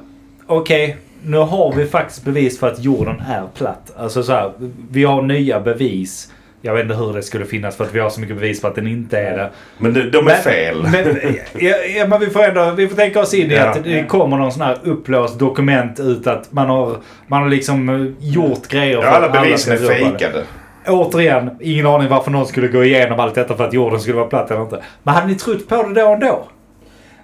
Okej, 0.48 0.98
nu 1.28 1.38
har 1.38 1.74
vi 1.76 1.86
faktiskt 1.86 2.24
bevis 2.26 2.60
för 2.60 2.68
att 2.68 2.84
jorden 2.84 3.20
är 3.30 3.44
platt. 3.58 3.94
Alltså 3.98 4.24
så 4.24 4.32
här. 4.32 4.52
Vi 4.92 5.04
har 5.04 5.22
nya 5.22 5.60
bevis. 5.60 6.32
Jag 6.62 6.74
vet 6.74 6.84
inte 6.84 6.96
hur 6.96 7.14
det 7.14 7.24
skulle 7.24 7.46
finnas 7.46 7.76
för 7.78 7.84
att 7.84 7.96
vi 7.96 8.00
har 8.00 8.10
så 8.10 8.20
mycket 8.22 8.36
bevis 8.36 8.62
för 8.62 8.68
att 8.68 8.76
den 8.76 8.88
inte 8.88 9.20
är 9.20 9.38
det. 9.38 9.50
Men 9.78 9.94
de, 9.94 10.02
de 10.12 10.28
är 10.28 10.36
fel. 10.36 10.82
Men, 10.92 11.18
ja, 11.60 11.76
ja, 11.98 12.08
men 12.08 12.20
vi 12.20 12.30
får 12.30 12.44
ändå 12.44 12.72
vi 12.72 12.88
får 12.88 12.96
tänka 12.96 13.20
oss 13.20 13.34
in 13.34 13.52
i 13.52 13.56
Ja. 13.56 13.70
att 13.70 13.84
det 13.84 14.04
kommer 14.08 14.38
någon 14.38 14.52
sån 14.52 14.62
här 14.62 14.78
upplåst 14.84 15.40
dokument 15.40 16.00
ut 16.00 16.28
att 16.28 16.52
man 16.52 16.70
har, 16.70 16.98
man 17.28 17.42
har 17.44 17.50
liksom 17.50 17.90
eh, 17.90 18.28
gjort 18.34 18.68
grejer 18.68 18.98
Ja, 19.04 19.08
alla 19.08 19.30
bevisen 19.30 19.74
är 19.74 19.88
fejkade. 19.88 20.44
Återigen, 20.88 21.50
ingen 21.62 21.86
aning 21.88 22.10
varför 22.10 22.32
någon 22.32 22.48
skulle 22.48 22.68
gå 22.68 22.84
igenom 22.84 23.20
allt 23.20 23.36
detta 23.36 23.56
för 23.56 23.68
att 23.68 23.74
jorden 23.74 24.00
skulle 24.00 24.16
vara 24.18 24.28
platt 24.28 24.52
eller 24.52 24.62
inte. 24.62 24.84
Men 25.04 25.14
hade 25.16 25.28
ni 25.28 25.36
trott 25.36 25.68
på 25.70 25.84
det 25.84 26.02
då 26.02 26.08
ändå? 26.14 26.48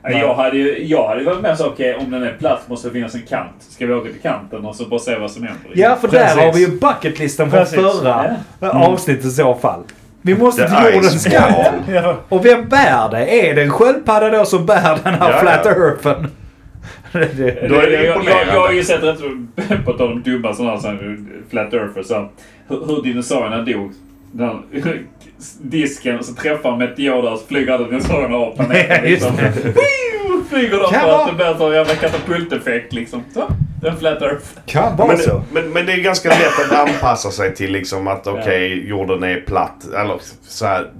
Jag 0.03 0.35
hade 0.35 0.57
ju 0.57 0.85
jag 0.85 1.07
hade 1.07 1.19
ju 1.19 1.25
varit 1.25 1.41
med 1.41 1.57
så 1.57 1.67
okej 1.67 1.95
om 1.95 2.11
den 2.11 2.23
är 2.23 2.33
platt 2.39 2.69
måste 2.69 2.87
det 2.87 2.93
finnas 2.93 3.15
en 3.15 3.21
kant. 3.21 3.55
Ska 3.59 3.85
vi 3.85 3.93
åka 3.93 4.09
till 4.11 4.21
kanten 4.21 4.65
och 4.65 4.75
så 4.75 4.85
bara 4.85 4.99
se 4.99 5.17
vad 5.17 5.31
som 5.31 5.43
händer? 5.43 5.71
Ja, 5.73 5.95
för 5.95 6.07
Precis. 6.07 6.35
där 6.35 6.45
har 6.45 6.53
vi 6.53 6.59
ju 6.59 6.79
bucketlisten 6.79 7.51
från 7.51 7.65
förra 7.65 8.35
avsnittet 8.59 9.25
i 9.25 9.29
så 9.29 9.55
fall. 9.55 9.83
Vi 10.21 10.35
måste 10.37 10.61
The 10.61 10.75
till 10.75 10.95
jordens 10.95 11.25
kant. 11.25 12.17
Och 12.29 12.45
vem 12.45 12.69
bär 12.69 13.09
det? 13.11 13.49
Är 13.49 13.55
det 13.55 13.61
en 13.61 13.71
sköldpadda 13.71 14.29
då 14.29 14.45
som 14.45 14.65
bär 14.65 14.99
den 15.03 15.13
här 15.13 15.31
Ja, 15.31 15.39
flat 15.39 15.61
ja. 15.63 15.71
earthen? 15.71 16.27
Då 17.69 17.75
är 17.75 17.89
det 17.89 18.03
jag, 18.03 18.25
jag, 18.25 18.47
jag 18.47 18.61
har 18.61 18.71
ju 18.71 18.83
sett 18.83 19.03
rätt 19.03 19.19
på 19.85 19.93
tal 19.93 20.11
om 20.11 20.21
dumma 20.21 20.53
sådana 20.53 20.79
här 20.79 21.17
flat 21.49 21.73
earthers. 21.73 22.07
Så, 22.07 22.29
hur, 22.67 22.85
hur 22.85 23.03
dinosaurierna 23.03 23.61
dog. 23.61 23.91
Den, 24.33 24.63
disken 25.61 26.19
och 26.19 26.25
så 26.25 26.33
träffar 26.33 26.71
en 26.71 26.79
meteor 26.79 27.21
där 27.21 27.33
och 27.33 27.39
så 27.39 27.45
flyger 27.45 27.73
alla 27.73 27.87
dinosaurierna 27.87 28.35
av 28.35 28.55
planeten. 28.55 29.03
Liksom. 29.03 29.37
Flyger 30.49 30.79
de 30.79 30.93
för 30.93 31.21
att 31.21 31.27
det 31.27 31.33
blir 31.35 31.55
så 31.57 31.73
jävla 31.73 31.95
katapulteffekt 31.95 32.93
liksom. 32.93 33.23
Så, 33.33 33.47
det 33.81 33.87
är 33.87 33.91
en 33.91 33.97
flat 33.97 34.21
earth. 34.21 34.45
kan 34.65 34.97
vara 34.97 35.07
Men, 35.07 35.17
så. 35.17 35.43
men, 35.51 35.69
men 35.69 35.85
det 35.85 35.93
är 35.93 35.97
ganska 35.97 36.29
lätt 36.29 36.71
att 36.71 36.89
anpassa 36.89 37.31
sig 37.31 37.55
till 37.55 37.71
liksom 37.71 38.07
att 38.07 38.27
okej, 38.27 38.87
jorden 38.89 39.23
är 39.23 39.41
platt. 39.41 39.87
Eller 39.95 40.17
så 40.47 40.65
här. 40.65 40.91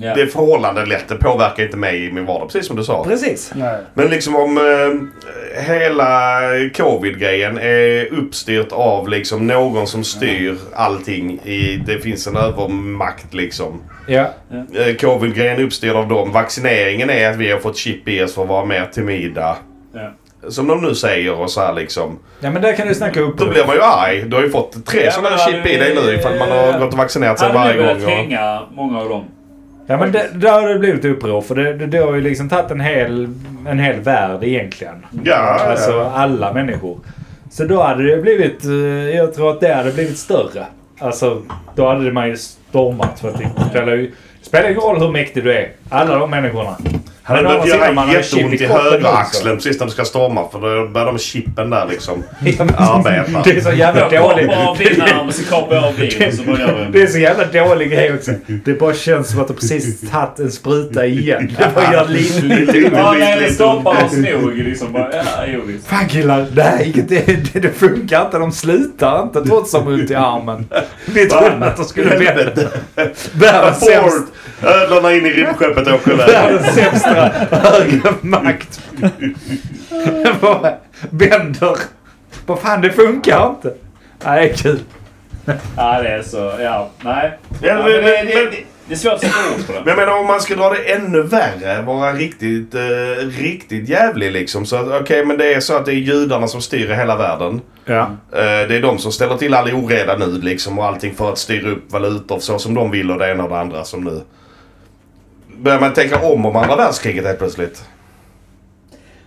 Ja. 0.00 0.14
Det 0.14 0.22
är 0.22 0.26
förhållande 0.26 0.86
lätt. 0.86 1.08
Det 1.08 1.14
påverkar 1.14 1.62
inte 1.62 1.76
mig 1.76 2.04
i 2.04 2.12
min 2.12 2.26
vardag, 2.26 2.48
precis 2.48 2.66
som 2.66 2.76
du 2.76 2.84
sa. 2.84 3.04
Precis. 3.04 3.52
Nej. 3.54 3.78
Men 3.94 4.08
liksom 4.08 4.36
om 4.36 4.58
eh, 4.58 5.62
hela 5.62 6.40
covid-grejen 6.76 7.58
är 7.58 8.12
uppstyrt 8.12 8.72
av 8.72 9.08
liksom 9.08 9.46
någon 9.46 9.86
som 9.86 10.04
styr 10.04 10.56
allting. 10.74 11.40
I, 11.44 11.82
det 11.86 11.98
finns 11.98 12.26
en 12.26 12.36
övermakt 12.36 13.34
liksom. 13.34 13.82
Ja. 14.06 14.30
Eh, 14.50 14.94
Covid-grejen 14.96 15.58
är 15.58 15.64
uppstyrd 15.64 15.96
av 15.96 16.08
dem. 16.08 16.32
Vaccineringen 16.32 17.10
är 17.10 17.30
att 17.30 17.36
vi 17.36 17.50
har 17.50 17.58
fått 17.58 17.76
chip 17.76 18.08
i 18.08 18.22
oss 18.22 18.34
för 18.34 18.42
att 18.42 18.48
vara 18.48 18.64
mer 18.64 18.84
timida. 18.92 19.56
Ja. 19.94 20.12
Som 20.48 20.66
de 20.66 20.82
nu 20.82 20.94
säger 20.94 21.34
och 21.40 21.50
så 21.50 21.60
här 21.60 21.74
liksom. 21.74 22.18
ja, 22.40 22.50
men 22.50 22.62
där 22.62 22.76
kan 22.76 22.88
du 22.88 22.94
snacka 22.94 23.20
upp. 23.20 23.38
Då 23.38 23.48
blir 23.48 23.66
man 23.66 23.76
ju 23.76 23.82
arg. 23.82 24.22
Du 24.22 24.36
har 24.36 24.42
ju 24.42 24.50
fått 24.50 24.86
tre 24.86 25.04
Ja, 25.04 25.10
sådana 25.10 25.38
chip 25.38 25.66
i 25.66 25.76
dig 25.76 25.94
nu 25.94 26.14
ifall 26.14 26.38
man 26.38 26.50
har 26.50 26.78
gått 26.78 26.92
och 26.92 26.98
vaccinerat 26.98 27.38
sig 27.38 27.48
Hade 27.48 27.58
varje 27.58 27.74
nu 27.74 27.82
velat 27.82 28.02
gång. 28.02 28.12
Och... 28.12 28.18
hänga 28.18 28.62
många 28.72 28.98
av 28.98 29.08
dem. 29.08 29.24
Ja 29.90 29.96
men 29.96 30.12
det, 30.12 30.28
där 30.34 30.52
har 30.60 30.68
det 30.68 30.78
blivit 30.78 31.04
uppror 31.04 31.40
för 31.40 31.54
det, 31.54 31.72
det, 31.74 31.86
det 31.86 31.98
har 31.98 32.14
ju 32.14 32.20
liksom 32.20 32.48
tagit 32.48 32.70
en 32.70 32.80
hel, 32.80 33.28
en 33.68 33.78
hel 33.78 34.00
värld 34.00 34.44
egentligen. 34.44 35.06
Ja, 35.24 35.34
Alltså 35.36 35.90
ja. 35.90 36.12
alla 36.14 36.52
människor. 36.52 36.98
Så 37.50 37.64
då 37.64 37.82
hade 37.82 38.16
det 38.16 38.22
blivit, 38.22 38.64
eh, 38.64 38.70
jag 39.16 39.34
tror 39.34 39.50
att 39.50 39.60
det 39.60 39.74
hade 39.74 39.92
blivit 39.92 40.18
större. 40.18 40.66
Alltså 40.98 41.42
då 41.74 41.88
hade 41.88 42.12
man 42.12 42.28
ju 42.28 42.36
stormat 42.36 43.20
för 43.20 43.28
att 43.28 43.38
det 43.38 43.50
spelar 44.42 44.68
ju 44.68 44.72
ingen 44.72 44.80
roll 44.82 45.00
hur 45.00 45.10
mäktig 45.10 45.44
du 45.44 45.52
är. 45.52 45.68
Alla 45.88 46.18
de 46.18 46.30
människorna. 46.30 46.76
Han 47.28 47.36
Men 47.36 47.46
å 47.46 47.48
hade 47.48 47.92
man 47.92 48.08
göra 48.08 48.20
jätteont 48.20 48.54
i 48.54 48.66
högra 48.66 49.08
axeln 49.08 49.56
precis 49.56 49.78
när 49.80 49.86
du 49.86 49.92
ska 49.92 50.04
storma. 50.04 50.48
För 50.52 50.60
då 50.60 50.88
börjar 50.88 51.06
de 51.06 51.18
chippen 51.18 51.70
där 51.70 51.86
liksom 51.90 52.22
arbeta. 52.76 53.42
Det 53.44 53.50
är 53.56 53.60
så 53.60 53.72
jävla 53.72 54.08
dåligt. 54.08 54.50
kapar 54.50 54.68
av 54.68 54.78
din 54.78 55.02
arm 55.02 55.28
och 55.28 55.34
så 55.34 55.44
kapar 55.44 55.74
jag 55.74 55.84
av 55.84 55.96
din 55.96 56.28
och 56.28 56.34
så 56.34 56.42
börjar 56.42 56.88
Det 56.92 57.02
är 57.02 57.06
så 57.06 57.18
jävla 57.18 57.44
dålig 57.44 57.90
grej 57.90 58.14
också. 58.14 58.32
Det 58.64 58.78
bara 58.80 58.94
känns 58.94 59.30
som 59.30 59.40
att 59.40 59.48
du 59.48 59.54
precis 59.54 60.10
tagit 60.10 60.38
en 60.38 60.50
spruta 60.50 61.06
igen. 61.06 61.54
Det 61.58 61.74
bara 61.74 61.92
gör 61.92 62.08
lite, 62.08 62.42
lite 62.42 62.78
ont. 62.78 62.92
Ja, 62.96 63.14
nej, 63.18 63.40
det 63.40 63.52
stoppar 63.52 64.04
oss 64.04 64.12
nog 64.12 64.56
liksom. 64.56 64.92
Bara, 64.92 65.16
ja, 65.16 65.22
jo 65.46 65.60
visst. 65.66 65.86
Fan 65.86 66.08
killar, 66.08 66.46
nej 66.54 66.92
det, 67.08 67.52
det, 67.52 67.60
det 67.60 67.72
funkar 67.72 68.24
inte. 68.24 68.38
De 68.38 68.52
slutar 68.52 69.22
inte 69.22 69.44
trots 69.44 69.74
att 69.74 69.84
de 69.84 69.94
ont 69.94 70.10
i 70.10 70.14
armen. 70.14 70.68
Vi 71.06 71.26
trodde 71.26 71.66
att 71.66 71.76
de 71.76 71.84
skulle 71.84 72.16
vända. 72.16 72.68
Världens 73.32 73.80
sämsta! 73.80 74.22
Ödlorna 74.62 75.12
in 75.12 75.26
i 75.26 75.30
rymdskeppet 75.30 75.86
och 75.86 75.94
åker 75.94 76.12
iväg. 76.12 76.28
världens 76.28 76.74
sämsta 76.74 77.17
högre 77.50 78.14
makt. 78.20 78.80
Bara 80.40 80.72
Vänder. 81.10 81.76
Vad 82.46 82.58
fan 82.60 82.80
det 82.80 82.92
funkar 82.92 83.48
inte. 83.50 83.74
Nej 84.24 84.44
det 84.48 84.52
är 84.52 84.56
kul. 84.56 84.78
Ja, 85.76 86.02
det 86.02 86.08
är 86.08 86.22
så. 86.22 86.52
Ja, 86.60 86.90
nej. 87.00 87.38
Ja, 87.62 87.74
men, 87.74 87.82
men 87.84 87.92
det- 87.92 88.02
men, 88.02 88.26
det- 88.26 88.34
men, 88.34 88.44
det- 88.44 88.64
Det 88.88 88.94
är 88.94 88.98
svårt 88.98 89.12
att 89.12 89.20
sätta 89.20 89.34
ord 89.56 89.66
på 89.66 89.72
det. 89.72 89.78
Men 89.78 89.88
jag 89.88 89.96
menar 89.96 90.20
om 90.20 90.26
man 90.26 90.40
ska 90.40 90.54
dra 90.54 90.70
det 90.70 90.92
ännu 90.92 91.22
värre, 91.22 91.82
vara 91.82 92.12
riktigt, 92.12 92.74
eh, 92.74 92.80
riktigt 93.38 93.88
jävlig 93.88 94.32
liksom. 94.32 94.66
Så 94.66 94.76
att 94.76 95.00
okej, 95.02 95.24
men 95.24 95.38
det 95.38 95.54
är 95.54 95.60
så 95.60 95.76
att 95.76 95.84
det 95.86 95.92
är 95.92 95.94
judarna 95.94 96.48
som 96.48 96.60
styr 96.60 96.88
hela 96.88 97.16
världen. 97.16 97.60
Ja. 97.84 98.00
Eh, 98.32 98.68
det 98.68 98.76
är 98.76 98.82
de 98.82 98.98
som 98.98 99.12
ställer 99.12 99.36
till 99.36 99.54
all 99.54 99.70
oreda 99.74 100.16
nu 100.16 100.26
liksom 100.40 100.78
och 100.78 100.84
allting 100.84 101.14
för 101.14 101.32
att 101.32 101.38
styra 101.38 101.70
upp 101.70 101.92
valutor 101.92 102.38
så 102.38 102.58
som 102.58 102.74
de 102.74 102.90
vill 102.90 103.10
och 103.10 103.18
det 103.18 103.30
ena 103.30 103.44
och 103.44 103.50
det 103.50 103.58
andra 103.60 103.84
som 103.84 104.04
nu. 104.04 104.20
Börjar 105.58 105.80
man 105.80 105.92
tänka 105.92 106.20
om 106.20 106.46
om 106.46 106.56
andra 106.56 106.76
världskriget 106.76 107.24
helt 107.24 107.38
plötsligt? 107.38 107.84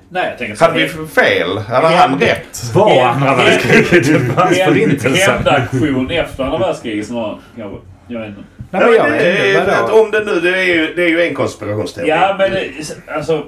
Nej, 0.10 0.30
jag 0.30 0.38
tänker 0.38 0.56
så. 0.56 0.66
Hade 0.66 0.80
vi 0.80 0.88
fel? 1.08 1.58
Hade 1.58 1.88
han 1.88 2.20
rätt? 2.20 2.74
Var 2.76 3.06
andra 3.06 3.36
världskriget 3.36 4.36
hans 4.36 4.58
förintelse? 4.58 5.32
Hämndaktion 5.32 6.12
efter 6.12 6.44
andra 6.44 6.58
världskriget 6.58 7.08
som 7.08 7.16
var 7.16 7.40
kanske. 7.58 7.78
Jag 8.08 8.20
vet 8.20 8.30
inte. 8.30 8.42
Nej 8.72 8.86
men 8.86 8.94
jag 8.94 9.10
vet 9.10 9.60
inte. 9.60 9.82
vadå? 9.82 10.02
om 10.02 10.12
det 10.12 10.24
nu, 10.24 10.40
det 10.40 10.60
är 10.60 10.64
ju, 10.64 10.94
det 10.96 11.04
är 11.04 11.10
ju 11.10 11.22
en 11.22 11.36
konspirationsteori. 11.36 12.10
Ja, 12.10 12.36
men 12.38 12.52
alltså... 13.16 13.46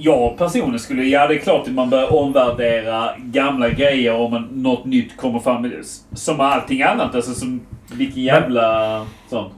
Jag 0.00 0.38
personligen 0.38 0.78
skulle... 0.78 1.02
Ja, 1.02 1.26
det 1.26 1.34
är 1.34 1.38
klart 1.38 1.66
att 1.66 1.72
man 1.72 1.90
bör 1.90 2.12
omvärdera 2.12 3.10
gamla 3.16 3.68
grejer 3.68 4.14
om 4.14 4.34
en, 4.34 4.48
något 4.50 4.84
nytt 4.84 5.16
kommer 5.16 5.38
fram. 5.38 5.72
Som 6.12 6.40
allting 6.40 6.82
annat. 6.82 7.14
Alltså 7.14 7.34
som 7.34 7.60
vilken 7.92 8.22
jävla... 8.22 9.06
Sån. 9.30 9.50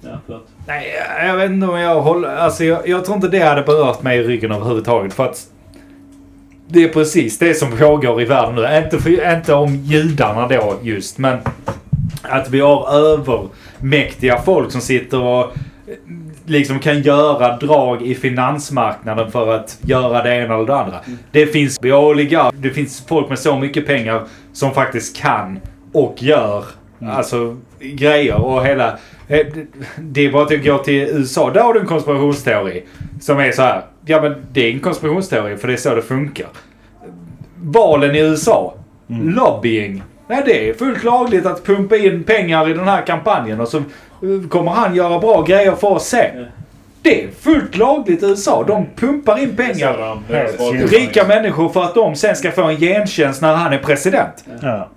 Ja, 0.00 0.10
förlåt. 0.26 0.48
Nej, 0.66 0.94
jag 1.26 1.36
vet 1.36 1.50
inte 1.50 1.66
om 1.66 1.78
jag 1.78 2.02
håller... 2.02 2.28
Alltså 2.28 2.64
jag, 2.64 2.88
jag 2.88 3.04
tror 3.04 3.16
inte 3.16 3.28
det 3.28 3.40
hade 3.40 3.62
berört 3.62 4.02
mig 4.02 4.18
i 4.18 4.22
ryggen 4.22 4.52
överhuvudtaget. 4.52 5.14
För 5.14 5.24
att 5.24 5.46
det 6.68 6.84
är 6.84 6.88
precis 6.88 7.38
det 7.38 7.54
som 7.54 7.78
pågår 7.78 8.22
i 8.22 8.24
världen 8.24 8.54
nu. 8.54 8.78
Inte, 8.84 8.98
för, 8.98 9.36
inte 9.36 9.54
om 9.54 9.76
judarna 9.76 10.48
då 10.48 10.74
just, 10.82 11.18
men 11.18 11.38
att 12.22 12.50
vi 12.50 12.60
har 12.60 12.94
övermäktiga 12.94 14.38
folk 14.38 14.72
som 14.72 14.80
sitter 14.80 15.22
och 15.22 15.44
eh, 15.44 15.94
liksom 16.44 16.78
kan 16.78 17.02
göra 17.02 17.56
drag 17.56 18.02
i 18.02 18.14
finansmarknaden 18.14 19.30
för 19.30 19.54
att 19.54 19.78
göra 19.82 20.22
det 20.22 20.34
ena 20.34 20.54
eller 20.54 20.66
det 20.66 20.76
andra. 20.76 21.00
Det 21.32 21.46
finns 21.46 21.78
oligarker, 21.82 22.58
det 22.58 22.70
finns 22.70 23.06
folk 23.06 23.28
med 23.28 23.38
så 23.38 23.58
mycket 23.58 23.86
pengar 23.86 24.24
som 24.52 24.74
faktiskt 24.74 25.16
kan 25.16 25.60
och 25.92 26.22
gör 26.22 26.64
alltså 27.00 27.56
grejer 27.80 28.34
och 28.34 28.66
hela... 28.66 28.98
eh, 29.28 29.46
Det 29.98 30.26
är 30.26 30.32
bara 30.32 30.42
att 30.42 30.64
gå 30.64 30.78
till 30.78 30.94
USA. 30.94 31.50
Där 31.50 31.60
har 31.60 31.74
du 31.74 31.80
en 31.80 31.86
konspirationsteori 31.86 32.84
som 33.20 33.38
är 33.38 33.52
så 33.52 33.62
här. 33.62 33.82
Ja 34.06 34.20
men 34.22 34.46
det 34.52 34.60
är 34.60 34.72
en 34.72 34.80
konspirationsteori 34.80 35.56
för 35.56 35.68
det 35.68 35.74
är 35.74 35.78
så 35.78 35.94
det 35.94 36.02
funkar. 36.02 36.46
Valen 37.56 38.14
i 38.14 38.20
USA. 38.20 38.74
Lobbying. 39.08 40.02
Nej, 40.28 40.42
det 40.46 40.68
är 40.70 40.74
fullt 40.74 41.04
lagligt 41.04 41.46
att 41.46 41.64
pumpa 41.66 41.96
in 41.96 42.24
pengar 42.24 42.70
i 42.70 42.72
den 42.72 42.88
här 42.88 43.06
kampanjen 43.06 43.60
och 43.60 43.68
så 43.68 43.76
eh, 43.78 43.84
kommer 44.48 44.70
han 44.70 44.94
göra 44.94 45.18
bra 45.18 45.42
grejer 45.42 45.72
för 45.72 45.88
oss 45.88 46.06
sen. 46.06 46.46
Det 47.02 47.24
är 47.24 47.28
fullt 47.40 47.76
lagligt 47.76 48.22
i 48.22 48.26
USA. 48.26 48.64
De 48.66 48.86
pumpar 48.96 49.38
in 49.42 49.56
pengar. 49.56 50.18
Rika 50.86 51.26
människor 51.26 51.68
för 51.68 51.82
att 51.82 51.94
de 51.94 52.14
sen 52.14 52.36
ska 52.36 52.50
få 52.50 52.62
en 52.62 52.76
gentjänst 52.76 53.42
när 53.42 53.54
han 53.54 53.72
är 53.72 53.78
president. 53.78 54.44
Ja. 54.62 54.88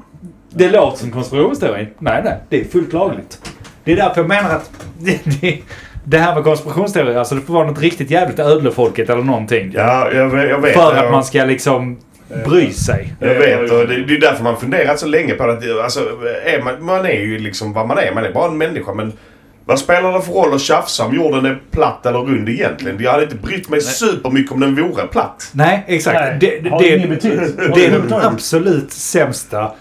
Det 0.49 0.69
låter 0.69 0.97
som 0.97 1.11
konspirationsteori. 1.11 1.87
Nej, 1.99 2.21
nej. 2.23 2.37
Det 2.49 2.59
är 2.61 2.65
fullt 2.65 2.93
lagligt. 2.93 3.41
Det 3.83 3.91
är 3.91 3.95
därför 3.95 4.21
jag 4.21 4.27
menar 4.27 4.49
att 4.49 4.71
det, 4.99 5.19
det, 5.41 5.57
det 6.03 6.17
här 6.17 6.35
med 6.35 6.43
konspirationsteorier, 6.43 7.17
alltså 7.17 7.35
det 7.35 7.41
får 7.41 7.53
vara 7.53 7.67
något 7.67 7.81
riktigt 7.81 8.11
jävligt 8.11 8.39
ödlefolket 8.39 9.09
eller 9.09 9.23
någonting. 9.23 9.71
Ja, 9.75 10.11
jag, 10.11 10.29
vet- 10.29 10.49
jag 10.49 10.61
vet. 10.61 10.73
För 10.73 10.95
Jag- 10.95 11.05
att 11.05 11.11
man 11.11 11.23
ska 11.23 11.45
liksom 11.45 11.97
bry 12.45 12.71
sig. 12.73 13.13
Jag 13.19 13.35
vet 13.35 13.71
och 13.71 13.87
det, 13.87 14.03
det 14.05 14.13
är 14.15 14.19
därför 14.21 14.43
man 14.43 14.57
funderat 14.57 14.99
så 14.99 15.07
länge 15.07 15.33
på 15.33 15.43
att 15.43 15.63
alltså, 15.83 15.99
är 16.45 16.61
man, 16.63 16.85
man 16.85 17.05
är 17.05 17.19
ju 17.19 17.39
liksom 17.39 17.73
vad 17.73 17.87
man 17.87 17.97
är. 17.97 18.13
Man 18.13 18.25
är 18.25 18.31
bara 18.31 18.47
en 18.51 18.57
människa. 18.57 18.93
Men 18.93 19.13
vad 19.65 19.79
spelar 19.79 20.13
det 20.13 20.21
för 20.21 20.33
roll 20.33 20.53
att 20.53 20.61
tjafsa 20.61 21.05
om 21.05 21.15
jorden 21.15 21.45
är 21.45 21.61
platt 21.71 22.05
eller 22.05 22.19
rund 22.19 22.49
egentligen? 22.49 22.97
Jag 23.03 23.11
hade 23.11 23.23
inte 23.23 23.35
brytt 23.35 23.69
mig 23.69 23.81
supermycket 23.81 24.51
om 24.51 24.59
den 24.59 24.75
vore 24.75 25.07
platt. 25.07 25.49
Nej, 25.51 25.83
exakt. 25.87 26.19
Nej, 26.19 26.37
det, 26.63 26.69
har 26.69 26.79
det, 26.81 26.97
ingen 26.97 27.09
betydelse. 27.09 27.53
det 27.75 27.85
är 27.85 27.91
den 27.91 28.13
absolut 28.13 28.91
sämsta 28.91 29.71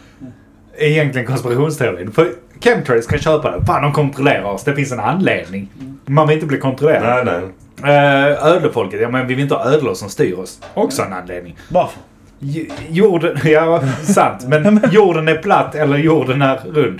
egentligen 0.78 1.26
konspirationsteorin. 1.26 2.12
För 2.12 2.28
chemtrails 2.60 3.06
kan 3.06 3.18
köpa 3.18 3.50
det. 3.50 3.64
Fan, 3.66 3.82
de 3.82 3.92
kontrollerar 3.92 4.44
oss. 4.44 4.64
Det 4.64 4.74
finns 4.74 4.92
en 4.92 5.00
anledning. 5.00 5.68
Man 6.06 6.28
vill 6.28 6.34
inte 6.34 6.46
bli 6.46 6.58
kontrollerad. 6.58 7.26
Nej, 7.26 7.34
nej. 7.34 7.50
Uh, 7.84 8.46
ödlefolket, 8.46 9.00
ja 9.00 9.08
men 9.08 9.26
vi 9.26 9.34
vill 9.34 9.42
inte 9.42 9.54
ha 9.54 9.64
ödlor 9.72 9.94
som 9.94 10.08
styr 10.08 10.34
oss. 10.38 10.60
Också 10.74 11.02
en 11.02 11.12
anledning. 11.12 11.56
Varför? 11.68 12.00
J- 12.38 12.70
Jorden, 12.90 13.38
ja 13.44 13.82
sant. 14.02 14.44
Men 14.48 14.80
jorden 14.92 15.28
är 15.28 15.34
platt 15.34 15.74
eller 15.74 15.96
jorden 15.98 16.42
är 16.42 16.56
rund. 16.72 16.98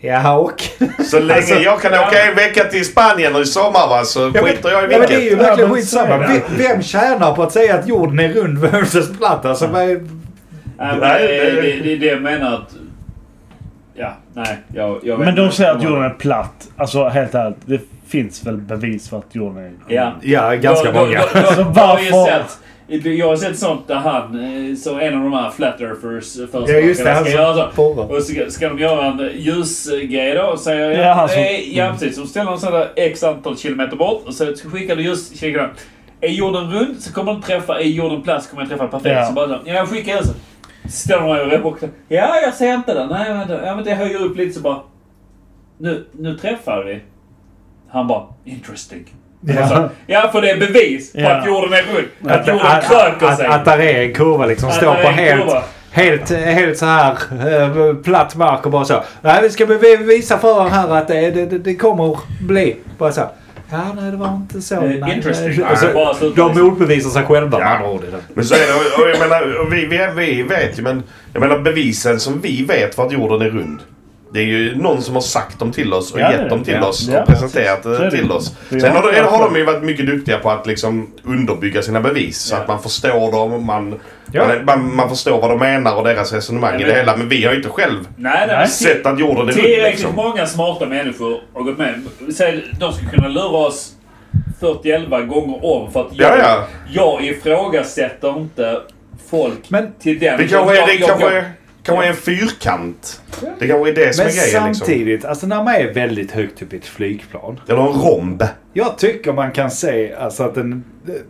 Ja 0.00 0.36
och? 0.38 0.62
Så 1.04 1.18
länge 1.20 1.34
Alltså, 1.36 1.54
jag 1.54 1.80
kan 1.80 1.92
åka 1.92 2.22
en 2.30 2.34
vecka 2.36 2.64
till 2.64 2.84
Spanien 2.84 3.36
i 3.36 3.44
sommar 3.44 3.88
va, 3.88 4.04
så 4.04 4.32
Ja, 4.34 4.42
skiter 4.42 4.70
jag 4.70 4.90
i 4.90 4.92
Ja, 4.92 4.98
men 4.98 5.08
det 5.08 5.14
är 5.14 5.18
vilket. 5.18 5.32
ju 5.32 5.36
verkligen 5.36 5.70
skitsamma. 5.74 6.18
Vem, 6.18 6.40
vem 6.58 6.82
tjänar 6.82 7.34
på 7.34 7.42
att 7.42 7.52
säga 7.52 7.74
att 7.74 7.88
jorden 7.88 8.18
är 8.20 8.28
rund 8.28 8.58
versus 8.58 9.18
platt? 9.18 9.44
Alltså, 9.44 9.66
vad 9.66 9.82
är... 9.82 9.86
Nej, 9.86 9.96
men 10.78 10.98
Nej, 10.98 11.26
det, 11.26 11.50
det- 11.50 11.60
det, 11.60 11.80
det 11.82 11.92
är 11.92 11.96
det 11.98 12.06
jag 12.06 12.22
menar 12.22 12.54
att... 12.54 12.70
Ja, 13.94 14.12
nej. 14.34 14.58
Jag, 14.74 14.98
jag 15.02 15.16
vet 15.16 15.26
Men 15.26 15.34
de 15.34 15.42
inte. 15.42 15.56
säger 15.56 15.70
att 15.70 15.82
jorden 15.82 16.02
är 16.02 16.10
platt. 16.10 16.68
Alltså 16.76 17.04
helt 17.08 17.34
ärligt. 17.34 17.56
Det 17.66 17.80
finns 18.08 18.46
väl 18.46 18.56
bevis 18.56 19.08
för 19.08 19.18
att 19.18 19.34
jorden 19.34 19.64
är... 19.64 19.72
Ja. 19.94 20.12
Ja, 20.22 20.54
ganska 20.54 20.92
Då- 20.92 20.98
många. 21.00 21.20
Då, 21.20 21.26
då, 21.34 21.40
då, 21.40 21.54
Så 21.54 21.60
jag, 21.60 21.64
varför- 21.64 22.26
sett, 22.88 23.04
jag 23.18 23.28
har 23.28 23.36
sett 23.36 23.58
sånt 23.58 23.88
där 23.88 23.94
han, 23.94 24.70
eh, 24.70 24.76
så 24.76 24.98
en 24.98 25.16
av 25.16 25.22
de 25.22 25.32
här 25.32 25.50
flat 25.50 25.80
earthers 25.80 26.36
Ja 26.52 26.72
just 26.78 27.04
det, 27.04 27.10
han 27.10 27.24
ska 27.24 27.32
göra 27.32 27.70
så. 27.76 27.82
Och 28.02 28.22
så 28.22 28.50
ska, 28.50 28.68
de 28.68 28.78
göra 28.78 29.06
en 29.06 29.30
ljusgrej 29.38 30.34
då 30.34 30.42
och 30.42 30.58
säger 30.60 30.90
Ja, 30.90 31.28
ja, 31.34 31.40
eh, 31.40 31.76
ja 31.78 31.90
precis. 31.92 32.16
Så 32.16 32.26
ställer 32.26 32.50
de 32.50 32.58
sig 32.60 32.72
där 32.72 32.88
x 32.96 33.22
antal 33.22 33.56
kilometer 33.58 33.96
bort 33.96 34.22
och 34.26 34.34
så 34.34 34.44
skickar 34.72 34.96
du 34.96 35.02
ljuskikaren. 35.02 35.70
Är 36.20 36.28
jorden 36.28 36.72
rund 36.72 36.96
så 37.00 37.12
kommer 37.12 37.32
den 37.32 37.42
träffa, 37.42 37.80
är 37.80 37.84
jorden 37.84 38.22
platt 38.22 38.42
så 38.44 38.50
kommer 38.50 38.62
den 38.62 38.70
träffa 38.70 38.88
perfekt. 38.88 39.14
Ja. 39.16 39.24
Så 39.26 39.32
bara 39.32 39.48
så, 39.48 39.58
ja 39.64 39.74
jag 39.74 39.88
skickar 39.88 40.12
ljuset. 40.16 40.36
De 41.08 41.22
mig 41.28 41.40
och 41.60 41.66
också. 41.72 41.88
Ja 42.08 42.36
jag 42.42 42.54
ser 42.54 42.74
inte 42.74 42.94
den. 42.94 43.08
Nej 43.08 43.32
vänta. 43.32 43.66
Ja 43.66 43.74
men 43.74 43.84
det 43.84 43.94
höjer 43.94 44.22
upp 44.22 44.36
lite 44.36 44.52
så 44.54 44.60
bara. 44.60 44.80
Nu, 45.78 46.06
nu 46.12 46.34
träffar 46.38 46.84
vi. 46.84 47.00
Han 47.90 48.06
bara 48.08 48.22
interesting. 48.44 49.14
Ja. 49.40 49.68
Så, 49.68 49.88
ja 50.06 50.28
för 50.32 50.42
det 50.42 50.50
är 50.50 50.56
bevis 50.58 51.12
på 51.12 51.20
Ja. 51.20 51.30
att 51.34 51.46
jorden 51.46 51.72
är 51.72 51.82
rund. 51.82 52.08
Att 52.32 52.40
Att, 52.40 52.48
jorden 52.48 52.66
att, 52.66 52.84
kröker 52.84 53.26
att, 53.26 53.36
sig. 53.36 53.46
att 53.46 53.64
där 53.64 53.78
är 53.78 54.02
en 54.02 54.14
kurva 54.14 54.46
liksom. 54.46 54.68
Att 54.68 54.74
Står 54.74 54.94
på 54.94 55.08
helt, 55.08 55.42
kurva. 55.44 55.62
helt, 55.90 56.30
helt 56.30 56.78
så 56.78 56.86
här 56.86 57.10
eh, 57.48 57.94
platt 57.94 58.36
mark 58.36 58.64
och 58.66 58.72
bara 58.72 58.84
så. 58.84 59.02
Nej, 59.22 59.42
vi 59.42 59.50
ska 59.50 59.66
visa 59.98 60.38
för 60.38 60.66
er 60.66 60.70
här 60.70 60.90
att 60.96 61.08
det, 61.08 61.30
det, 61.30 61.46
det, 61.46 61.58
det 61.58 61.74
kommer 61.74 62.18
bli. 62.46 62.76
Bara 62.98 63.12
så. 63.12 63.22
Ja, 63.74 63.92
nej 64.00 64.10
det 64.10 64.16
var 64.16 64.34
inte 64.34 64.62
så. 64.62 64.74
Eh, 64.74 65.14
interesting. 65.16 65.48
nej. 65.58 65.72
Och 65.72 65.78
så, 65.78 65.86
Bara 65.94 66.14
sluta 66.14 66.48
de 66.48 66.60
motbevisar 66.62 67.10
sig 67.10 67.22
själva 67.24 67.58
med 67.58 67.66
Ja. 67.66 67.70
andra 67.70 67.90
ord. 67.90 68.04
i 68.04 68.10
det. 68.10 68.16
Men 68.34 68.44
så 68.44 68.54
är 68.54 68.58
det. 68.58 69.02
Och, 69.04 69.10
jag 69.10 69.18
menar, 69.18 69.70
vi, 69.70 69.86
vi, 69.86 70.08
vi 70.16 70.42
vet 70.42 70.78
ju 70.78 70.82
men 70.82 71.02
jag 71.32 71.40
menar 71.40 71.58
bevisen 71.58 72.20
som 72.20 72.40
vi 72.40 72.64
vet 72.64 72.94
för 72.94 73.06
att 73.06 73.12
jorden 73.12 73.42
är 73.42 73.50
rund. 73.50 73.80
Det 74.34 74.40
är 74.40 74.44
ju 74.44 74.76
någon 74.76 75.02
som 75.02 75.14
har 75.14 75.22
sagt 75.22 75.58
dem 75.58 75.72
till 75.72 75.92
oss 75.92 76.12
och 76.12 76.20
Ja, 76.20 76.32
gett 76.32 76.48
dem 76.50 76.64
till 76.64 76.74
Ja. 76.74 76.86
oss 76.88 77.08
Ja, 77.12 77.20
och 77.20 77.26
presenterat 77.26 77.82
precis. 77.82 77.98
Så 77.98 78.04
det 78.04 78.10
till 78.10 78.32
oss. 78.32 78.56
Sen 78.68 78.80
har, 78.96 79.12
de, 79.12 79.20
har 79.20 79.44
de 79.44 79.56
ju 79.56 79.64
varit 79.64 79.82
mycket 79.82 80.06
duktiga 80.06 80.38
på 80.38 80.50
att 80.50 80.66
liksom 80.66 81.10
underbygga 81.24 81.82
sina 81.82 82.00
bevis. 82.00 82.38
Så 82.38 82.54
Ja. 82.54 82.58
att 82.60 82.68
man 82.68 82.82
förstår 82.82 83.32
dem. 83.32 83.66
Man, 83.66 84.00
Ja. 84.32 84.46
man, 84.46 84.64
man, 84.64 84.96
man 84.96 85.08
förstår 85.08 85.40
vad 85.40 85.50
de 85.50 85.58
menar 85.58 85.96
och 85.96 86.04
deras 86.04 86.32
resonemang 86.32 86.78
i 86.78 86.82
Ja, 86.82 86.88
det 86.88 86.94
hela. 86.94 87.16
Men 87.16 87.28
vi 87.28 87.44
har 87.44 87.50
ju 87.52 87.56
inte 87.56 87.68
själv 87.68 88.08
Nej, 88.16 88.44
nej. 88.46 88.68
Sett 88.68 89.06
att 89.06 89.20
jorden 89.20 89.36
är 89.36 89.40
rund. 89.42 89.52
Tillräckligt 89.52 89.90
Liksom. 89.90 90.14
många 90.16 90.46
smarta 90.46 90.86
människor 90.86 91.40
har 91.54 91.62
gått 91.62 91.78
med. 91.78 92.00
Säg, 92.36 92.64
de 92.80 92.92
skulle 92.92 93.10
kunna 93.10 93.28
lura 93.28 93.48
oss 93.66 93.92
41 94.60 95.08
gånger 95.28 95.64
om 95.64 95.92
för 95.92 96.00
att 96.00 96.06
jag, 96.12 96.38
Ja, 96.38 96.42
ja. 96.42 96.64
jag 96.92 97.24
ifrågasätter 97.24 98.38
inte 98.38 98.80
folk 99.30 99.70
Men- 99.70 99.92
till 100.02 100.18
den. 100.18 100.38
Det 100.38 100.48
kanske 100.48 100.76
är, 100.76 101.44
kanske 101.84 102.06
en 102.06 102.14
fyrkant. 102.16 103.20
Det 103.58 103.68
kanske 103.68 103.90
är 103.90 103.94
det 103.94 104.14
som 104.14 104.24
Men 104.24 104.32
är 104.32 104.36
grejen. 104.36 104.68
Liksom. 104.68 104.86
samtidigt, 104.86 105.24
alltså 105.24 105.46
när 105.46 105.64
man 105.64 105.74
är 105.74 105.94
väldigt 105.94 106.30
högt 106.32 106.62
upp 106.62 106.72
i 106.72 106.76
ett 106.76 106.86
flygplan. 106.86 107.60
Eller 107.68 107.80
en 107.80 107.86
romb. 108.00 108.42
Jag 108.72 108.98
tycker 108.98 109.32
man 109.32 109.52
kan 109.52 109.70
se 109.70 110.14
alltså 110.14 110.42
att 110.42 110.54
den, 110.54 110.84
det, 111.06 111.22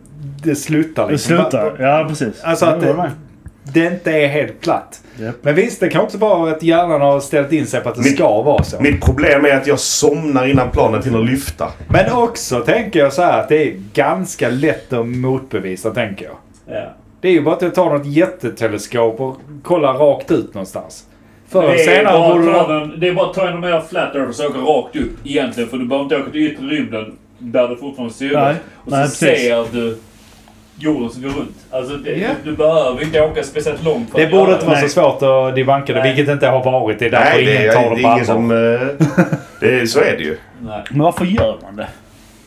det 0.49 0.55
slutar 0.55 1.05
Det 1.05 1.11
liksom. 1.11 1.37
slutar. 1.37 1.75
Ja, 1.79 2.05
precis. 2.09 2.41
Alltså 2.43 2.65
att 2.65 2.81
det, 2.81 3.11
det 3.73 3.85
inte 3.85 4.11
är 4.11 4.27
helt 4.27 4.61
platt. 4.61 5.01
Japp. 5.19 5.35
Men 5.41 5.55
visst, 5.55 5.79
det 5.79 5.89
kan 5.89 6.01
också 6.01 6.17
vara 6.17 6.51
att 6.51 6.63
hjärnan 6.63 7.01
har 7.01 7.19
ställt 7.19 7.51
in 7.51 7.67
sig 7.67 7.81
på 7.81 7.89
att 7.89 7.95
det 7.95 8.01
Mitt- 8.01 8.15
ska 8.15 8.41
vara 8.41 8.63
så. 8.63 8.81
Mitt 8.81 9.01
problem 9.05 9.45
är 9.45 9.55
att 9.55 9.67
jag 9.67 9.79
somnar 9.79 10.47
innan 10.47 10.71
planet 10.71 11.05
hinner 11.05 11.19
lyfta. 11.19 11.71
Men 11.87 12.11
också 12.11 12.59
tänker 12.59 12.99
jag 12.99 13.13
så 13.13 13.21
här 13.21 13.39
att 13.41 13.49
det 13.49 13.67
är 13.67 13.73
ganska 13.93 14.49
lätt 14.49 14.93
att 14.93 15.07
motbevisa, 15.07 15.91
tänker 15.91 16.25
jag. 16.25 16.35
Ja. 16.75 16.93
Det 17.25 17.29
är 17.29 17.33
ju 17.33 17.41
bara 17.41 17.55
att 17.55 17.75
ta 17.75 17.89
något 17.93 18.05
jätteteleskop 18.05 19.19
och 19.19 19.37
kolla 19.63 19.93
rakt 19.93 20.31
ut 20.31 20.53
någonstans. 20.53 21.05
Förr 21.49 21.63
eller 21.63 21.73
Det 21.73 21.81
är, 21.83 21.85
senare 21.97 22.19
bara 22.19 22.33
borde 22.35 22.61
att 22.61 22.67
ta 22.67 22.73
de... 22.73 22.89
den, 22.89 22.99
det 22.99 23.07
är 23.07 23.13
bara 23.13 23.25
att 23.29 23.33
ta 23.33 23.47
en 23.49 23.59
mer 23.59 23.81
flat 23.89 24.15
earth 24.15 24.29
och 24.29 24.35
så 24.35 24.47
åka 24.49 24.59
rakt 24.59 24.95
upp 24.95 25.11
egentligen. 25.25 25.69
För 25.69 25.77
du 25.77 25.85
behöver 25.85 26.03
inte 26.03 26.17
åka 26.17 26.31
till 26.31 26.41
yttre 26.47 26.65
rymden 26.65 27.15
där 27.39 27.67
det 27.67 27.75
fortfarande 27.77 28.13
ser 28.13 28.25
ut. 28.25 28.33
Nej, 28.33 28.55
Och 28.83 28.89
så 28.91 28.95
nej, 28.95 29.03
precis. 29.05 29.19
ser 29.41 29.65
du 29.71 29.97
jorden 30.79 31.09
som 31.09 31.21
går 31.21 31.29
runt. 31.29 31.55
Alltså 31.71 31.95
det, 31.97 32.11
Ja. 32.11 32.27
du, 32.43 32.51
du 32.51 32.57
behöver 32.57 33.03
inte 33.03 33.21
åka 33.21 33.43
speciellt 33.43 33.83
långt 33.83 34.11
för 34.11 34.17
Det 34.19 34.25
att 34.25 34.31
borde 34.31 34.53
inte 34.53 34.65
vara 34.65 34.81
så 34.81 34.87
svårt 34.89 35.21
att 35.21 35.55
debunka 35.55 35.93
det, 35.93 36.01
vilket 36.01 36.27
inte 36.33 36.47
har 36.47 36.63
varit. 36.63 36.99
Det 36.99 37.05
är 37.05 37.09
därför 37.11 37.35
Nej, 37.35 37.45
det 37.45 37.61
ingen 37.61 37.73
tar 37.73 37.83
det 37.83 37.89
på 37.89 37.97
ingen 38.13 38.25
som... 38.25 38.51
allvar. 38.51 38.73
eh, 39.19 39.25
det 39.59 39.79
är, 39.79 39.85
så 39.85 39.99
är 39.99 40.17
det 40.17 40.23
ju. 40.23 40.37
Nej. 40.61 40.83
Men 40.89 40.99
varför 41.01 41.25
gör 41.25 41.57
man 41.63 41.75
det? 41.75 41.87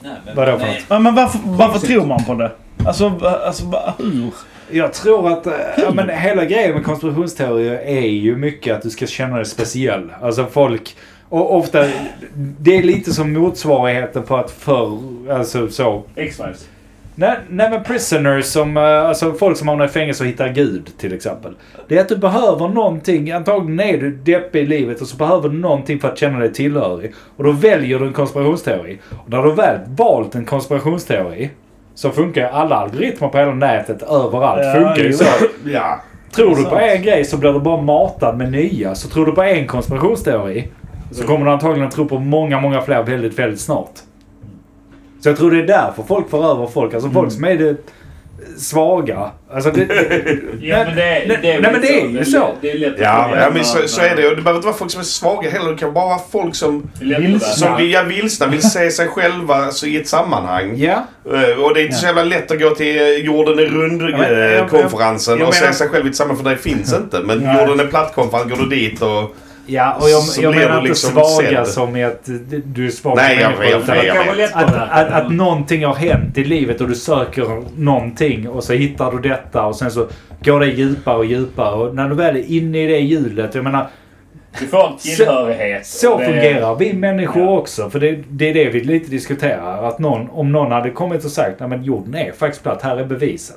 Nej, 0.00 0.12
men, 0.26 0.36
Vadå 0.36 0.52
för 0.58 0.66
nej. 0.66 0.82
något? 0.88 1.02
Men 1.02 1.14
varför, 1.14 1.38
varför 1.44 1.78
tror 1.86 2.06
man 2.06 2.24
på 2.24 2.34
det? 2.34 2.50
Alltså, 2.86 3.12
alltså 3.46 3.64
hur? 3.98 4.30
Jag 4.70 4.92
tror 4.92 5.28
att 5.28 5.46
eh, 5.46 5.52
ja, 5.76 5.90
men 5.94 6.08
hela 6.08 6.44
grejen 6.44 6.74
med 6.74 6.84
konspirationsteorier 6.84 7.78
är 7.78 8.08
ju 8.08 8.36
mycket 8.36 8.76
att 8.76 8.82
du 8.82 8.90
ska 8.90 9.06
känna 9.06 9.36
dig 9.36 9.44
speciell. 9.44 10.12
Alltså 10.22 10.46
folk... 10.46 10.96
Och 11.30 11.56
ofta, 11.56 11.86
det 12.34 12.76
är 12.76 12.82
lite 12.82 13.12
som 13.12 13.32
motsvarigheten 13.32 14.22
på 14.22 14.36
att 14.36 14.50
förr, 14.50 14.98
alltså 15.30 15.68
så... 15.68 16.02
X-Files. 16.16 16.68
Nej, 17.20 17.36
nej 17.48 17.70
men 17.70 17.84
prisoners 17.84 18.44
som, 18.44 18.76
eh, 18.76 18.82
alltså 18.82 19.32
folk 19.32 19.56
som 19.56 19.68
hamnar 19.68 19.84
i 19.84 19.88
fängelse 19.88 20.24
och 20.24 20.28
hittar 20.28 20.48
Gud 20.48 20.90
till 20.98 21.12
exempel. 21.12 21.54
Det 21.88 21.96
är 21.96 22.00
att 22.00 22.08
du 22.08 22.16
behöver 22.16 22.68
någonting, 22.68 23.30
antagligen 23.30 23.80
är 23.80 23.98
du 23.98 24.10
deppig 24.10 24.62
i 24.62 24.66
livet 24.66 25.00
och 25.00 25.08
så 25.08 25.16
behöver 25.16 25.48
du 25.48 25.56
någonting 25.56 26.00
för 26.00 26.08
att 26.08 26.18
känna 26.18 26.38
dig 26.38 26.52
tillhörig. 26.52 27.12
Och 27.36 27.44
då 27.44 27.52
väljer 27.52 27.98
du 27.98 28.06
en 28.06 28.12
konspirationsteori. 28.12 28.98
Och 29.10 29.30
när 29.30 29.42
du 29.42 29.52
väl 29.52 29.78
valt 29.86 30.34
en 30.34 30.44
konspirationsteori 30.44 31.50
så 31.98 32.10
funkar 32.10 32.40
ju 32.40 32.46
alla 32.46 32.76
algoritmer 32.76 33.28
på 33.28 33.38
hela 33.38 33.54
nätet 33.54 34.02
överallt. 34.02 34.64
Ja, 34.64 34.72
funkar 34.72 35.02
ju 35.02 35.12
så. 35.12 35.24
Ja. 35.64 36.00
Tror 36.34 36.56
du 36.56 36.64
på 36.64 36.76
en 36.76 37.02
grej 37.02 37.24
så 37.24 37.36
blir 37.36 37.52
du 37.52 37.60
bara 37.60 37.82
matad 37.82 38.38
med 38.38 38.52
nya. 38.52 38.94
Så 38.94 39.08
tror 39.08 39.26
du 39.26 39.32
på 39.32 39.42
en 39.42 39.66
konspirationsteori 39.66 40.68
så 41.10 41.26
kommer 41.26 41.46
du 41.46 41.52
antagligen 41.52 41.90
tro 41.90 42.08
på 42.08 42.18
många, 42.18 42.60
många 42.60 42.80
fler 42.80 43.02
väldigt, 43.02 43.38
väldigt 43.38 43.60
snart. 43.60 43.90
Så 45.20 45.28
jag 45.28 45.36
tror 45.36 45.50
det 45.50 45.58
är 45.62 45.66
därför 45.66 46.02
folk 46.02 46.30
får 46.30 46.44
över 46.44 46.66
folk. 46.66 46.94
Alltså 46.94 47.10
folk 47.10 47.32
som 47.32 47.44
är 47.44 47.56
det 47.56 47.76
svaga. 48.58 49.30
Alltså 49.52 49.70
det, 49.70 49.80
Ja, 50.60 50.84
men 50.86 50.96
det, 50.96 51.24
nej, 51.28 51.38
det 51.42 51.50
är 51.50 51.60
nej, 51.60 51.72
men 51.72 51.80
det 51.80 52.00
är 52.00 52.06
ju 52.08 52.24
så. 52.24 52.54
Det 52.60 52.70
är 52.70 52.78
lätt 52.78 52.92
att 52.94 53.00
Ja, 53.00 53.30
ja 53.36 53.50
men 53.54 53.64
så, 53.64 53.88
så 53.88 54.00
är 54.00 54.16
det. 54.16 54.28
Och 54.28 54.36
det 54.36 54.42
behöver 54.42 54.56
inte 54.58 54.66
vara 54.66 54.76
folk 54.76 54.90
som 54.90 55.00
är 55.00 55.04
svaga 55.04 55.50
heller. 55.50 55.70
Det 55.72 55.76
kan 55.78 55.92
bara 55.94 56.06
vara 56.08 56.20
folk 56.32 56.54
som, 56.54 56.90
är 57.00 57.20
Vilsna. 57.20 57.48
som 57.48 57.76
vill, 57.76 57.92
ja, 57.92 58.02
vilsna 58.02 58.46
vill 58.46 58.62
se 58.70 58.90
sig 58.90 59.08
själva 59.08 59.54
alltså, 59.54 59.86
i 59.86 59.96
ett 59.96 60.08
sammanhang. 60.08 60.74
ja. 60.76 61.04
Eh, 61.32 61.62
Och 61.64 61.74
det 61.74 61.80
är 61.80 61.84
inte 61.84 61.96
så 61.96 62.06
jävla 62.06 62.24
lätt 62.24 62.50
att 62.50 62.60
gå 62.60 62.70
till 62.70 62.96
eh, 62.98 63.04
jorden 63.08 63.58
är 63.58 63.62
Ja, 63.62 63.70
men- 64.18 64.32
ja, 64.32 64.60
rund-konferensen 64.60 65.42
och 65.42 65.54
se 65.54 65.72
sig 65.72 65.88
själv 65.88 66.06
i 66.06 66.08
ett 66.10 66.16
sammanhang 66.16 66.44
för 66.44 66.50
det 66.50 66.56
finns 66.56 66.92
inte. 66.92 67.20
Men 67.20 67.58
jorden 67.58 67.80
är 67.80 67.86
platt-konferens, 67.86 68.50
går 68.50 68.56
du 68.56 68.66
dit 68.68 69.02
och... 69.02 69.36
Ja, 69.70 69.96
och 70.00 70.10
jag, 70.10 70.22
Så 70.22 70.42
jag 70.42 70.54
menar 70.54 70.76
inte 70.76 70.88
liksom 70.88 71.10
svaga 71.12 71.64
sedd. 71.64 71.66
som 71.74 71.96
i 71.96 72.04
att 72.04 72.28
du 72.64 72.86
är 72.86 72.90
svag 72.90 73.16
Nej, 73.16 73.38
jag 73.40 73.48
vet, 73.58 73.70
jag 74.06 74.34
vet, 74.36 74.54
att- 74.56 74.74
Att, 74.74 74.90
att, 74.90 75.12
att 75.24 75.32
någonting 75.32 75.84
har 75.84 75.94
hänt 75.94 76.38
i 76.38 76.44
livet 76.44 76.80
och 76.80 76.88
du 76.88 76.94
söker 76.94 77.62
någonting 77.76 78.48
och 78.48 78.64
så 78.64 78.72
hittar 78.72 79.12
du 79.12 79.28
detta 79.28 79.66
och 79.66 79.76
sen 79.76 79.90
så 79.90 80.06
går 80.44 80.60
det 80.60 80.66
djupare 80.66 81.16
och 81.16 81.24
djupare. 81.24 81.74
Och 81.74 81.94
när 81.94 82.08
du 82.08 82.14
väl 82.14 82.36
är 82.36 82.50
inne 82.50 82.82
i 82.82 82.86
det 82.86 82.98
hjulet, 82.98 83.54
jag 83.54 83.64
menar 83.64 83.86
Du 84.60 84.66
får 84.66 84.86
en 84.86 84.96
tillhörighet. 84.98 85.86
så 85.86 86.12
och 86.14 86.20
det- 86.20 86.26
fungerar 86.26 86.74
vi 86.74 86.92
människor 86.92 87.42
Ja. 87.42 87.58
också. 87.58 87.90
För 87.90 88.00
det, 88.00 88.18
det 88.30 88.50
är 88.50 88.54
det 88.54 88.68
vi 88.70 88.80
lite 88.80 89.10
diskuterar. 89.10 89.84
Att 89.88 89.98
någon, 89.98 90.30
om 90.30 90.52
någon 90.52 90.72
hade 90.72 90.90
kommit 90.90 91.24
och 91.24 91.30
sagt 91.30 91.60
att 91.62 91.86
jorden 91.86 92.14
är 92.14 92.32
faktiskt 92.32 92.62
platt, 92.62 92.82
här 92.82 92.96
är 92.96 93.04
bevisen. 93.04 93.56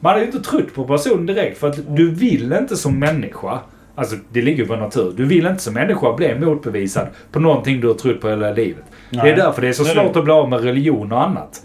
Man 0.00 0.10
hade 0.12 0.24
ju 0.24 0.32
inte 0.32 0.48
trott 0.50 0.74
på 0.74 0.84
personen 0.84 1.26
direkt 1.26 1.58
för 1.58 1.68
att 1.68 1.96
du 1.96 2.10
vill 2.14 2.52
inte 2.52 2.76
som 2.76 2.98
människa 2.98 3.58
Alltså 3.94 4.16
det 4.28 4.42
ligger 4.42 4.62
ju 4.62 4.66
på 4.68 4.76
natur. 4.76 5.12
Du 5.16 5.24
vill 5.24 5.46
inte 5.46 5.62
som 5.62 5.74
människa 5.74 6.12
bli 6.12 6.34
motbevisad 6.34 7.06
på 7.32 7.40
någonting 7.40 7.80
du 7.80 7.86
har 7.86 7.94
trott 7.94 8.20
på 8.20 8.28
hela 8.28 8.50
livet. 8.52 8.84
Det 9.10 9.16
Nej. 9.16 9.30
är 9.32 9.36
därför 9.36 9.62
det 9.62 9.68
är 9.68 9.72
så 9.72 9.82
Det 9.84 9.90
är 9.90 9.94
det. 9.94 10.00
svårt 10.02 10.16
att 10.16 10.24
bli 10.24 10.32
av 10.32 10.48
med 10.48 10.60
religion 10.64 11.12
och 11.12 11.22
annat. 11.22 11.62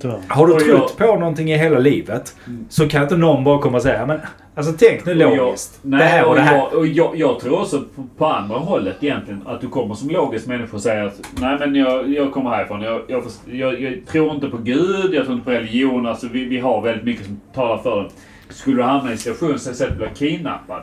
Tyvärr. 0.00 0.18
Har 0.28 0.46
du 0.46 0.54
trott 0.54 0.96
på 0.98 1.04
någonting 1.06 1.50
i 1.52 1.56
hela 1.56 1.78
livet 1.78 2.36
så 2.68 2.88
kan 2.88 3.02
inte 3.02 3.16
någon 3.16 3.44
bara 3.44 3.58
komma 3.58 3.76
och 3.76 3.82
säga 3.82 4.06
men 4.06 4.20
alltså 4.54 4.72
tänk 4.78 5.06
nu 5.06 5.12
Och 5.12 5.18
jag- 5.20 5.36
logiskt. 5.36 5.78
Nej, 5.82 5.98
det 5.98 6.04
här 6.04 6.24
och 6.28 6.34
det 6.34 6.40
här. 6.40 6.56
Jag, 6.56 6.74
och 6.74 6.86
jag, 6.86 7.16
jag 7.16 7.40
tror 7.40 7.60
också 7.60 7.84
på, 7.96 8.02
på 8.18 8.26
andra 8.26 8.56
hållet 8.58 8.96
egentligen. 9.00 9.42
Att 9.46 9.60
du 9.60 9.68
kommer 9.68 9.94
som 9.94 10.10
logisk 10.10 10.46
människa 10.46 10.76
och 10.76 10.82
säger 10.82 11.04
att 11.06 11.20
nej 11.40 11.56
men 11.60 11.74
jag, 11.74 12.08
jag 12.08 12.32
kommer 12.32 12.50
härifrån. 12.50 12.82
Jag, 12.82 13.00
jag, 13.08 13.22
jag, 13.52 13.80
jag 13.80 14.06
tror 14.06 14.34
inte 14.34 14.48
på 14.48 14.56
Gud, 14.56 15.14
jag 15.14 15.24
tror 15.24 15.32
inte 15.34 15.44
på 15.44 15.50
religion. 15.50 16.06
Alltså 16.06 16.26
vi, 16.32 16.44
vi 16.44 16.58
har 16.58 16.82
väldigt 16.82 17.04
mycket 17.04 17.26
som 17.26 17.40
talar 17.54 17.78
för 17.78 18.02
det. 18.02 18.54
Skulle 18.54 18.76
du 18.76 18.82
hamna 18.82 19.08
i 19.08 19.12
en 19.12 19.18
situation 19.18 19.58
så 19.58 19.62
till 19.64 19.70
exempel 19.72 19.96
bli 19.98 20.08
kidnappad. 20.28 20.82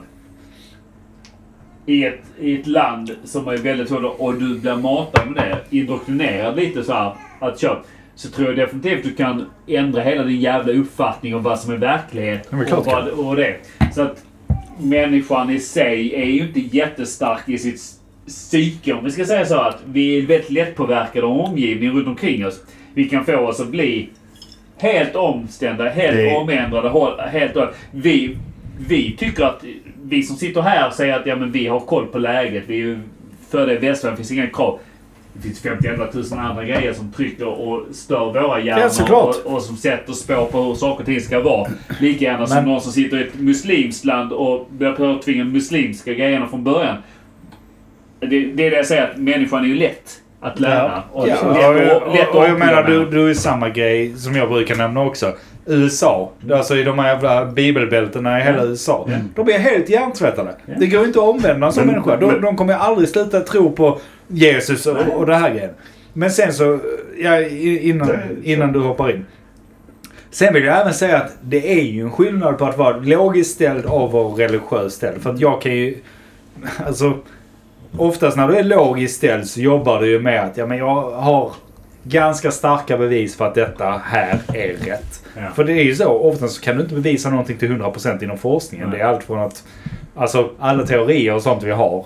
I 1.85 2.03
ett, 2.05 2.21
I 2.39 2.59
ett 2.59 2.67
land 2.67 3.11
som 3.23 3.47
är 3.47 3.57
väldigt 3.57 3.89
hårt 3.89 4.15
och 4.19 4.33
du 4.33 4.59
blir 4.59 4.75
matad 4.75 5.31
med 5.31 5.43
det. 5.69 5.77
Indoktrinerad 5.77 6.55
lite 6.55 6.83
så 6.83 6.93
här. 6.93 7.13
Att 7.39 7.59
köp. 7.59 7.77
Så 8.15 8.29
tror 8.29 8.47
jag 8.47 8.55
definitivt 8.57 9.03
du 9.03 9.13
kan 9.15 9.45
ändra 9.67 10.01
hela 10.01 10.23
din 10.23 10.39
jävla 10.41 10.73
uppfattning 10.73 11.35
om 11.35 11.43
vad 11.43 11.59
som 11.59 11.73
är 11.73 11.77
verklighet. 11.77 12.47
Ja, 12.51 12.57
men 12.57 12.73
och, 12.73 12.85
vad, 12.85 13.07
och 13.07 13.35
det. 13.35 13.55
Så 13.95 14.01
att 14.01 14.23
människan 14.79 15.49
i 15.49 15.59
sig 15.59 16.15
är 16.15 16.25
ju 16.25 16.41
inte 16.41 16.59
jättestark 16.59 17.49
i 17.49 17.57
sitt 17.57 17.81
psyke. 18.27 18.93
Om 18.93 19.03
vi 19.05 19.11
ska 19.11 19.25
säga 19.25 19.45
så 19.45 19.55
att 19.59 19.77
vi 19.85 20.17
är 20.17 20.21
väldigt 20.27 20.49
lättpåverkade 20.51 21.25
av 21.27 21.39
omgivningen 21.39 21.95
runt 21.95 22.07
omkring 22.07 22.45
oss. 22.45 22.61
Vi 22.93 23.09
kan 23.09 23.25
få 23.25 23.35
oss 23.37 23.59
att 23.59 23.69
bli 23.69 24.09
helt 24.77 25.15
omstända, 25.15 25.89
helt 25.89 26.17
Det- 26.17 26.35
omändrade. 26.35 27.21
Helt, 27.29 27.57
vi, 27.91 28.37
vi 28.87 29.15
tycker 29.19 29.43
att 29.43 29.63
vi 30.03 30.23
som 30.23 30.35
sitter 30.35 30.61
här 30.61 30.89
säger 30.89 31.19
att 31.19 31.25
ja, 31.25 31.35
men 31.35 31.51
vi 31.51 31.67
har 31.67 31.79
koll 31.79 32.07
på 32.07 32.17
läget. 32.17 32.63
Vi 32.67 32.73
är 32.75 32.79
ju 32.85 32.99
för 33.49 33.67
det 33.67 33.73
i 33.73 33.77
västvärlden 33.77 34.17
finns 34.17 34.31
inga 34.31 34.47
krav. 34.47 34.79
Det 35.33 35.41
finns 35.41 35.61
51 35.61 36.13
000 36.13 36.23
andra 36.39 36.63
grejer 36.63 36.93
som 36.93 37.11
trycker 37.11 37.47
och 37.47 37.85
stör 37.91 38.19
våra 38.25 38.41
Ja, 38.41 38.59
hjärnor 38.59 38.89
såklart. 38.89 39.35
och, 39.45 39.53
och 39.53 39.61
som 39.61 39.77
sätter 39.77 40.13
spår 40.13 40.45
på 40.45 40.61
hur 40.63 40.75
saker 40.75 40.99
och 40.99 41.05
ting 41.05 41.21
ska 41.21 41.39
vara. 41.41 41.69
Lika 41.99 42.25
gärna 42.25 42.47
som 42.47 42.55
Men- 42.55 42.65
någon 42.65 42.81
som 42.81 42.91
sitter 42.91 43.17
i 43.17 43.21
ett 43.27 43.39
muslimskt 43.39 44.05
land 44.05 44.31
och 44.33 44.67
börjar 44.71 44.93
påtvinga 44.93 45.43
muslimska 45.43 46.13
grejerna 46.13 46.47
från 46.47 46.63
början. 46.63 46.95
Det, 48.19 48.27
det 48.27 48.65
är 48.65 48.71
det 48.71 48.77
jag 48.77 48.85
säger, 48.85 49.03
att 49.11 49.17
människan 49.17 49.63
är 49.63 49.67
ju 49.67 49.75
lätt 49.75 50.21
att 50.41 50.59
lära. 50.59 51.03
Och 51.11 51.27
Ja, 51.27 51.33
lätt, 51.33 51.43
och, 51.43 51.51
att- 51.51 52.03
och, 52.07 52.15
lätt 52.15 52.29
och, 52.29 52.43
att 52.43 52.49
jag 52.49 52.59
menar, 52.59 52.83
du, 52.83 53.05
du 53.05 53.29
är 53.29 53.33
samma 53.33 53.69
grej 53.69 54.13
som 54.13 54.35
jag 54.35 54.49
brukar 54.49 54.75
nämna 54.75 55.01
också. 55.03 55.33
USA. 55.65 56.31
Alltså 56.51 56.75
i 56.77 56.83
de 56.83 56.99
här 56.99 57.07
jävla 57.13 57.45
bibelbältena 57.45 58.39
i 58.39 58.43
hela 58.43 58.63
USA. 58.65 59.09
De 59.35 59.49
är 59.49 59.59
helt 59.59 59.89
hjärntvättade. 59.89 60.55
Det 60.79 60.87
går 60.87 61.05
inte 61.05 61.19
att 61.19 61.25
omvända 61.25 61.71
Men- 61.75 61.87
människa. 61.87 62.17
De, 62.17 62.41
de 62.41 62.57
kommer 62.57 62.73
aldrig 62.73 63.09
sluta 63.09 63.39
tro 63.39 63.71
på 63.71 63.99
Jesus 64.27 64.85
och, 64.85 64.97
och 65.15 65.25
det 65.25 65.35
här 65.35 65.49
grejen. 65.49 65.73
Men 66.13 66.31
sen 66.31 66.53
så, 66.53 66.79
ja, 67.17 67.41
innan, 67.41 68.09
innan 68.43 68.71
du 68.71 68.79
hoppar 68.79 69.09
in. 69.11 69.25
Sen 70.31 70.53
vill 70.53 70.63
jag 70.63 70.81
även 70.81 70.93
säga 70.93 71.17
att 71.17 71.37
det 71.41 71.79
är 71.79 71.83
ju 71.83 72.01
en 72.01 72.11
skillnad 72.11 72.57
på 72.57 72.65
att 72.65 72.77
vara 72.77 72.97
logiskt 72.97 73.55
ställd 73.55 73.85
och 73.85 74.11
vara 74.11 74.27
religiöst 74.27 74.95
ställd. 74.97 75.21
För 75.21 75.29
att 75.29 75.39
jag 75.39 75.61
kan 75.61 75.75
ju... 75.75 75.97
Alltså... 76.85 77.13
Oftast 77.97 78.37
när 78.37 78.47
du 78.47 78.55
är 78.55 78.63
logiskt 78.63 79.15
ställd 79.17 79.47
så 79.47 79.61
jobbar 79.61 80.01
du 80.01 80.09
ju 80.09 80.19
med 80.19 80.43
att 80.43 80.57
ja, 80.57 80.65
men 80.65 80.77
jag 80.77 81.11
har 81.11 81.51
ganska 82.07 82.51
starka 82.51 82.97
bevis 82.97 83.35
för 83.37 83.47
att 83.47 83.55
detta 83.55 84.01
här 84.05 84.39
är 84.53 84.67
rätt. 84.67 85.23
Ja. 85.35 85.41
För 85.55 85.63
det 85.63 85.73
är 85.73 85.83
ju 85.83 85.95
så, 85.95 86.09
ofta 86.09 86.47
så 86.47 86.61
kan 86.61 86.75
du 86.75 86.81
inte 86.83 86.95
bevisa 86.95 87.29
någonting 87.29 87.57
till 87.57 87.71
100% 87.71 88.23
inom 88.23 88.37
forskningen. 88.37 88.89
Nej. 88.89 88.97
Det 88.99 89.03
är 89.03 89.07
allt 89.07 89.23
från 89.23 89.39
att 89.39 89.63
Alltså 90.17 90.49
alla 90.59 90.85
teorier 90.85 91.33
och 91.35 91.41
sånt 91.41 91.63
vi 91.63 91.71
har. 91.71 92.05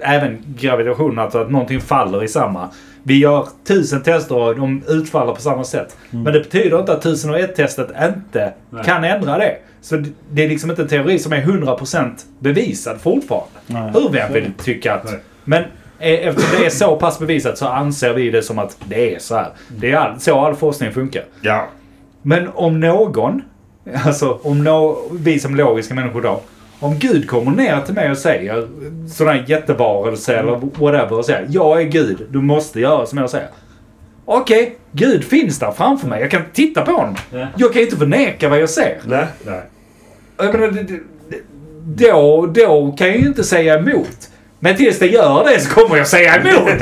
Även 0.00 0.38
gravitation, 0.58 1.18
alltså 1.18 1.38
att 1.38 1.50
någonting 1.50 1.80
faller 1.80 2.24
i 2.24 2.28
samma. 2.28 2.68
Vi 3.02 3.18
gör 3.18 3.48
tusen 3.66 4.02
tester 4.02 4.36
och 4.36 4.56
de 4.56 4.82
utfaller 4.88 5.32
på 5.32 5.40
samma 5.40 5.64
sätt. 5.64 5.96
Men 6.10 6.24
det 6.24 6.40
betyder 6.40 6.80
inte 6.80 6.92
att 6.92 7.02
tusen 7.02 7.30
och 7.30 7.38
ett 7.40 7.56
testet 7.56 7.88
inte 8.02 8.52
Nej. 8.70 8.84
kan 8.84 9.04
ändra 9.04 9.38
det. 9.38 9.56
Så 9.80 10.04
det- 10.30 10.44
är 10.44 10.48
liksom 10.48 10.70
inte 10.70 10.82
en 10.82 10.88
teori 10.88 11.18
som 11.18 11.32
är 11.32 11.40
100% 11.42 12.10
bevisad 12.38 13.00
fortfarande. 13.00 13.50
Nej. 13.66 13.90
Hur 13.94 14.08
vi 14.12 14.18
än 14.18 14.32
vill 14.32 14.52
tycka 14.64 14.94
att... 14.94 15.04
Nej. 15.04 15.18
Men 15.44 15.64
eftersom 16.00 16.58
det 16.60 16.66
är 16.66 16.70
så 16.70 16.96
pass 16.96 17.18
bevisat 17.18 17.58
så 17.58 17.66
anser 17.66 18.14
vi 18.14 18.30
det 18.30 18.42
som 18.42 18.58
att 18.58 18.76
det 18.84 19.14
är 19.14 19.18
så 19.18 19.34
här. 19.34 19.48
Det 19.68 19.90
är 19.90 19.96
all, 19.96 20.20
så 20.20 20.40
all 20.40 20.54
forskning 20.54 20.92
funkar. 20.92 21.24
Ja. 21.40 21.66
Men 22.22 22.48
om 22.54 22.80
någon, 22.80 23.42
alltså 24.04 24.38
om 24.42 24.64
no, 24.64 24.98
vi 25.12 25.38
som 25.38 25.56
logiska 25.56 25.94
människor 25.94 26.22
då. 26.22 26.40
Om 26.80 26.98
Gud 26.98 27.28
kommer 27.28 27.50
ner 27.50 27.80
till 27.80 27.94
mig 27.94 28.10
och 28.10 28.18
säger 28.18 28.66
här 29.26 29.44
jättevarelse 29.48 30.36
eller 30.36 30.52
whatever 30.52 31.12
och 31.12 31.24
säger 31.24 31.46
jag 31.50 31.80
är 31.80 31.84
Gud, 31.84 32.26
du 32.30 32.38
måste 32.40 32.80
göra 32.80 33.06
som 33.06 33.18
jag 33.18 33.30
säger. 33.30 33.48
Okej, 34.24 34.76
Gud 34.92 35.24
finns 35.24 35.58
där 35.58 35.70
framför 35.70 36.08
mig. 36.08 36.20
Jag 36.20 36.30
kan 36.30 36.42
titta 36.52 36.82
på 36.82 36.92
honom. 36.92 37.16
Ja. 37.32 37.46
Jag 37.56 37.72
kan 37.72 37.82
inte 37.82 37.96
förneka 37.96 38.48
vad 38.48 38.60
jag 38.60 38.70
ser. 38.70 38.98
Nej. 39.04 39.26
Nej. 39.46 39.60
Jag 40.36 40.52
menar, 40.52 40.66
det- 40.72 40.82
det- 40.82 41.00
det- 41.28 42.10
då, 42.10 42.46
då 42.46 42.92
kan 42.98 43.06
jag 43.06 43.16
ju 43.16 43.26
inte 43.26 43.44
säga 43.44 43.78
emot. 43.78 44.29
Men 44.60 44.76
tills 44.76 44.98
det 44.98 45.06
gör 45.06 45.44
det 45.44 45.60
så 45.60 45.70
kommer 45.70 45.96
jag 45.96 46.06
säga 46.06 46.36
emot. 46.36 46.80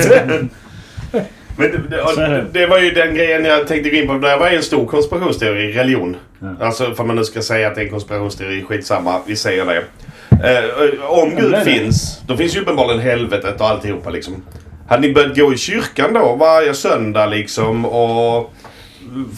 Men 1.57 1.91
det, 1.91 2.45
det, 2.53 2.67
var 2.67 2.79
ju 2.79 2.91
den 2.91 3.15
grejen 3.15 3.45
jag 3.45 3.69
tänkte 3.69 3.91
gå 3.91 3.97
in 3.97 4.07
på. 4.07 4.13
Det 4.13 4.37
var 4.37 4.51
ju 4.51 4.57
en 4.57 4.63
stor 4.63 4.87
konspirationsteori, 4.87 5.73
religion. 5.73 6.17
Ja. 6.39 6.67
Alltså 6.67 6.95
för 6.95 7.05
man 7.05 7.17
nu 7.17 7.25
ska 7.25 7.43
säga 7.43 7.69
att 7.69 7.75
det 7.75 7.81
är 7.81 7.85
en 7.85 7.91
konspirationsteori, 7.91 8.65
skitsamma. 8.65 9.21
Vi 9.27 9.37
säger 9.37 9.65
det. 9.65 9.85
Eh, 10.31 11.11
om 11.11 11.35
Gud 11.37 11.53
det. 11.53 11.65
finns, 11.65 12.21
då 12.27 12.37
finns 12.37 12.57
ju 12.57 12.61
uppenbarligen 12.61 13.01
helvetet 13.01 13.61
och 13.61 13.69
alltihopa 13.69 14.11
liksom. 14.11 14.43
Hade 14.89 15.09
ni 15.09 15.15
börjat 15.15 15.37
gå 15.37 15.53
i 15.53 15.57
kyrkan 15.57 16.13
då 16.13 16.37
varje 16.37 16.75
söndag 16.75 17.27
liksom 17.27 17.85
och 17.85 18.53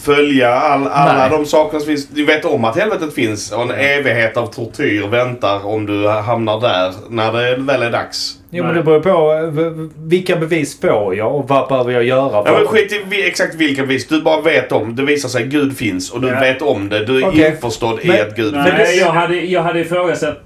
följa 0.03 0.49
all, 0.53 0.87
alla 0.87 1.17
Nej. 1.17 1.29
de 1.29 1.45
sakerna 1.45 1.79
som 1.79 1.87
finns. 1.87 2.07
Du 2.07 2.25
vet 2.25 2.45
om 2.45 2.65
att 2.65 2.77
helvetet 2.77 3.13
finns 3.13 3.51
och 3.51 3.61
en 3.61 3.71
evighet 3.71 4.37
av 4.37 4.45
tortyr 4.47 5.07
väntar 5.07 5.65
om 5.67 5.85
du 5.85 6.07
hamnar 6.07 6.59
där 6.61 6.93
när 7.09 7.31
det 7.33 7.55
väl 7.55 7.81
är 7.81 7.91
dags. 7.91 8.37
Jo 8.53 8.63
men 8.63 8.73
Nej. 8.73 8.83
det 8.83 8.85
beror 8.85 8.99
på 8.99 9.59
eh, 9.61 9.89
vilka 9.97 10.35
bevis 10.35 10.79
får 10.81 11.15
jag 11.15 11.35
och 11.35 11.47
vad 11.47 11.67
behöver 11.69 11.91
jag 11.91 12.03
göra 12.03 12.31
Ja, 12.31 12.45
för 12.45 12.57
men 12.57 12.67
skit 12.67 12.91
i 13.11 13.23
exakt 13.27 13.55
vilka 13.55 13.81
bevis. 13.81 14.07
Du 14.07 14.21
bara 14.21 14.41
vet 14.41 14.71
om. 14.71 14.95
Det 14.95 15.03
visar 15.03 15.29
sig 15.29 15.43
att 15.43 15.49
Gud 15.49 15.77
finns 15.77 16.11
och 16.11 16.21
du 16.21 16.27
Ja. 16.27 16.39
vet 16.39 16.61
om 16.61 16.89
det. 16.89 17.05
Du 17.05 17.17
är 17.23 17.27
Okej. 17.27 17.47
införstådd 17.51 17.99
i 18.01 18.07
Men- 18.07 18.21
att 18.21 18.35
Gud 18.35 18.53
Nej, 18.53 18.71
finns. 18.85 18.99
jag 19.01 19.11
hade, 19.11 19.35
jag 19.35 19.61
hade 19.61 19.79
ifrågasatt... 19.79 20.39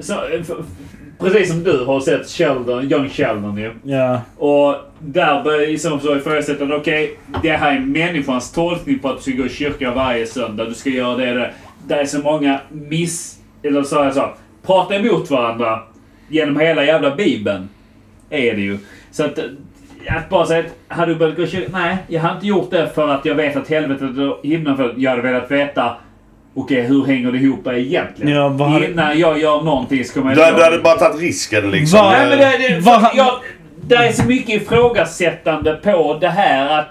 Så, 0.00 0.14
f- 0.40 0.46
precis 1.20 1.48
som 1.48 1.64
du 1.64 1.84
har 1.84 2.00
sett 2.00 2.28
Sheldon, 2.28 2.92
Young 2.92 3.08
Sheldon 3.08 3.56
ju. 3.56 3.72
Ja. 3.82 4.20
Och 4.38 4.74
där 5.04 5.68
i 5.68 5.78
så 5.78 5.98
fall 5.98 6.16
ifrågasätta 6.18 6.64
att 6.64 6.70
okej, 6.70 7.18
det 7.42 7.50
här 7.50 7.74
är 7.76 7.80
människans 7.80 8.52
tolkning 8.52 8.98
på 8.98 9.08
att 9.08 9.16
du 9.16 9.22
ska 9.22 9.42
gå 9.42 9.46
i 9.46 9.48
kyrkan 9.48 9.94
varje 9.94 10.26
söndag. 10.26 10.64
Du 10.64 10.74
ska 10.74 10.90
göra 10.90 11.16
det 11.16 11.26
där. 11.34 11.52
Det 11.88 11.94
är 11.94 12.04
så 12.04 12.18
många 12.18 12.60
miss... 12.70 13.38
Eller 13.62 13.82
så 13.82 13.96
jag 13.96 14.14
sa, 14.14 14.34
prata 14.66 14.94
emot 14.96 15.30
varandra 15.30 15.80
genom 16.28 16.60
hela 16.60 16.84
jävla 16.84 17.16
bibeln. 17.16 17.68
Är 18.30 18.54
det 18.54 18.60
ju. 18.60 18.78
Så 19.10 19.24
att... 19.24 19.38
Att 20.08 20.28
bara 20.28 20.46
säga 20.46 20.60
att, 20.88 20.96
hade 20.96 21.12
du 21.12 21.18
börjat 21.18 21.36
gå 21.36 21.42
i 21.42 21.46
kyrkan? 21.46 21.70
Nej, 21.72 21.96
jag 22.08 22.20
har 22.20 22.34
inte 22.34 22.46
gjort 22.46 22.70
det 22.70 22.90
för 22.94 23.08
att 23.08 23.24
jag 23.24 23.34
vet 23.34 23.56
att 23.56 23.68
helvetet 23.68 24.18
och 24.18 24.40
himlen 24.42 24.76
för 24.76 24.94
Jag 24.96 25.10
hade 25.10 25.22
velat 25.22 25.50
veta 25.50 25.96
Okej, 26.56 26.82
hur 26.82 27.04
hänger 27.04 27.32
det 27.32 27.38
ihop 27.38 27.66
egentligen? 27.66 28.32
Ja, 28.36 28.48
vad 28.48 28.68
hade- 28.68 28.90
Innan 28.90 29.18
jag 29.18 29.40
gör 29.40 29.62
någonting 29.62 30.04
så 30.04 30.14
kommer 30.14 30.36
jag 30.36 30.52
Du, 30.52 30.56
du 30.58 30.64
hade 30.64 30.78
bara 30.78 30.94
tagit 30.98 31.20
risken 31.20 31.70
liksom. 31.70 31.98
Vad- 31.98 32.12
Nej, 32.12 32.28
men 32.28 32.38
det, 32.38 32.44
det, 32.58 32.90
jag, 33.16 33.32
det 33.88 33.94
är 33.94 34.12
så 34.12 34.24
mycket 34.24 34.62
ifrågasättande 34.62 35.74
på 35.82 36.18
det 36.20 36.28
här 36.28 36.78
att 36.78 36.88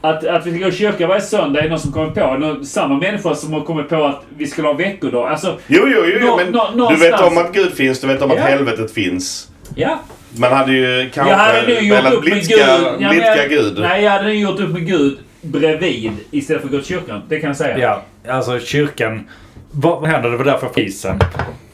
att, 0.00 0.26
att 0.26 0.46
vi 0.46 0.50
ska 0.50 0.60
gå 0.60 0.68
i 0.68 0.72
kyrkan 0.72 1.08
varje 1.08 1.20
söndag 1.20 1.60
är 1.60 1.68
någon 1.68 1.78
som 1.80 1.92
kommer 1.92 2.10
på. 2.10 2.34
Någon, 2.38 2.66
samma 2.66 2.94
människa 2.98 3.34
som 3.34 3.52
har 3.52 3.60
kommit 3.60 3.88
på 3.88 4.04
att 4.04 4.22
vi 4.36 4.46
ska 4.46 4.62
ha 4.62 4.72
veckodag. 4.72 5.28
Alltså, 5.28 5.58
Jo, 5.66 5.82
jo, 5.86 6.02
jo, 6.04 6.18
jo 6.20 6.26
Nå- 6.26 6.36
men 6.36 6.46
nå- 6.52 6.70
du 6.90 6.96
vet 6.96 7.10
någonstans- 7.10 7.22
om 7.32 7.38
att 7.38 7.52
Gud 7.54 7.72
finns, 7.72 8.00
du 8.00 8.06
vet 8.06 8.22
om 8.22 8.30
att 8.30 8.36
Ja. 8.36 8.42
helvetet 8.44 8.92
finns. 8.92 9.50
ja. 9.74 9.98
Man 10.38 10.52
hade 10.52 10.72
ju 10.72 11.10
kanske 11.14 11.32
Jag 11.32 11.38
hade 11.38 11.66
nu 11.66 11.80
gjort 11.80 11.98
upp 11.98 12.04
med 12.12 12.20
blidka, 12.20 12.56
Gud. 12.56 12.60
Ja, 13.00 13.14
jag- 13.14 13.48
Gud. 13.48 13.78
Nej, 13.80 14.02
jag 14.04 14.10
hade 14.10 14.24
nu 14.24 14.34
gjort 14.34 14.60
upp 14.60 14.70
med 14.70 14.86
Gud 14.86 15.18
bredvid 15.42 16.12
istället 16.30 16.62
för 16.62 16.68
att 16.68 16.72
gå 16.72 16.78
till 16.78 16.86
kyrkan. 16.88 17.22
Det 17.28 17.40
kan 17.40 17.46
jag 17.48 17.56
säga. 17.56 17.78
Ja, 17.78 18.02
alltså 18.32 18.58
kyrkan... 18.60 19.28
Vad 19.70 20.06
händer? 20.06 20.30
Det 20.30 20.36
var 20.36 20.44
därför 20.44 20.68
fisen. 20.68 21.18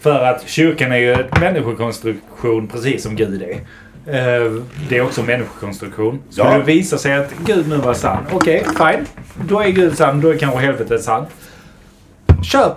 För 0.01 0.25
att 0.25 0.49
kyrkan 0.49 0.93
är 0.93 0.97
ju 0.97 1.13
en 1.13 1.25
människokonstruktion 1.41 2.69
precis 2.69 3.03
som 3.03 3.17
Gud 3.17 3.43
är. 3.43 3.57
Eh, 4.07 4.53
Det 4.88 4.99
är 4.99 5.03
också 5.03 5.23
människokonstruktion. 5.23 6.23
Skulle 6.31 6.49
Ja. 6.51 6.59
det 6.59 6.65
visa 6.65 6.99
sig 6.99 7.12
att 7.15 7.33
Gud 7.47 7.69
nu 7.69 7.77
var 7.77 7.95
sann, 7.95 8.19
okej, 8.33 8.65
fine. 8.79 9.07
Då 9.49 9.61
är 9.61 9.69
Gud 9.69 9.97
sann, 9.99 10.21
då 10.21 10.29
är 10.29 10.38
kanske 10.38 10.59
helvetet 10.61 11.03
sant. 11.03 11.29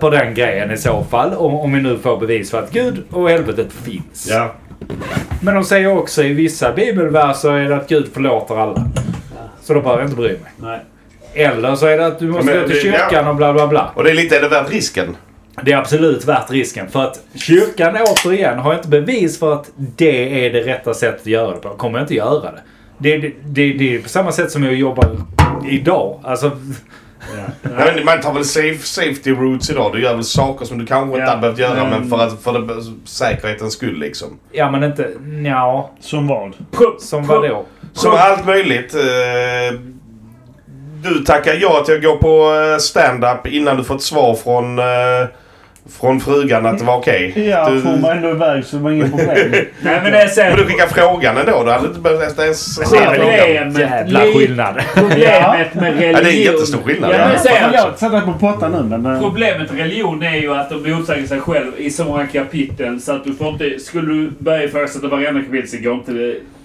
På 0.00 0.10
den 0.10 0.34
grejen 0.34 0.70
i 0.70 0.76
så 0.76 1.04
fall, 1.10 1.34
om, 1.34 1.72
vi 1.72 1.80
nu 1.82 1.98
får 1.98 2.16
bevis 2.20 2.50
för 2.50 2.58
att 2.62 2.70
Gud 2.70 3.02
och 3.10 3.30
helvetet 3.30 3.72
finns. 3.72 4.28
Ja. 4.30 4.54
Men 5.42 5.54
de 5.54 5.64
säger 5.64 5.98
också 5.98 6.22
i 6.22 6.32
vissa 6.32 6.72
bibelverser 6.72 7.70
att 7.70 7.88
Gud 7.88 8.08
förlåter 8.14 8.56
alla. 8.56 8.84
Så 9.62 9.74
då 9.74 9.80
behöver 9.80 10.02
jag 10.02 10.06
inte 10.10 10.16
bry 10.22 10.28
mig. 10.28 10.52
Nej. 10.56 10.80
Eller 11.34 11.74
så 11.74 11.86
är 11.86 11.98
det 11.98 12.06
att 12.06 12.18
du 12.18 12.26
måste 12.26 12.44
Men 12.52 12.62
gå 12.62 12.68
till 12.68 12.80
kyrkan 12.80 13.08
ja. 13.24 13.28
och 13.30 13.36
bla 13.36 13.52
bla 13.52 13.66
bla. 13.66 13.90
Och 13.94 14.04
det 14.04 14.10
är 14.10 14.14
lite, 14.14 14.36
är 14.36 14.40
det 14.40 14.48
värt 14.48 14.70
risken? 14.70 15.16
Det 15.62 15.72
är 15.72 15.76
absolut 15.76 16.24
värt 16.24 16.50
risken. 16.50 16.88
För 16.88 17.04
att 17.04 17.20
kyrkan 17.34 17.96
återigen 18.10 18.58
har 18.58 18.74
inte 18.74 18.88
bevis 18.88 19.38
för 19.38 19.52
att 19.52 19.70
det 19.76 20.46
är 20.46 20.52
det 20.52 20.60
rätta 20.60 20.94
sättet 20.94 21.20
att 21.20 21.26
göra 21.26 21.50
det 21.54 21.60
på. 21.60 21.68
Kommer 21.68 21.98
jag 21.98 22.04
inte 22.04 22.14
göra 22.14 22.52
det. 22.52 22.60
Det, 22.98 23.16
det, 23.18 23.32
det, 23.44 23.72
det 23.72 23.94
är 23.94 23.98
på 24.02 24.08
samma 24.08 24.32
sätt 24.32 24.50
som 24.50 24.64
jag 24.64 24.74
jobbar 24.74 25.16
idag. 25.68 26.20
Alltså, 26.24 26.50
Ja. 27.62 27.70
men 27.94 28.04
man 28.04 28.20
tar 28.20 28.32
väl 28.32 28.44
safe, 28.44 28.78
safety 28.86 29.30
routes 29.30 29.70
idag. 29.70 29.92
Du 29.92 30.02
gör 30.02 30.14
väl 30.14 30.24
saker 30.24 30.64
som 30.66 30.78
du 30.78 30.86
kanske 30.86 31.06
inte 31.06 31.18
Ja. 31.18 31.28
hade 31.28 31.40
behövt 31.40 31.58
göra 31.58 31.74
Men- 31.84 31.90
men 32.00 32.10
för, 32.10 32.18
att, 32.26 32.42
för 32.42 32.52
det, 32.58 32.82
säkerhetens 33.04 33.72
skull 33.72 33.98
liksom. 33.98 34.28
ja 34.52 34.70
men 34.70 34.84
inte... 34.84 35.10
Ja, 35.44 35.90
Som 36.00 36.26
vad? 36.28 36.52
Pro- 36.72 36.98
som 36.98 37.26
vadå? 37.26 37.64
Som 37.92 38.12
allt 38.16 38.46
möjligt. 38.46 38.94
Eh, 38.94 39.80
du 41.02 41.24
tackar 41.24 41.54
ja 41.60 41.82
till 41.86 41.94
att 41.96 42.02
gå 42.02 42.16
på 42.16 42.54
eh, 42.72 42.78
stand-up 42.78 43.46
innan 43.46 43.76
du 43.76 43.84
fått 43.84 44.02
svar 44.02 44.34
från, 44.34 44.78
eh, 44.78 44.84
från 46.00 46.20
frugan 46.20 46.66
att 46.66 46.78
det 46.78 46.84
var 46.84 46.96
okej. 46.96 47.48
Ja, 47.50 47.70
du, 47.70 47.80
får 47.80 47.96
man 47.96 48.10
ändå 48.16 48.30
iväg 48.30 48.64
så 48.64 48.76
det 48.76 48.82
var 48.82 48.90
inget 48.90 49.10
problem. 49.10 49.36
Nej, 49.80 50.00
men 50.02 50.12
det 50.12 50.22
är 50.22 50.28
så 50.28 50.40
men 50.40 50.56
du 50.56 50.64
skickar 50.64 50.86
frågan 50.86 51.36
ändå. 51.36 51.64
Du 51.64 51.70
hade 51.70 51.86
inte 51.88 52.00
behövt 52.00 52.38
ens 52.38 52.76
Det 52.76 52.86
säga 52.86 53.02
är 53.02 53.18
väl 53.18 53.20
frågan. 53.20 53.72
Problemet, 53.72 53.90
jävla 53.90 54.20
skillnad. 54.20 54.74
problemet 54.94 55.74
med 55.74 55.84
religion... 55.84 56.12
Ja, 56.14 56.20
det 56.22 56.28
är 56.30 56.44
jättestor 56.52 56.78
skillnad, 56.82 57.10
Ja, 57.10 57.16
ja. 57.18 57.28
men 57.44 57.72
jag 57.72 57.74
alltså, 57.74 57.98
sätt 58.06 58.12
dig 58.12 58.20
på 58.20 58.32
pottan 58.32 58.72
nu 58.72 58.96
men... 58.98 59.14
eh, 59.14 59.20
Problemet 59.20 59.70
med 59.72 59.80
religion 59.80 60.22
är 60.22 60.36
ju 60.36 60.54
att 60.54 60.70
de 60.70 60.90
motsäger 60.90 61.26
sig 61.26 61.40
själv 61.40 61.72
i 61.78 61.90
så 61.90 62.04
många 62.04 62.26
kapitel 62.26 63.00
så 63.00 63.12
att 63.12 63.24
du 63.24 63.34
får 63.34 63.48
inte... 63.48 63.78
Skulle 63.78 64.12
du 64.14 64.30
börja 64.38 64.64
ifrågasätta 64.64 65.08
varenda 65.08 65.40
kapitel 65.40 65.68
så 65.68 65.76
går 65.84 65.94
inte 65.94 66.12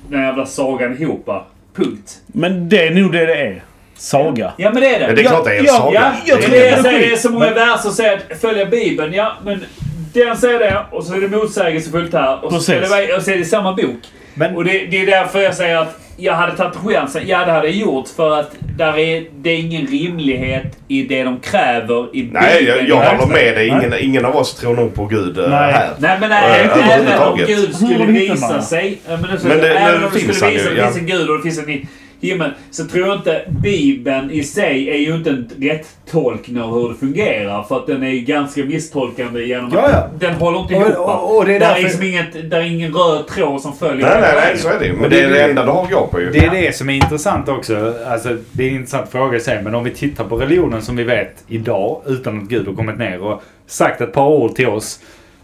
den 0.10 0.21
jävla 0.21 0.45
sagan 0.45 1.01
ihop. 1.01 1.27
va? 1.27 1.45
Punkt. 1.75 2.12
Men 2.27 2.69
det 2.69 2.88
är 2.88 2.91
nog 2.91 3.12
det 3.12 3.25
det 3.25 3.36
är. 3.36 3.62
Saga. 4.02 4.52
Ja 4.58 4.72
men 4.74 4.82
det 4.82 4.96
är 4.96 5.00
det. 5.00 5.08
Men 5.08 5.16
det 5.16 5.22
är 5.22 5.26
klart 5.26 5.46
det 5.46 5.56
är 5.56 5.60
en 5.60 5.66
Ja, 5.66 5.74
saga. 5.74 6.00
Ja, 6.00 6.12
jag 6.26 6.38
det, 6.40 6.44
tror 6.44 6.56
är 6.56 6.60
det 6.60 6.68
är 6.68 6.72
jag 6.72 6.82
säger, 6.82 7.00
det 7.00 7.12
är 7.14 7.18
så 7.18 7.30
många 7.30 7.50
verser 7.54 7.78
som 7.78 7.92
säger 7.92 8.22
att 8.32 8.42
följa 8.42 8.66
Bibeln. 8.66 9.14
Ja, 9.14 9.34
men 9.46 9.66
den 10.14 10.38
säger 10.38 10.60
det 10.60 10.86
och 10.92 11.04
så 11.04 11.14
är 11.14 11.22
det 11.22 11.28
motsägelsefullt 11.28 12.14
här. 12.14 12.46
Och 12.46 12.54
så, 12.54 12.60
ska 12.60 12.74
det 12.74 13.16
och 13.16 13.22
så 13.24 13.32
är 13.32 13.38
det 13.38 13.46
samma 13.46 13.74
bok. 13.74 14.00
Men- 14.34 14.56
Och 14.56 14.64
det, 14.66 14.86
det 14.86 15.02
är 15.02 15.06
därför 15.06 15.40
jag 15.40 15.56
säger 15.56 15.78
att 15.78 15.98
jag 16.18 16.34
hade 16.34 16.58
tagit 16.58 16.76
chansen. 16.76 17.22
Ja, 17.26 17.46
det 17.46 17.52
hade 17.52 17.68
jag 17.68 17.76
gjort 17.76 18.08
för 18.16 18.40
att 18.40 18.52
där 18.78 18.98
är, 18.98 19.24
det 19.36 19.50
är 19.50 19.58
ingen 19.60 19.88
rimlighet 19.88 20.78
i 20.88 21.04
det 21.04 21.24
de 21.24 21.40
kräver 21.40 22.16
i 22.16 22.30
Nej, 22.32 22.64
jag, 22.64 22.78
Bibeln. 22.80 22.88
jag 22.90 23.14
i 23.14 23.18
håller 23.18 23.34
med 23.34 23.56
dig. 23.56 23.72
Nej. 23.72 23.78
Ingen, 23.86 23.94
ingen 24.00 24.26
av 24.26 24.36
oss 24.36 24.56
tror 24.56 24.76
nog 24.76 24.96
på 24.96 25.06
Gud 25.06 25.38
eh, 25.40 25.50
Nej. 25.50 25.72
här. 25.74 25.90
Nej 25.98 26.18
men 26.20 26.32
Äh, 26.32 26.38
nej, 26.40 26.70
även 26.92 27.20
om. 27.20 27.38
Gud 27.38 27.76
skulle 27.76 28.06
visa 28.06 28.62
sig. 28.62 29.02
Men, 29.08 29.22
det, 29.22 29.28
Men 29.44 29.58
det- 29.58 29.68
även 29.70 30.00
det 30.02 30.06
om 30.08 30.12
det 30.14 30.20
finns 30.20 30.38
skulle 30.38 30.52
visa 30.52 30.64
ju, 30.64 30.70
att 30.70 30.76
det 30.76 30.82
ja. 30.82 30.86
finns 30.88 30.98
en 30.98 31.06
Gud 31.06 31.30
och 31.30 31.38
det 31.38 31.44
finns 31.44 31.60
en 31.60 31.88
himmel. 32.21 32.51
Så 32.71 32.86
tror 32.88 33.07
jag 33.07 33.17
inte 33.17 33.41
Bibeln 33.49 34.31
i 34.31 34.43
sig 34.43 34.89
är 34.89 34.97
ju 34.97 35.15
inte 35.15 35.29
en 35.29 35.49
rätt 35.60 35.88
tolkning 36.12 36.62
av 36.62 36.73
hur 36.81 36.89
det 36.89 36.95
fungerar. 36.95 37.63
För 37.63 37.77
att 37.77 37.88
den 37.88 38.03
är 38.03 38.10
ju 38.10 38.19
ganska 38.19 38.63
misstolkande 38.65 39.43
genom 39.45 39.71
Ja, 39.73 39.79
att 39.86 39.91
ja. 39.91 40.10
den 40.19 40.34
håller 40.36 40.60
inte 40.60 40.75
Och- 40.75 40.81
ihop. 40.81 40.95
va? 40.97 41.15
och- 41.15 41.38
och 41.38 41.45
det 41.45 41.55
är 41.55 41.60
där, 41.60 41.65
är 41.65 41.69
därför- 41.69 41.84
liksom 41.84 42.03
inget, 42.03 42.49
där 42.51 42.57
är 42.60 42.63
ingen 42.63 42.93
röd 42.93 43.27
tråd 43.27 43.62
som 43.62 43.73
följer 43.77 44.05
Nej, 44.10 44.21
nej, 44.21 44.34
nej, 44.45 44.57
så 44.57 44.67
är 44.69 44.79
det 44.79 44.86
ju. 44.86 44.93
Men 44.93 45.03
Och 45.03 45.10
det 45.10 45.15
det- 45.15 45.23
är 45.25 45.29
det 45.29 45.43
enda 45.43 45.65
du 45.65 45.71
har 45.71 45.84
att 45.84 45.91
gå 45.91 46.07
på 46.07 46.21
ju. 46.21 46.29
Det 46.31 46.39
är 46.45 46.51
det 46.51 46.75
som 46.75 46.89
är 46.89 46.93
intressant 46.93 47.49
också. 47.49 47.93
Alltså, 48.07 48.38
det 48.51 48.63
är 48.63 48.67
en 48.69 48.75
intressant 48.75 49.10
fråga 49.12 49.38
i 49.38 49.39
sig. 49.39 49.62
Men 49.63 49.75
om 49.75 49.84
vi 49.84 49.91
tittar 49.91 50.23
på 50.23 50.36
religionen 50.38 50.81
som 50.81 50.95
vi 50.95 51.03
vet 51.03 51.43
idag 51.47 52.01
utan 52.07 52.38
att 52.38 52.43
Gud 52.49 52.67
har 52.67 52.73
kommit 52.73 52.97
ner 52.97 53.21
och 53.23 53.43
sagt 53.67 54.01
ett 54.01 54.13
par 54.13 54.27
ord 54.27 54.55
till 54.55 54.67
oss 54.67 54.99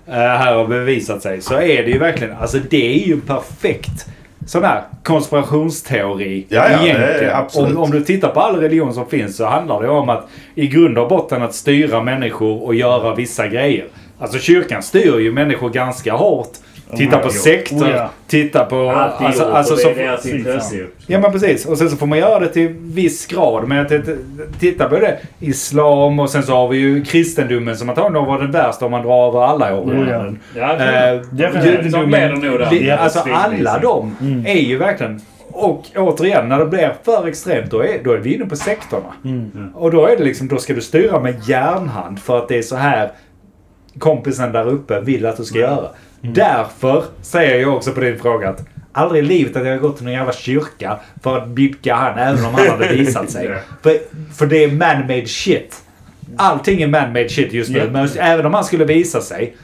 eh, 0.08 0.14
här 0.14 0.56
och 0.58 0.70
bevisat 0.70 1.22
sig. 1.22 1.42
Så 1.42 1.54
är 1.54 1.84
det 1.84 1.90
ju 1.92 1.98
verkligen, 2.00 2.34
alltså 2.36 2.58
det 2.70 3.04
är 3.04 3.08
ju 3.08 3.22
perfekt 3.22 4.06
sån 4.48 4.64
här 4.64 4.82
konspirationsteori 5.04 6.46
Ja, 6.50 6.70
ja, 6.70 6.78
det 6.78 6.88
egentligen. 6.88 7.36
absolut. 7.36 7.78
Om, 7.78 7.84
om 7.84 7.92
du 7.92 8.02
tittar 8.04 8.30
på 8.30 8.40
all 8.40 8.56
religion 8.56 8.94
som 8.94 9.06
finns 9.10 9.38
så 9.38 9.46
handlar 9.46 9.82
det 9.82 9.90
om 9.90 10.10
att 10.10 10.28
i 10.56 10.68
grund 10.68 10.98
och 10.98 11.10
botten 11.10 11.44
att 11.44 11.56
styra 11.56 12.04
människor 12.04 12.64
och 12.64 12.76
göra 12.76 13.16
vissa 13.16 13.48
grejer. 13.48 13.86
Alltså 14.20 14.40
kyrkan 14.40 14.84
styr 14.84 15.20
ju 15.20 15.32
människor 15.32 15.70
ganska 15.70 16.14
hårt. 16.14 16.52
Titta 16.96 17.18
på 17.18 17.30
sekter, 17.30 17.76
Oh, 17.76 17.90
ja. 17.90 18.10
titta 18.28 18.66
på... 18.66 18.90
Alltid 18.90 19.28
alltså, 19.28 19.44
alltså, 19.44 19.76
så, 19.76 19.90
deras 19.90 20.26
intresse. 20.26 20.86
Ja 21.08 21.20
men 21.20 21.32
precis. 21.32 21.66
Och 21.66 21.78
sen 21.78 21.90
så 21.90 21.98
får 21.98 22.08
man 22.08 22.18
göra 22.20 22.40
det 22.40 22.48
till 22.48 22.68
viss 22.80 23.26
grad. 23.26 23.68
Men 23.68 23.86
titta 24.60 24.90
på 24.90 24.96
det. 24.96 25.18
Islam 25.40 26.20
och 26.20 26.30
sen 26.30 26.44
så 26.44 26.56
har 26.56 26.68
vi 26.68 26.78
ju 26.78 27.04
kristendomen 27.04 27.78
som 27.78 27.90
antagligen 27.90 28.26
varit 28.28 28.42
den 28.42 28.52
värsta 28.52 28.86
om 28.86 28.92
man 28.92 29.02
drar 29.02 29.28
över 29.28 29.44
alla 29.44 29.76
århundraden. 29.80 30.40
Ja, 30.56 30.74
Eh, 30.74 31.22
Ja, 32.88 32.98
Alltså 32.98 33.20
precis. 33.20 33.38
alla 33.68 33.80
de 33.80 34.16
är 34.48 34.60
ju 34.62 34.78
verkligen... 34.78 35.22
Och 35.52 35.86
återigen, 35.96 36.50
när 36.50 36.60
det 36.60 36.66
blir 36.66 36.94
för 37.04 37.28
extremt 37.28 37.72
då 37.72 37.80
är, 37.84 38.04
då 38.04 38.12
är 38.12 38.18
vi 38.18 38.36
inne 38.36 38.46
på 38.46 38.56
sektorna. 38.56 39.14
Och 39.76 39.92
då 39.92 40.06
är 40.06 40.18
det 40.18 40.24
liksom, 40.24 40.48
då 40.48 40.58
ska 40.58 40.74
du 40.74 40.82
styra 40.82 41.20
med 41.20 41.36
järnhand 41.50 42.20
för 42.20 42.38
att 42.38 42.48
det 42.48 42.58
är 42.58 42.62
så 42.62 42.76
här 42.76 43.12
kompisen 44.00 44.52
där 44.52 44.68
uppe 44.68 45.00
vill 45.02 45.26
att 45.26 45.38
du 45.38 45.44
ska 45.44 45.60
göra. 45.60 45.88
Därför 46.22 47.04
säger 47.22 47.62
jag 47.62 47.76
också 47.76 47.92
på 47.92 48.00
din 48.00 48.20
fråga 48.20 48.50
att 48.50 48.66
aldrig 48.92 49.24
i 49.24 49.28
livet 49.28 49.56
att 49.56 49.66
jag 49.66 49.72
har 49.72 49.80
gått 49.80 49.96
till 49.98 50.06
någon 50.06 50.14
jävla 50.14 50.34
kyrka 50.34 51.00
för 51.24 51.38
att 51.38 51.48
bidka 51.48 51.96
han 51.96 52.18
även 52.18 52.46
om 52.46 52.54
han 52.54 52.68
hade 52.68 52.88
visat 52.94 53.30
sig. 53.30 53.46
Ja. 53.46 53.58
för, 53.84 54.00
för 54.38 54.46
det 54.46 54.64
är 54.64 54.72
man-made 54.72 55.28
shit. 55.28 55.84
Allting 56.38 56.82
är 56.82 56.88
man-made 56.88 57.30
shit 57.30 57.54
just 57.54 57.70
nu. 57.70 57.80
Ja. 57.80 57.86
Men 57.92 58.10
även 58.20 58.46
om 58.46 58.54
han 58.54 58.64
skulle 58.64 58.86
visa 58.86 59.22
sig 59.22 59.56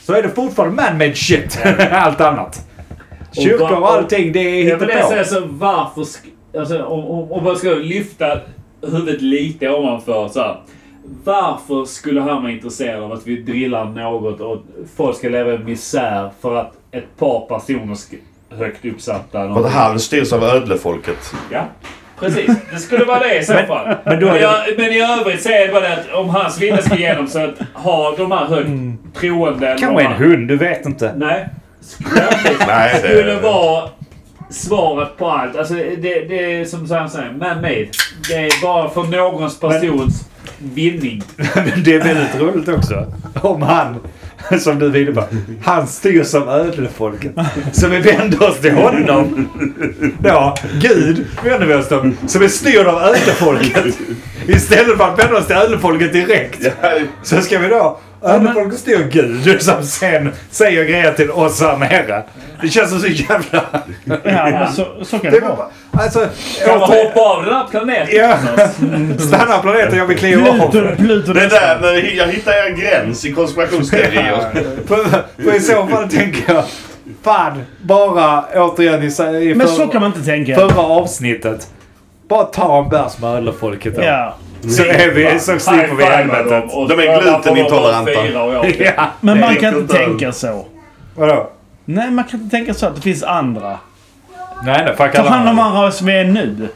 så 0.00 0.12
är 0.12 0.22
det 0.22 0.28
fortfarande 0.28 0.82
man-made 0.82 1.14
shit. 1.14 1.58
Allt 1.90 2.20
annat. 2.20 2.66
Kyrkor 3.32 3.72
och 3.72 3.92
allting, 3.92 4.32
det 4.32 4.40
är 4.40 4.68
Jag 4.68 4.76
vill 4.78 4.88
säga 4.88 5.18
hittepå. 5.18 5.24
så, 5.24 5.46
varför... 5.50 6.06
Alltså, 6.58 6.84
om, 6.84 7.04
om, 7.04 7.32
om 7.32 7.44
man 7.44 7.56
ska 7.56 7.68
lyfta 7.68 8.40
huvudet 8.82 9.22
lite 9.22 9.68
ovanför 9.68 10.28
så 10.28 10.40
här. 10.40 10.60
Varför 11.24 11.84
skulle 11.84 12.20
han 12.20 12.42
vara 12.42 12.52
intresserad 12.52 13.02
av 13.02 13.12
att 13.12 13.26
vi 13.26 13.36
drillar 13.42 13.84
något 13.84 14.40
och 14.40 14.58
folk 14.96 15.16
ska 15.16 15.28
leva 15.28 15.52
i 15.54 15.58
misär 15.58 16.30
för 16.42 16.56
att 16.56 16.72
ett 16.90 17.16
par 17.18 17.40
personer 17.58 17.94
ska, 17.94 18.16
högt 18.50 18.84
uppsatta... 18.84 19.54
För 19.54 19.66
att 19.66 19.72
han 19.72 20.00
styrs 20.00 20.32
av 20.32 20.44
ödlefolket. 20.44 21.34
Ja, 21.50 21.64
precis. 22.20 22.50
Det 22.72 22.78
skulle 22.78 23.04
vara 23.04 23.18
det 23.18 23.38
i 23.38 23.44
så 23.44 23.52
fall. 23.52 23.94
Men, 24.04 24.20
det- 24.20 24.40
jag, 24.40 24.54
men 24.78 24.86
i 24.92 25.00
övrigt 25.00 25.46
är 25.46 25.66
det 25.66 25.72
bara 25.72 25.80
det 25.80 25.92
att 25.92 26.14
om 26.14 26.28
hans 26.28 26.60
vilja 26.60 26.82
ska 26.82 26.94
igenom 26.96 27.26
så 27.26 27.38
att 27.44 27.58
ha 27.74 28.14
de 28.16 28.32
här 28.32 28.46
högt 28.46 28.68
troende... 29.14 29.66
eller 29.68 29.78
Kanske 29.78 30.02
de 30.02 30.06
en 30.06 30.12
hund, 30.30 30.48
du 30.48 30.56
vet 30.56 30.86
inte. 30.86 31.14
Nej. 31.16 31.48
Nej, 32.66 33.00
det- 33.02 33.08
skulle 33.08 33.40
vara 33.40 33.88
svaret 34.50 35.16
på 35.16 35.30
allt. 35.30 35.56
Alltså 35.56 35.74
det, 35.74 35.96
det 36.28 36.60
är 36.60 36.64
som 36.64 36.90
han 36.90 37.10
säger, 37.10 37.30
man-made. 37.32 37.88
Det 38.28 38.34
är 38.34 38.62
bara 38.62 38.88
för 38.88 39.02
någons 39.02 39.60
persons 39.60 40.26
vinning. 40.60 41.22
Det 41.84 41.94
är 41.94 42.04
väldigt 42.04 42.40
roligt 42.40 42.68
också. 42.68 43.12
Om 43.34 43.62
han, 43.62 43.96
som 44.58 44.78
du 44.78 45.02
inne 45.02 45.12
på, 45.12 45.24
han 45.62 45.86
styrs 45.86 46.34
av 46.34 46.48
ödlefolket. 46.48 47.32
Så 47.72 47.88
vi 47.88 47.98
vänder 47.98 48.48
oss 48.48 48.58
till 48.58 48.74
honom. 48.74 49.48
Ja, 50.24 50.56
Gud 50.80 51.26
vänder 51.44 51.66
vi 51.66 51.74
oss 51.74 51.88
till. 51.88 52.12
Som 52.26 52.42
är 52.42 52.48
styrd 52.48 52.86
av 52.86 53.02
ödlefolket. 53.02 53.98
Istället 54.46 54.96
för 54.96 55.04
att 55.04 55.18
vända 55.18 55.38
oss 55.38 55.46
till 55.46 55.56
ödlefolket 55.56 56.12
direkt. 56.12 56.66
Så 57.22 57.40
ska 57.40 57.58
vi 57.58 57.68
då 57.68 58.00
Ödlefolket 58.22 58.78
styr 58.78 59.08
Gud 59.10 59.62
som 59.62 59.82
sen 59.82 60.32
säger 60.50 60.84
grejer 60.84 61.12
till 61.12 61.30
oss 61.30 61.60
här 61.60 61.76
nere. 61.76 62.22
Det 62.62 62.68
känns 62.68 62.90
som 62.90 63.00
så 63.00 63.06
jävla... 63.06 63.64
Ja, 64.24 64.68
så, 64.72 64.86
så 65.04 65.18
kan 65.18 65.32
Det 65.32 65.40
det 65.40 65.46
var, 65.46 65.56
vara. 65.56 65.66
alltså, 66.04 66.28
Kan 66.66 66.78
man 66.78 66.88
hoppa 66.88 67.20
av 67.20 67.44
den 67.44 67.54
här 67.54 67.66
planeten? 67.70 68.16
Ja. 68.16 68.36
stanna 69.18 69.58
planeten, 69.58 69.98
jag 69.98 70.06
vill 70.06 70.18
kliva 70.18 70.48
av. 70.50 70.70
Pluto, 70.70 70.96
Pluto 70.96 71.32
Det 71.32 71.48
där, 71.48 71.78
när 71.80 72.16
jag 72.16 72.26
hittar 72.26 72.52
en 72.70 72.80
gräns 72.80 73.24
i 73.24 73.32
konspirationsteorier. 73.32 74.50
För, 74.86 75.04
för 75.42 75.56
i 75.56 75.60
så 75.60 75.86
fall 75.86 76.08
tänker 76.08 76.54
jag, 76.54 76.64
fan, 77.22 77.62
bara 77.82 78.44
återigen 78.54 79.02
i, 79.02 79.06
i 79.50 79.54
Men 79.54 79.66
för, 79.68 79.74
så 79.74 79.86
kan 79.86 80.00
man 80.00 80.10
inte 80.12 80.24
tänka. 80.24 80.54
förra 80.56 80.82
avsnittet. 80.82 81.68
Bara 82.28 82.44
ta 82.44 82.82
en 82.82 82.88
bärs 82.88 83.18
med 83.18 83.34
ödlefolket 83.34 83.96
då. 83.96 84.02
Ja. 84.02 84.36
Så 84.68 84.82
är 84.84 85.10
vi, 85.10 85.38
så 85.40 85.58
slipper 85.58 85.94
vi 85.94 86.04
helvetet. 86.04 86.64
De 86.88 86.98
är 86.98 87.20
glutenintoleranta. 87.22 88.10
Ja. 88.78 89.06
Men 89.20 89.40
man 89.40 89.54
Det 89.54 89.60
kan 89.60 89.76
inte 89.78 89.94
tänka 89.96 90.32
så. 90.32 90.66
Vadå? 91.14 91.50
Nej, 91.84 92.10
man 92.10 92.24
kan 92.24 92.40
inte 92.40 92.56
tänka 92.56 92.74
så 92.74 92.86
att 92.86 92.96
det 92.96 93.02
finns 93.02 93.22
andra. 93.22 93.78
Nej, 94.64 94.82
nej, 94.84 94.96
fuck 94.96 95.12
Ta 95.12 95.22
hand 95.22 95.48
om 95.48 95.58
andra 95.58 95.90
som 95.90 96.06
vi 96.06 96.12
är 96.12 96.24
nu. 96.24 96.68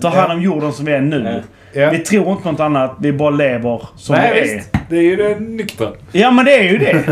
Ta 0.00 0.08
hand 0.08 0.32
om 0.32 0.42
jorden 0.42 0.72
som 0.72 0.84
vi 0.84 0.92
är 0.92 1.00
nu. 1.00 1.42
Ja. 1.72 1.90
Vi 1.90 1.98
tror 1.98 2.30
inte 2.30 2.42
på 2.42 2.50
något 2.50 2.60
annat. 2.60 2.94
Vi 3.00 3.12
bara 3.12 3.30
lever 3.30 3.82
som 3.96 4.14
Nej, 4.16 4.30
vi 4.34 4.50
är. 4.50 4.54
visst. 4.54 4.70
Det 4.88 4.96
är 4.96 5.02
ju 5.02 5.16
det 5.16 5.40
nyktra. 5.40 5.88
Ja, 6.12 6.30
men 6.30 6.44
det 6.44 6.54
är 6.54 6.62
ju 6.62 6.78
det. 6.78 7.04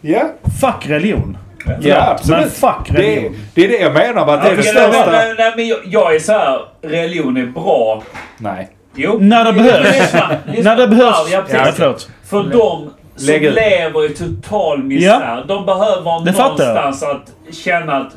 Ja, 0.00 0.22
Fuck 0.60 0.86
religion. 0.90 1.36
ja 1.80 2.10
absolut. 2.10 2.40
Men 2.40 2.50
fuck 2.50 2.88
det, 2.90 2.96
är, 2.96 3.02
religion. 3.16 3.36
det 3.54 3.64
är 3.64 3.68
det 3.68 3.78
jag 3.78 3.92
menar 3.92 4.26
med 4.26 4.34
att 4.34 4.42
det 4.42 4.48
är 4.50 4.56
det 4.56 4.62
Nej, 4.62 4.74
nej, 4.74 4.92
största... 4.92 5.10
nej, 5.10 5.34
nej, 5.38 5.52
men 5.56 5.66
jag, 5.68 5.78
jag 5.84 6.14
är 6.14 6.18
så 6.18 6.32
här. 6.32 6.58
religion 6.82 7.36
är 7.36 7.46
bra. 7.46 8.02
Nej. 8.38 8.68
Jo. 8.94 9.18
När 9.20 9.44
det 9.44 9.52
behövs. 9.52 9.84
Lyssna, 10.00 10.36
lyssna. 10.46 10.70
När 10.70 10.76
det 10.76 10.88
behövs. 10.88 11.28
Ja. 11.32 11.42
Ja, 11.52 11.72
förlåt. 11.74 12.08
För 12.30 12.42
de 12.42 12.90
som 13.16 13.26
Lägg 13.26 13.44
ut. 13.44 13.54
lever 13.54 14.06
i 14.10 14.14
total 14.14 14.82
misär. 14.82 15.44
De 15.48 15.66
behöver 15.66 16.24
Det 16.24 16.32
någonstans 16.38 17.02
att 17.02 17.54
känna 17.54 17.92
att 17.96 18.12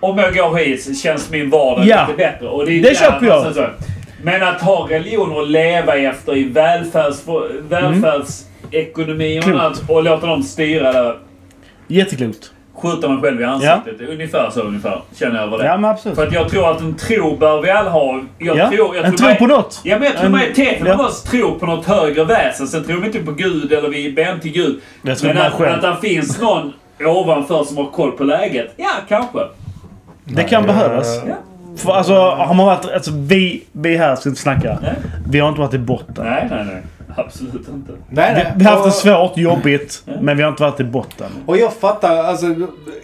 om 0.00 0.18
jag 0.18 0.34
går 0.34 0.56
hit 0.56 0.84
så 0.84 0.94
känns 0.94 1.30
min 1.30 1.50
vardag 1.50 1.86
Ja. 1.86 2.06
lite 2.06 2.16
bättre. 2.18 2.48
Och 2.48 2.66
det 2.66 2.72
är 2.78 2.82
Det 2.82 2.98
köper 2.98 3.26
jag. 3.26 3.54
så- 3.54 3.66
Men 4.22 4.42
att 4.42 4.60
ha 4.60 4.86
religion 4.90 5.32
och 5.32 5.46
leva 5.46 5.96
efter 5.96 6.36
i 6.36 6.44
välfärds, 6.44 7.22
välfärdsekonomi 7.68 9.38
och 9.40 9.44
Klokt. 9.44 9.60
annat 9.60 9.82
och 9.88 10.02
låta 10.04 10.26
dem 10.26 10.42
styra 10.42 10.92
det. 10.92 11.16
Jätteklokt. 11.88 12.50
Skjuta 12.76 13.08
mig 13.08 13.22
själv 13.22 13.40
i 13.40 13.44
ansiktet. 13.44 14.08
Ungefär 14.08 14.50
så 14.50 14.60
ungefär. 14.60 15.00
Känner 15.16 15.34
jag 15.36 15.44
över 15.46 15.58
det. 15.58 15.64
Ja, 15.64 15.76
men 15.76 15.90
absolut. 15.90 16.16
För 16.18 16.26
att 16.26 16.32
jag 16.32 16.48
tror 16.48 16.70
att 16.70 16.80
en 16.80 16.94
tro 16.94 17.36
bör 17.36 17.62
vi 17.62 17.70
alla 17.70 17.90
ha. 17.90 18.20
Jag 18.38 18.56
Ja, 18.56 18.70
tror, 18.70 18.96
jag 18.96 19.04
en 19.04 19.16
tro 19.16 19.34
på 19.34 19.46
något. 19.46 19.80
Ja, 19.84 19.98
men 19.98 20.04
jag 20.06 20.12
tror 20.16 20.26
En- 20.26 20.32
majoriteten 20.32 20.86
av 20.92 20.98
ja. 21.00 21.06
oss 21.06 21.22
tror 21.22 21.58
på 21.58 21.66
något 21.66 21.86
högre 21.86 22.24
väsen. 22.24 22.66
Sen 22.68 22.84
tror 22.84 23.00
vi 23.00 23.06
inte 23.06 23.18
på 23.18 23.32
Gud 23.32 23.72
eller 23.72 23.88
vi 23.88 24.12
ber 24.12 24.28
inte 24.30 24.42
till 24.42 24.52
Gud. 24.52 24.80
Jag 25.02 25.18
tror 25.18 25.34
Men 25.34 25.42
att, 25.46 25.52
själv. 25.52 25.84
att 25.84 26.00
det 26.02 26.08
finns 26.08 26.40
någon 26.40 26.72
ovanför 27.04 27.64
som 27.64 27.76
har 27.76 27.86
koll 27.90 28.12
på 28.12 28.24
läget. 28.24 28.72
Ja, 28.76 28.90
kanske. 29.08 29.38
Det 30.24 30.42
kan 30.42 30.66
behövas. 30.66 31.20
Ja. 31.28 31.34
För 31.76 31.92
alltså, 31.92 32.14
har 32.14 32.54
man 32.54 32.66
varit... 32.66 32.90
Alltså, 32.94 33.10
vi, 33.14 33.62
vi 33.72 33.96
här 33.96 34.16
ska 34.16 34.28
inte 34.28 34.40
snacka. 34.40 34.78
Nej. 34.82 34.92
Vi 35.28 35.38
har 35.40 35.48
inte 35.48 35.60
varit 35.60 35.74
i 35.74 35.78
botten. 35.78 36.24
Nej, 36.24 36.46
nej, 36.50 36.64
nej. 36.64 36.82
Absolut 37.26 37.68
inte. 37.68 37.92
Nej, 38.10 38.34
Vi, 38.34 38.42
nej. 38.42 38.52
vi 38.56 38.64
har 38.64 38.72
haft 38.72 38.84
det 38.84 38.90
svårt, 39.10 39.36
jobbigt, 39.36 40.02
men 40.20 40.36
vi 40.36 40.42
har 40.42 40.50
inte 40.50 40.62
varit 40.62 40.80
i 40.80 40.84
botten. 40.84 41.30
Och 41.46 41.56
jag 41.56 41.72
fattar 41.72 42.16
alltså 42.24 42.46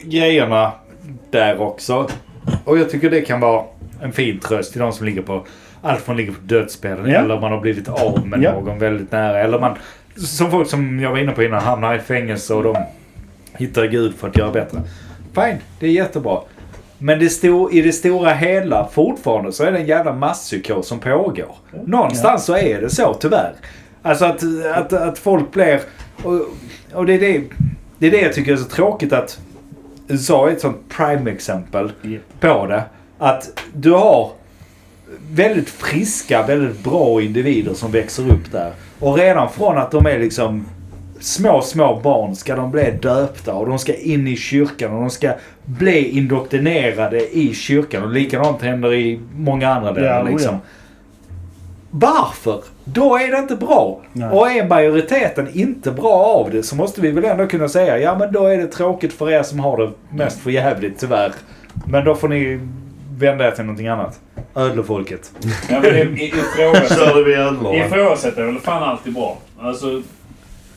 grejerna 0.02 0.72
där 1.30 1.60
också. 1.60 2.08
Och 2.64 2.78
jag 2.78 2.90
tycker 2.90 3.10
det 3.10 3.20
kan 3.20 3.40
vara 3.40 3.64
en 4.02 4.12
fin 4.12 4.38
tröst 4.40 4.72
till 4.72 4.80
de 4.80 4.92
som 4.92 5.06
ligger 5.06 5.22
på 5.22 5.44
allt 5.82 6.00
från 6.00 6.16
ligger 6.16 6.32
på 6.32 6.38
dödsbädden 6.42 7.10
Ja. 7.10 7.18
eller 7.18 7.40
man 7.40 7.52
har 7.52 7.60
blivit 7.60 7.88
av 7.88 8.26
med 8.26 8.42
Ja. 8.42 8.52
någon 8.52 8.78
väldigt 8.78 9.12
nära. 9.12 9.38
Eller 9.40 9.58
man, 9.60 9.76
som 10.16 10.50
folk 10.50 10.68
som 10.70 11.00
jag 11.00 11.10
var 11.10 11.18
inne 11.18 11.32
på 11.32 11.42
innan, 11.42 11.62
hamnar 11.62 11.94
i 11.94 11.98
fängelse 11.98 12.54
och 12.54 12.62
de 12.62 12.76
hittar 13.56 13.86
Gud 13.86 14.14
för 14.14 14.28
att 14.28 14.36
göra 14.36 14.50
bättre. 14.52 14.78
Fine, 15.34 15.56
det 15.80 15.86
är 15.86 15.90
jättebra. 15.90 16.38
Men 16.98 17.18
det 17.18 17.24
sto- 17.26 17.70
i 17.72 17.80
det 17.82 17.92
stora 17.92 18.30
hela 18.32 18.88
fortfarande 18.92 19.52
så 19.52 19.64
är 19.64 19.72
det 19.72 19.78
en 19.78 19.86
jävla 19.86 20.12
masspsykos 20.12 20.88
som 20.88 20.98
pågår. 20.98 21.54
Någonstans 21.86 22.44
så 22.44 22.56
är 22.56 22.80
det 22.80 22.90
så 22.90 23.14
tyvärr. 23.14 23.52
Alltså 24.02 24.24
att, 24.24 24.42
att, 24.74 24.92
att 24.92 25.18
folk 25.18 25.50
blir... 25.52 25.80
Och, 26.22 26.40
och 26.92 27.06
det, 27.06 27.14
är 27.14 27.20
det, 27.20 27.44
det 27.98 28.06
är 28.06 28.10
det 28.10 28.20
jag 28.20 28.32
tycker 28.32 28.52
är 28.52 28.56
så 28.56 28.64
tråkigt 28.64 29.12
att 29.12 29.40
USA 30.08 30.48
är 30.48 30.52
ett 30.52 30.60
sånt 30.60 30.88
prime-exempel 30.88 31.92
Yep. 32.02 32.22
på 32.40 32.66
det. 32.66 32.82
Att 33.18 33.62
du 33.74 33.92
har 33.92 34.30
väldigt 35.30 35.68
friska, 35.70 36.46
väldigt 36.46 36.84
bra 36.84 37.22
individer 37.22 37.74
som 37.74 37.92
växer 37.92 38.22
upp 38.32 38.52
där. 38.52 38.72
Och 38.98 39.18
redan 39.18 39.50
från 39.50 39.78
att 39.78 39.90
de 39.90 40.06
är 40.06 40.18
liksom 40.18 40.66
små, 41.20 41.60
små 41.60 42.00
barn 42.02 42.36
ska 42.36 42.56
de 42.56 42.70
bli 42.70 42.98
döpta 43.02 43.54
och 43.54 43.68
de 43.68 43.78
ska 43.78 43.94
in 43.94 44.28
i 44.28 44.36
kyrkan 44.36 44.92
och 44.92 45.00
de 45.00 45.10
ska 45.10 45.32
bli 45.64 46.08
indoktrinerade 46.08 47.36
i 47.36 47.54
kyrkan. 47.54 48.02
Och 48.02 48.10
likadant 48.10 48.62
händer 48.62 48.94
i 48.94 49.20
många 49.36 49.68
andra 49.68 49.92
delar 49.92 50.28
Ja, 50.30 50.36
oh 50.36 50.42
ja. 50.42 50.58
Varför? 51.90 52.62
Då 52.84 53.16
är 53.16 53.30
det 53.30 53.38
inte 53.38 53.56
bra. 53.56 54.00
Nej. 54.12 54.28
Och 54.28 54.50
är 54.50 54.68
majoriteten 54.68 55.48
inte 55.52 55.90
bra 55.90 56.12
av 56.12 56.50
det 56.50 56.62
så 56.62 56.76
måste 56.76 57.00
vi 57.00 57.10
väl 57.10 57.24
ändå 57.24 57.46
kunna 57.46 57.68
säga 57.68 57.98
ja 57.98 58.18
men 58.18 58.32
då 58.32 58.46
är 58.46 58.58
det 58.58 58.66
tråkigt 58.66 59.12
för 59.12 59.30
er 59.30 59.42
som 59.42 59.60
har 59.60 59.76
det 59.78 59.90
mest 60.16 60.40
för 60.40 60.50
jävligt 60.50 60.98
tyvärr. 60.98 61.32
Men 61.86 62.04
då 62.04 62.14
får 62.14 62.28
ni 62.28 62.60
vända 63.18 63.46
er 63.46 63.50
till 63.50 63.64
någonting 63.64 63.88
annat. 63.88 64.20
Ödlefolket. 64.54 65.32
Ja, 65.70 65.80
men. 65.82 66.20
Ifrågasätta 66.20 68.40
är 68.40 68.44
väl 68.46 68.58
fan 68.58 68.82
alltid 68.82 69.14
bra. 69.14 69.38
Alltså, 69.60 70.02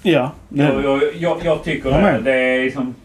Ja. 0.01 0.31
jag, 0.49 0.83
jag, 0.83 1.01
jag, 1.19 1.37
jag 1.43 1.63
tycker 1.63 1.89
Ja, 1.89 1.97
det. 1.97 2.19
Det 2.23 2.33
är 2.35 2.63
liksom... 2.63 2.95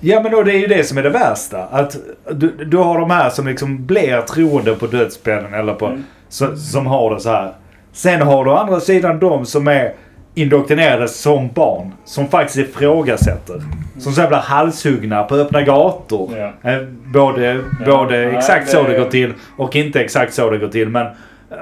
Ja 0.00 0.22
men 0.22 0.32
då 0.32 0.42
det 0.42 0.52
är 0.52 0.58
ju 0.58 0.66
det 0.66 0.84
som 0.84 0.98
är 0.98 1.02
det 1.02 1.10
värsta. 1.10 1.62
Att 1.62 1.96
du, 2.30 2.50
du 2.64 2.76
har 2.76 2.98
de 2.98 3.10
här 3.10 3.30
som 3.30 3.46
liksom 3.46 3.86
blir 3.86 4.20
troende 4.22 4.74
på 4.74 4.86
dödsbädden 4.86 5.54
eller 5.54 5.74
på... 5.74 5.86
Mm. 5.86 6.04
Så, 6.30 6.56
som 6.56 6.86
har 6.86 7.14
det 7.14 7.20
så 7.20 7.28
här. 7.30 7.52
Sen 7.92 8.22
har 8.22 8.44
du 8.44 8.50
å 8.50 8.54
andra 8.56 8.80
sidan 8.80 9.18
de 9.18 9.46
som 9.46 9.68
är 9.68 9.92
indoktrinerade 10.34 11.08
som 11.08 11.48
barn. 11.54 11.92
Som 12.04 12.28
faktiskt 12.28 12.58
ifrågasätter. 12.58 13.62
Som 13.98 14.12
så 14.12 14.26
blir 14.28 14.38
halshuggna 14.38 15.22
på 15.22 15.34
öppna 15.34 15.62
gator. 15.62 16.30
Eh, 16.64 16.76
Både, 17.12 17.60
både 17.86 18.16
nej, 18.26 18.36
exakt 18.36 18.66
det- 18.66 18.72
så 18.72 18.82
det 18.82 18.98
går 18.98 19.04
till 19.10 19.32
och 19.56 19.76
inte 19.76 20.00
exakt 20.00 20.34
så 20.34 20.50
det 20.50 20.58
går 20.58 20.68
till. 20.68 20.88
Men 20.88 21.06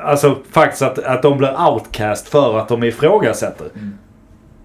alltså 0.05 0.37
faktiskt 0.53 0.83
att, 0.83 0.99
att 0.99 1.23
de 1.23 1.39
blir 1.39 1.69
outcast 1.71 2.29
för 2.29 2.59
att 2.59 2.69
de 2.69 2.85
ifrågasätter. 2.85 3.67
Mm. 3.75 3.99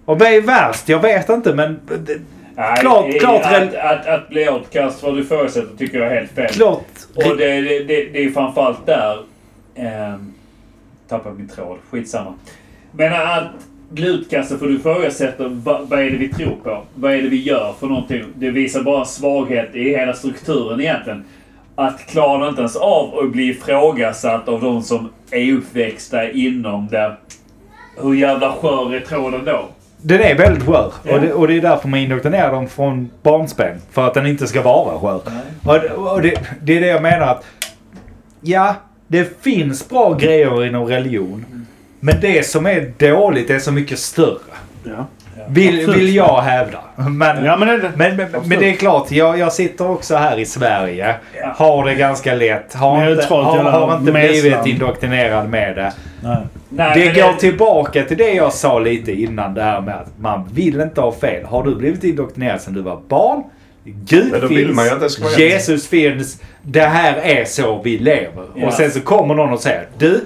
Och 0.05 0.19
vad 0.19 0.27
är 0.27 0.41
värst? 0.41 0.89
Jag 0.89 0.99
vet 0.99 1.29
inte 1.29 1.53
men... 1.53 1.79
det- 2.05 2.17
Nej, 2.55 2.77
Klart- 2.81 3.07
i- 3.07 3.19
klart 3.19 3.41
att, 3.45 3.75
att, 3.75 4.07
att 4.07 4.29
bli 4.29 4.49
outcast 4.49 4.99
för 4.99 5.11
du 5.11 5.21
ifrågasätter 5.21 5.77
tycker 5.77 5.97
jag 5.99 6.11
är 6.11 6.15
helt 6.15 6.31
fel. 6.31 6.47
Klart... 6.49 6.85
Och 7.15 7.37
det, 7.37 7.61
det, 7.61 7.79
det, 7.83 8.05
det 8.13 8.23
är 8.25 8.29
framförallt 8.29 8.85
där... 8.85 9.17
Um, 9.75 10.33
tappade 11.07 11.35
min 11.35 11.47
tråd. 11.47 11.77
Skitsamma. 11.89 12.33
Men 12.91 13.13
att 13.13 13.51
bli 13.89 14.07
utkastad 14.07 14.57
för 14.57 14.67
du 14.67 14.75
ifrågasätter 14.75 15.49
vad, 15.49 15.89
vad 15.89 15.99
är 15.99 16.09
det 16.09 16.17
vi 16.17 16.29
tror 16.29 16.55
på? 16.63 16.81
Vad 16.95 17.13
är 17.13 17.21
det 17.21 17.29
vi 17.29 17.41
gör 17.41 17.73
för 17.79 17.87
någonting? 17.87 18.23
Det 18.35 18.49
visar 18.49 18.83
bara 18.83 19.05
svaghet 19.05 19.75
i 19.75 19.89
hela 19.89 20.13
strukturen 20.13 20.81
egentligen. 20.81 21.25
Att 21.75 22.05
klara 22.05 22.49
inte 22.49 22.61
ens 22.61 22.75
av 22.75 23.19
att 23.19 23.31
bli 23.31 23.49
ifrågasatt 23.49 24.47
av 24.47 24.61
de 24.61 24.83
som 24.83 25.09
är 25.31 25.53
uppväxta 25.53 26.31
inom 26.31 26.87
det. 26.87 27.17
Hur 28.01 28.13
jävla 28.13 28.51
skör 28.51 28.95
är 28.95 28.99
tråden 28.99 29.45
då? 29.45 29.65
Den 30.01 30.21
är 30.21 30.35
väldigt 30.35 30.63
skör. 30.63 30.93
Ja. 31.03 31.15
Och, 31.15 31.21
det, 31.21 31.33
och 31.33 31.47
det 31.47 31.57
är 31.57 31.61
därför 31.61 31.87
man 31.87 31.99
indoktrinerar 31.99 32.51
dem 32.51 32.67
från 32.67 33.09
barnsben. 33.23 33.77
För 33.91 34.07
att 34.07 34.13
den 34.13 34.25
inte 34.25 34.47
ska 34.47 34.61
vara 34.61 34.99
skör. 34.99 35.21
Och, 35.65 36.13
och 36.13 36.21
det, 36.21 36.39
det 36.61 36.77
är 36.77 36.81
det 36.81 36.87
jag 36.87 37.01
menar 37.01 37.27
att... 37.27 37.45
Ja, 38.41 38.75
det 39.13 39.41
finns 39.43 39.89
bra 39.89 40.13
grejer 40.13 40.65
inom 40.65 40.85
religion. 40.85 41.45
Men 41.99 42.15
det 42.21 42.47
som 42.47 42.65
är 42.65 42.91
dåligt 42.97 43.49
är 43.49 43.59
så 43.59 43.71
mycket 43.71 43.99
större. 43.99 44.37
Ja. 44.83 45.05
Vill, 45.47 45.91
vill 45.91 46.15
jag 46.15 46.41
hävda. 46.41 46.79
Men, 46.95 47.45
Ja, 47.45 47.57
men 47.57 47.67
det 47.67 47.73
är 47.73 47.77
det. 47.77 47.91
men, 47.95 48.15
men, 48.15 48.27
men 48.45 48.59
det 48.59 48.69
är 48.69 48.73
klart, 48.73 49.11
jag, 49.11 49.39
jag 49.39 49.53
sitter 49.53 49.89
också 49.89 50.15
här 50.15 50.39
i 50.39 50.45
Sverige. 50.45 51.15
Ja. 51.41 51.53
Har 51.55 51.85
det 51.85 51.95
ganska 51.95 52.33
lätt. 52.35 52.73
Har 52.73 53.11
inte, 53.11 53.25
har, 53.33 53.63
har 53.63 53.97
inte 53.97 54.11
blivit 54.11 54.65
indoktrinerad 54.65 55.49
med 55.49 55.75
det. 55.75 55.93
Nej. 56.23 56.37
Nej, 56.69 56.99
Det 57.13 57.21
går 57.21 57.33
tillbaka 57.33 58.03
till 58.03 58.17
det 58.17 58.31
jag 58.33 58.53
sa 58.53 58.79
lite 58.79 59.11
innan 59.11 59.53
det 59.53 59.63
här 59.63 59.81
med 59.81 59.95
att 59.95 60.19
man 60.19 60.49
vill 60.53 60.81
inte 60.81 61.01
ha 61.01 61.11
fel. 61.11 61.45
Har 61.45 61.63
du 61.63 61.75
blivit 61.75 62.03
indoktrinerad 62.03 62.61
sedan 62.61 62.73
du 62.73 62.81
var 62.81 62.99
barn? 63.07 63.43
Gud 63.85 64.31
Men 64.31 64.47
finns, 64.49 64.75
man 65.19 65.31
Jesus 65.37 65.87
finns, 65.87 66.41
det 66.61 66.81
här 66.81 67.17
är 67.17 67.45
så 67.45 67.81
vi 67.83 67.97
lever. 67.97 68.45
Ja. 68.55 68.67
Och 68.67 68.73
sen 68.73 68.91
så 68.91 69.01
kommer 69.01 69.35
någon 69.35 69.53
och 69.53 69.59
säger 69.59 69.87
Du, 69.97 70.25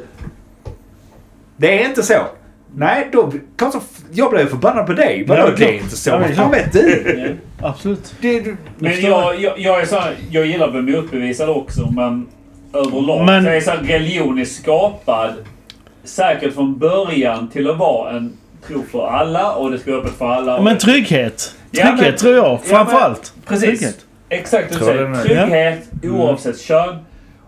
det 1.58 1.84
är 1.84 1.90
inte 1.90 2.04
så. 2.04 2.14
Nej, 2.76 3.10
då, 3.12 3.32
så, 3.60 3.82
jag 4.12 4.32
blev 4.32 4.50
förbannad 4.50 4.86
på 4.86 4.94
dig. 4.94 5.26
Vadå, 5.28 5.42
Ja, 5.42 5.50
det 5.58 5.66
är 5.66 5.74
inte 5.74 5.98
så. 5.98 6.12
Vad 6.12 6.36
fan 6.36 6.52
vet 6.52 6.74
du? 6.74 7.36
Absolut. 7.62 8.16
Det, 8.22 8.40
du 8.40 8.58
Men 8.78 8.92
förstår 8.92 9.12
jag, 9.12 9.42
jag, 9.42 9.60
jag 9.60 9.82
är 9.82 9.86
så 9.86 9.96
här, 10.00 10.16
jag 10.30 10.46
gillar 10.46 10.68
att 10.68 10.84
bli 10.84 10.96
motbevisad 10.96 11.50
också, 11.50 11.92
men 11.92 12.28
överlag 12.74 13.26
Men- 13.26 13.44
så 13.44 13.50
är 13.50 13.62
så 13.62 13.72
här, 13.72 13.78
religion 13.78 14.40
är 14.40 14.46
skapad 14.46 15.34
säkert 16.04 16.54
från 16.54 16.78
början 16.78 17.50
till 17.50 17.70
att 17.70 17.78
vara 17.78 18.12
en 18.18 18.38
tro 18.68 18.84
för 18.92 19.08
alla 19.08 19.52
och 19.54 19.72
det 19.72 19.80
ska 19.80 19.92
vara 19.92 20.02
öppet 20.02 20.18
för 20.18 20.26
alla. 20.26 20.62
Men 20.62 20.78
trygghet. 20.78 21.56
Ja, 21.78 21.84
Trygghet 21.88 22.00
men- 22.08 22.18
tror 22.18 22.36
jag. 22.36 22.46
Ja, 22.46 22.60
Framförallt. 22.66 23.34
Precis. 23.48 23.70
Trygghet. 23.80 23.98
Exakt, 24.30 24.74
du 24.74 24.86
säger 24.86 25.04
den 25.04 25.14
är- 25.16 25.24
trygghet 25.24 25.80
oavsett 26.04 26.60
kön. 26.62 26.96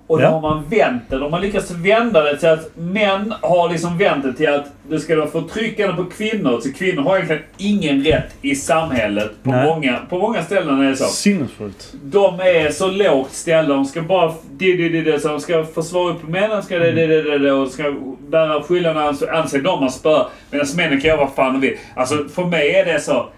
Och 0.08 0.18
då 0.18 0.24
Ja. 0.24 0.30
har 0.30 0.42
man 0.42 0.64
vänt 0.70 1.04
det. 1.10 1.18
De 1.18 1.34
har 1.34 1.40
lyckats 1.40 1.72
vända 1.72 2.24
det 2.24 2.38
till 2.38 2.50
att 2.50 2.72
män 2.78 3.34
har 3.42 3.70
liksom 3.70 3.98
vänt 3.98 4.24
det 4.24 4.34
till 4.34 4.50
att 4.54 4.66
det 4.90 5.00
ska 5.00 5.16
vara 5.16 5.28
förtryckande 5.28 5.94
på 5.96 6.06
kvinnor. 6.10 6.60
Så 6.62 6.74
kvinnor 6.74 7.02
har 7.04 7.16
egentligen 7.16 7.44
ingen 7.58 8.04
rätt 8.04 8.30
i 8.42 8.56
samhället. 8.56 9.32
På, 9.44 9.50
Nej. 9.52 9.66
många, 9.66 10.00
på 10.10 10.18
många 10.20 10.44
ställen 10.44 10.82
är 10.82 10.90
det 10.90 10.96
så. 10.96 11.04
Sinnessjukt. 11.06 11.94
De 12.04 12.40
är 12.40 12.72
så 12.72 12.88
lågt 12.92 13.32
ställda. 13.34 13.74
De 13.74 13.86
ska 13.86 14.02
bara... 14.02 14.34
Det, 14.52 14.76
det, 14.78 14.90
det, 14.90 15.02
det, 15.02 15.20
så 15.20 15.28
de 15.28 15.40
ska 15.40 15.64
försvara 15.66 16.12
upp 16.12 16.28
männen. 16.28 16.64
Ska 16.64 16.80
det, 16.80 16.92
det, 16.92 17.08
det, 17.08 17.22
det, 17.22 17.38
det, 17.38 17.52
och 17.52 17.68
ska 17.72 17.96
bära 18.30 18.64
skyldarna. 18.64 19.04
Anser, 19.08 19.28
anser 19.34 19.60
de 19.60 19.84
att 19.84 19.94
spöa. 19.94 20.26
Medan 20.52 20.68
männen 20.76 21.02
kan 21.02 21.08
göra 21.08 21.18
vad 21.20 21.34
fan 21.36 21.54
de 21.54 21.62
vill. 21.62 21.78
Alltså 21.96 22.16
för 22.36 22.46
mig 22.46 22.70
är 22.76 22.86
det 22.86 23.00
så. 23.00 23.30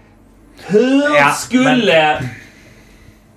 Hur 0.66 1.16
Ja, 1.16 1.30
skulle... 1.30 2.22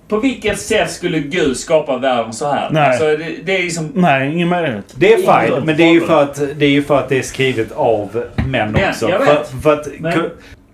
På 0.08 0.18
vilket 0.20 0.60
sätt 0.60 0.92
skulle 0.92 1.20
Gud 1.20 1.58
skapa 1.58 1.98
världen 1.98 2.34
så 2.34 2.52
här? 2.52 2.70
Nej. 2.72 2.88
Alltså, 2.90 3.04
det, 3.06 3.36
det 3.46 3.58
är 3.58 3.64
liksom... 3.64 3.92
Nej, 3.96 4.34
ingen 4.34 4.48
möjlighet. 4.48 4.94
Det 4.96 5.14
är 5.14 5.18
fine, 5.18 5.66
men 5.66 5.78
det 5.78 5.84
är, 5.84 5.92
ju 5.94 6.02
för 6.02 6.24
att, 6.24 6.42
det 6.60 6.66
är 6.66 6.70
ju 6.70 6.84
för 6.84 7.00
att 7.00 7.10
det 7.10 7.18
är 7.18 7.22
skrivet 7.22 7.72
av 7.72 8.24
män 8.48 8.76
Ja, 8.82 8.90
också. 8.90 9.10
jag 9.10 9.26
För, 9.26 9.34
vet. 9.34 9.64
för 9.64 9.74
att, 9.74 9.88
Men- 10.00 10.14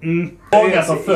mm, 0.04 0.30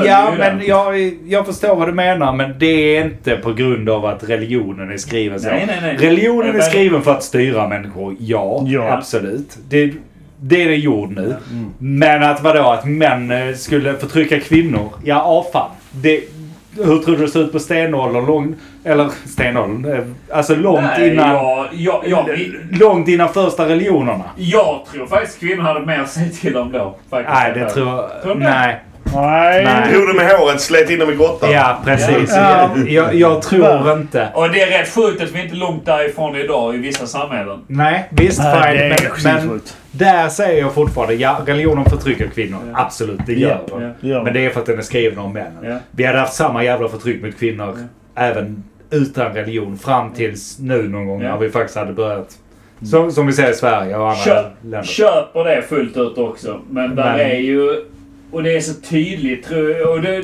ja, 0.06 0.34
men 0.38 0.66
jag, 0.66 1.14
jag 1.28 1.46
förstår 1.46 1.76
vad 1.76 1.88
du 1.88 1.92
menar, 1.94 2.34
men 2.34 2.60
det 2.60 2.98
är 2.98 3.06
inte 3.06 3.36
på 3.38 3.54
grund 3.54 3.90
av 3.90 4.06
att 4.06 4.30
religionen 4.30 4.92
är 4.92 4.98
skriven 4.98 5.40
så. 5.40 5.48
Nej, 5.48 5.64
nej, 5.68 5.78
nej. 5.82 5.98
Religionen 5.98 6.50
är 6.50 6.54
Men- 6.54 6.62
skriven 6.62 7.02
för 7.02 7.12
att 7.12 7.24
styra 7.24 7.68
människor, 7.68 8.16
ja. 8.20 8.64
Ja. 8.68 8.92
Absolut. 8.94 9.58
Det, 9.70 9.92
det 10.40 10.64
är 10.64 10.68
det 10.68 10.76
gjord 10.76 11.12
nu. 11.12 11.36
Men 11.78 12.24
att 12.24 12.44
vadå, 12.44 12.70
att 12.72 12.86
män 12.86 13.32
eh, 13.32 13.56
skulle 13.56 13.94
förtrycka 13.94 14.40
kvinnor? 14.40 14.90
Ja, 15.04 15.46
fan. 15.54 15.70
Det, 15.92 16.24
hur 16.78 17.00
tror 17.00 17.18
du 17.18 17.26
det 17.26 17.28
ser 17.32 17.40
ut 17.40 17.52
på 17.52 17.60
stenåldern? 17.60 18.26
Lång, 18.26 18.56
eller 18.84 19.10
stenåldern? 19.26 19.94
eh, 19.94 20.38
Alltså 20.38 20.56
långt 20.56 20.82
Nej, 20.98 21.14
innan... 21.14 21.30
jag, 21.36 21.68
jag, 21.74 22.04
jag, 22.08 22.26
Långt 22.72 23.08
innan 23.08 23.30
första 23.34 23.70
religionerna. 23.70 24.24
jag 24.36 24.82
tror 24.92 25.06
faktiskt 25.08 25.40
kvinnor 25.40 25.62
hade 25.64 25.86
mer 25.86 26.00
att 26.00 26.10
säga 26.10 26.30
till 26.30 26.58
om 26.58 26.72
då. 26.72 26.96
Faktiskt. 27.10 27.34
Nej, 27.36 27.52
det 27.56 27.70
tror 27.70 27.88
jag... 27.88 28.22
Tror 28.24 28.36
du 28.36 28.40
det? 28.42 28.80
Nej. 29.14 29.64
Nej. 29.64 29.94
Drog 29.94 30.08
du 30.08 30.14
med 30.14 30.32
håret, 30.32 30.62
slet 30.62 30.90
in 30.90 31.00
dem 31.00 31.12
i 31.12 31.16
grottan. 31.16 31.52
Ja, 31.52 31.78
precis. 31.86 32.30
Ja. 32.36 32.70
Jag, 32.88 33.14
jag 33.16 33.42
tror 33.42 33.92
inte... 33.94 34.30
Och 34.34 34.50
det 34.50 34.62
är 34.62 34.80
rätt 34.80 34.90
sjukt 34.94 35.22
att 35.24 35.32
vi 35.32 35.42
inte 35.42 35.56
är 35.56 35.58
långt 35.58 35.86
därifrån 35.86 36.36
idag 36.36 36.76
i 36.76 36.78
vissa 36.78 37.06
samhällen. 37.08 37.60
Nej, 37.68 38.08
visst 38.12 38.40
Nej, 38.40 38.78
det 38.78 38.96
fine. 38.96 39.32
är 39.32 39.36
Men, 39.38 39.48
men 39.48 39.62
där 39.92 40.30
säger 40.30 40.62
jag 40.62 40.74
fortfarande, 40.74 41.14
ja, 41.14 41.38
religionen 41.46 41.86
förtrycker 41.86 42.28
kvinnor. 42.28 42.60
Absolut, 42.74 43.20
det 43.26 43.34
gör 43.34 43.62
Ja, 43.72 43.78
den. 43.80 43.94
det 44.02 44.08
gör 44.08 44.24
Men 44.24 44.34
det 44.34 44.46
är 44.46 44.50
för 44.50 44.60
att 44.60 44.66
den 44.66 44.78
är 44.78 44.82
skriven 44.82 45.20
av 45.20 45.34
männen. 45.34 45.64
Ja. 45.64 45.78
Vi 45.92 46.04
hade 46.06 46.20
haft 46.20 46.34
samma 46.34 46.64
jävla 46.64 46.88
förtryck 46.90 47.24
mot 47.24 47.40
kvinnor 47.40 47.78
även 48.16 48.64
utan 48.92 49.34
religion 49.34 49.78
fram 49.78 50.14
tills 50.14 50.60
nu 50.60 50.88
någon 50.90 51.08
gång 51.08 51.22
Ja. 51.22 51.30
när 51.30 51.38
vi 51.38 51.50
faktiskt 51.50 51.78
hade 51.78 51.94
börjat. 51.94 52.30
Som, 52.92 53.12
som 53.12 53.28
vi 53.28 53.34
ser 53.34 53.52
i 53.52 53.54
Sverige 53.54 53.96
och 53.98 54.10
andra 54.10 54.24
Köp, 54.24 54.46
länder. 54.62 54.84
köper 54.84 55.44
det 55.44 55.62
fullt 55.62 55.98
ut 55.98 56.18
också. 56.18 56.60
Men 56.70 56.96
där 56.96 57.04
Men- 57.18 57.20
är 57.20 57.36
ju... 57.36 57.86
Och 58.36 58.44
det 58.44 58.56
är 58.56 58.62
så 58.62 58.74
tydligt 58.74 59.48
tror 59.48 59.72
jag. 59.72 59.90
Och 59.90 60.02
det, 60.02 60.24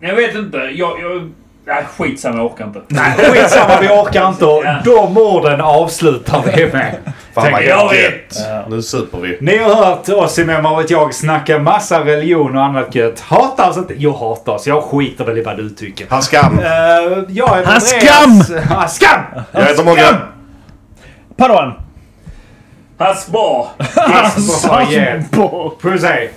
jag 0.00 0.14
vet 0.14 0.34
inte. 0.34 0.56
Jag... 0.56 1.00
jag 1.00 1.30
nej, 1.66 1.84
skitsamma, 1.96 2.36
jag 2.36 2.46
orkar 2.46 2.64
inte. 2.64 2.80
Nej, 2.88 3.12
skitsamma, 3.18 3.80
vi 3.80 3.88
orkar 3.88 4.28
inte. 4.28 4.44
Och 4.44 4.62
Ja. 4.64 4.78
de 4.84 5.16
orden 5.18 5.60
avslutar 5.60 6.42
vi 6.56 6.66
med. 6.72 6.96
Fan 7.34 7.52
vad 7.52 7.62
jag. 7.64 7.94
gött. 7.94 8.68
Nu 8.68 8.82
super 8.82 9.18
vi. 9.18 9.38
Ni 9.40 9.58
har 9.58 9.74
hört 9.74 10.08
oss 10.08 10.38
i 10.38 10.44
har 10.64 10.76
vet 10.76 10.90
jag 10.90 11.14
snacka 11.14 11.58
massa 11.58 12.04
religion 12.04 12.56
och 12.56 12.64
annat 12.64 12.94
gött. 12.94 13.20
Hata 13.20 13.70
oss 13.70 13.76
inte. 13.76 13.94
Jag 13.94 14.12
hatar 14.12 14.52
oss. 14.52 14.66
Jag 14.66 14.82
skiter 14.82 15.24
väl 15.24 15.38
i 15.38 15.42
vad 15.42 15.56
du 15.56 15.70
tycker. 15.70 16.06
Han 16.10 16.22
skam. 16.22 16.58
Uh, 16.58 16.64
jag 17.28 17.58
är 17.58 17.64
Han 17.64 17.80
Andreas. 17.80 18.50
Han 18.70 18.88
skam! 18.88 19.20
Jag 19.52 19.62
heter 19.62 19.84
Morgan. 19.84 20.14
Padawan. 21.36 21.85
Pass 22.98 23.28
bra! 23.28 23.74
Yes, 24.08 24.64
bra, 24.64 24.92
yeah. 24.92 25.22
Puss 25.80 26.02
hej. 26.02 26.32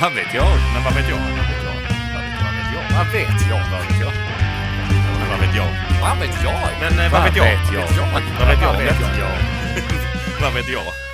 Vad 0.00 0.12
vet 0.14 0.34
jag? 0.34 0.46
Men 0.74 0.84
vad 0.84 0.94
vet 0.94 1.08
jag? 1.08 1.16
Vad 1.16 1.36
vet 1.36 1.62
jag? 1.64 1.74
Vad 2.96 3.06
vet 3.12 3.48
jag? 3.50 3.60
Vad 3.70 3.80
vet 3.80 4.00
jag? 4.00 4.00
Vad 4.00 4.00
vet 4.00 4.00
jag? 4.00 4.12
Men 5.18 5.28
vad 5.30 5.40
vet 5.40 5.56
jag? 5.56 5.66
Vad 6.02 6.18
vet 6.18 6.42
jag? 6.44 6.54
Men 6.80 6.98
eh? 7.06 7.12
Vad 7.12 7.24
vet 7.24 7.36
jag? 7.36 7.44
Vad 7.44 8.48
vet 8.48 8.62
jag? 8.62 8.72
Vad 8.72 8.76
vet 8.78 9.00
jag? 9.00 9.30
Vad 10.40 10.52
vet 10.54 10.68
jag? 10.68 11.07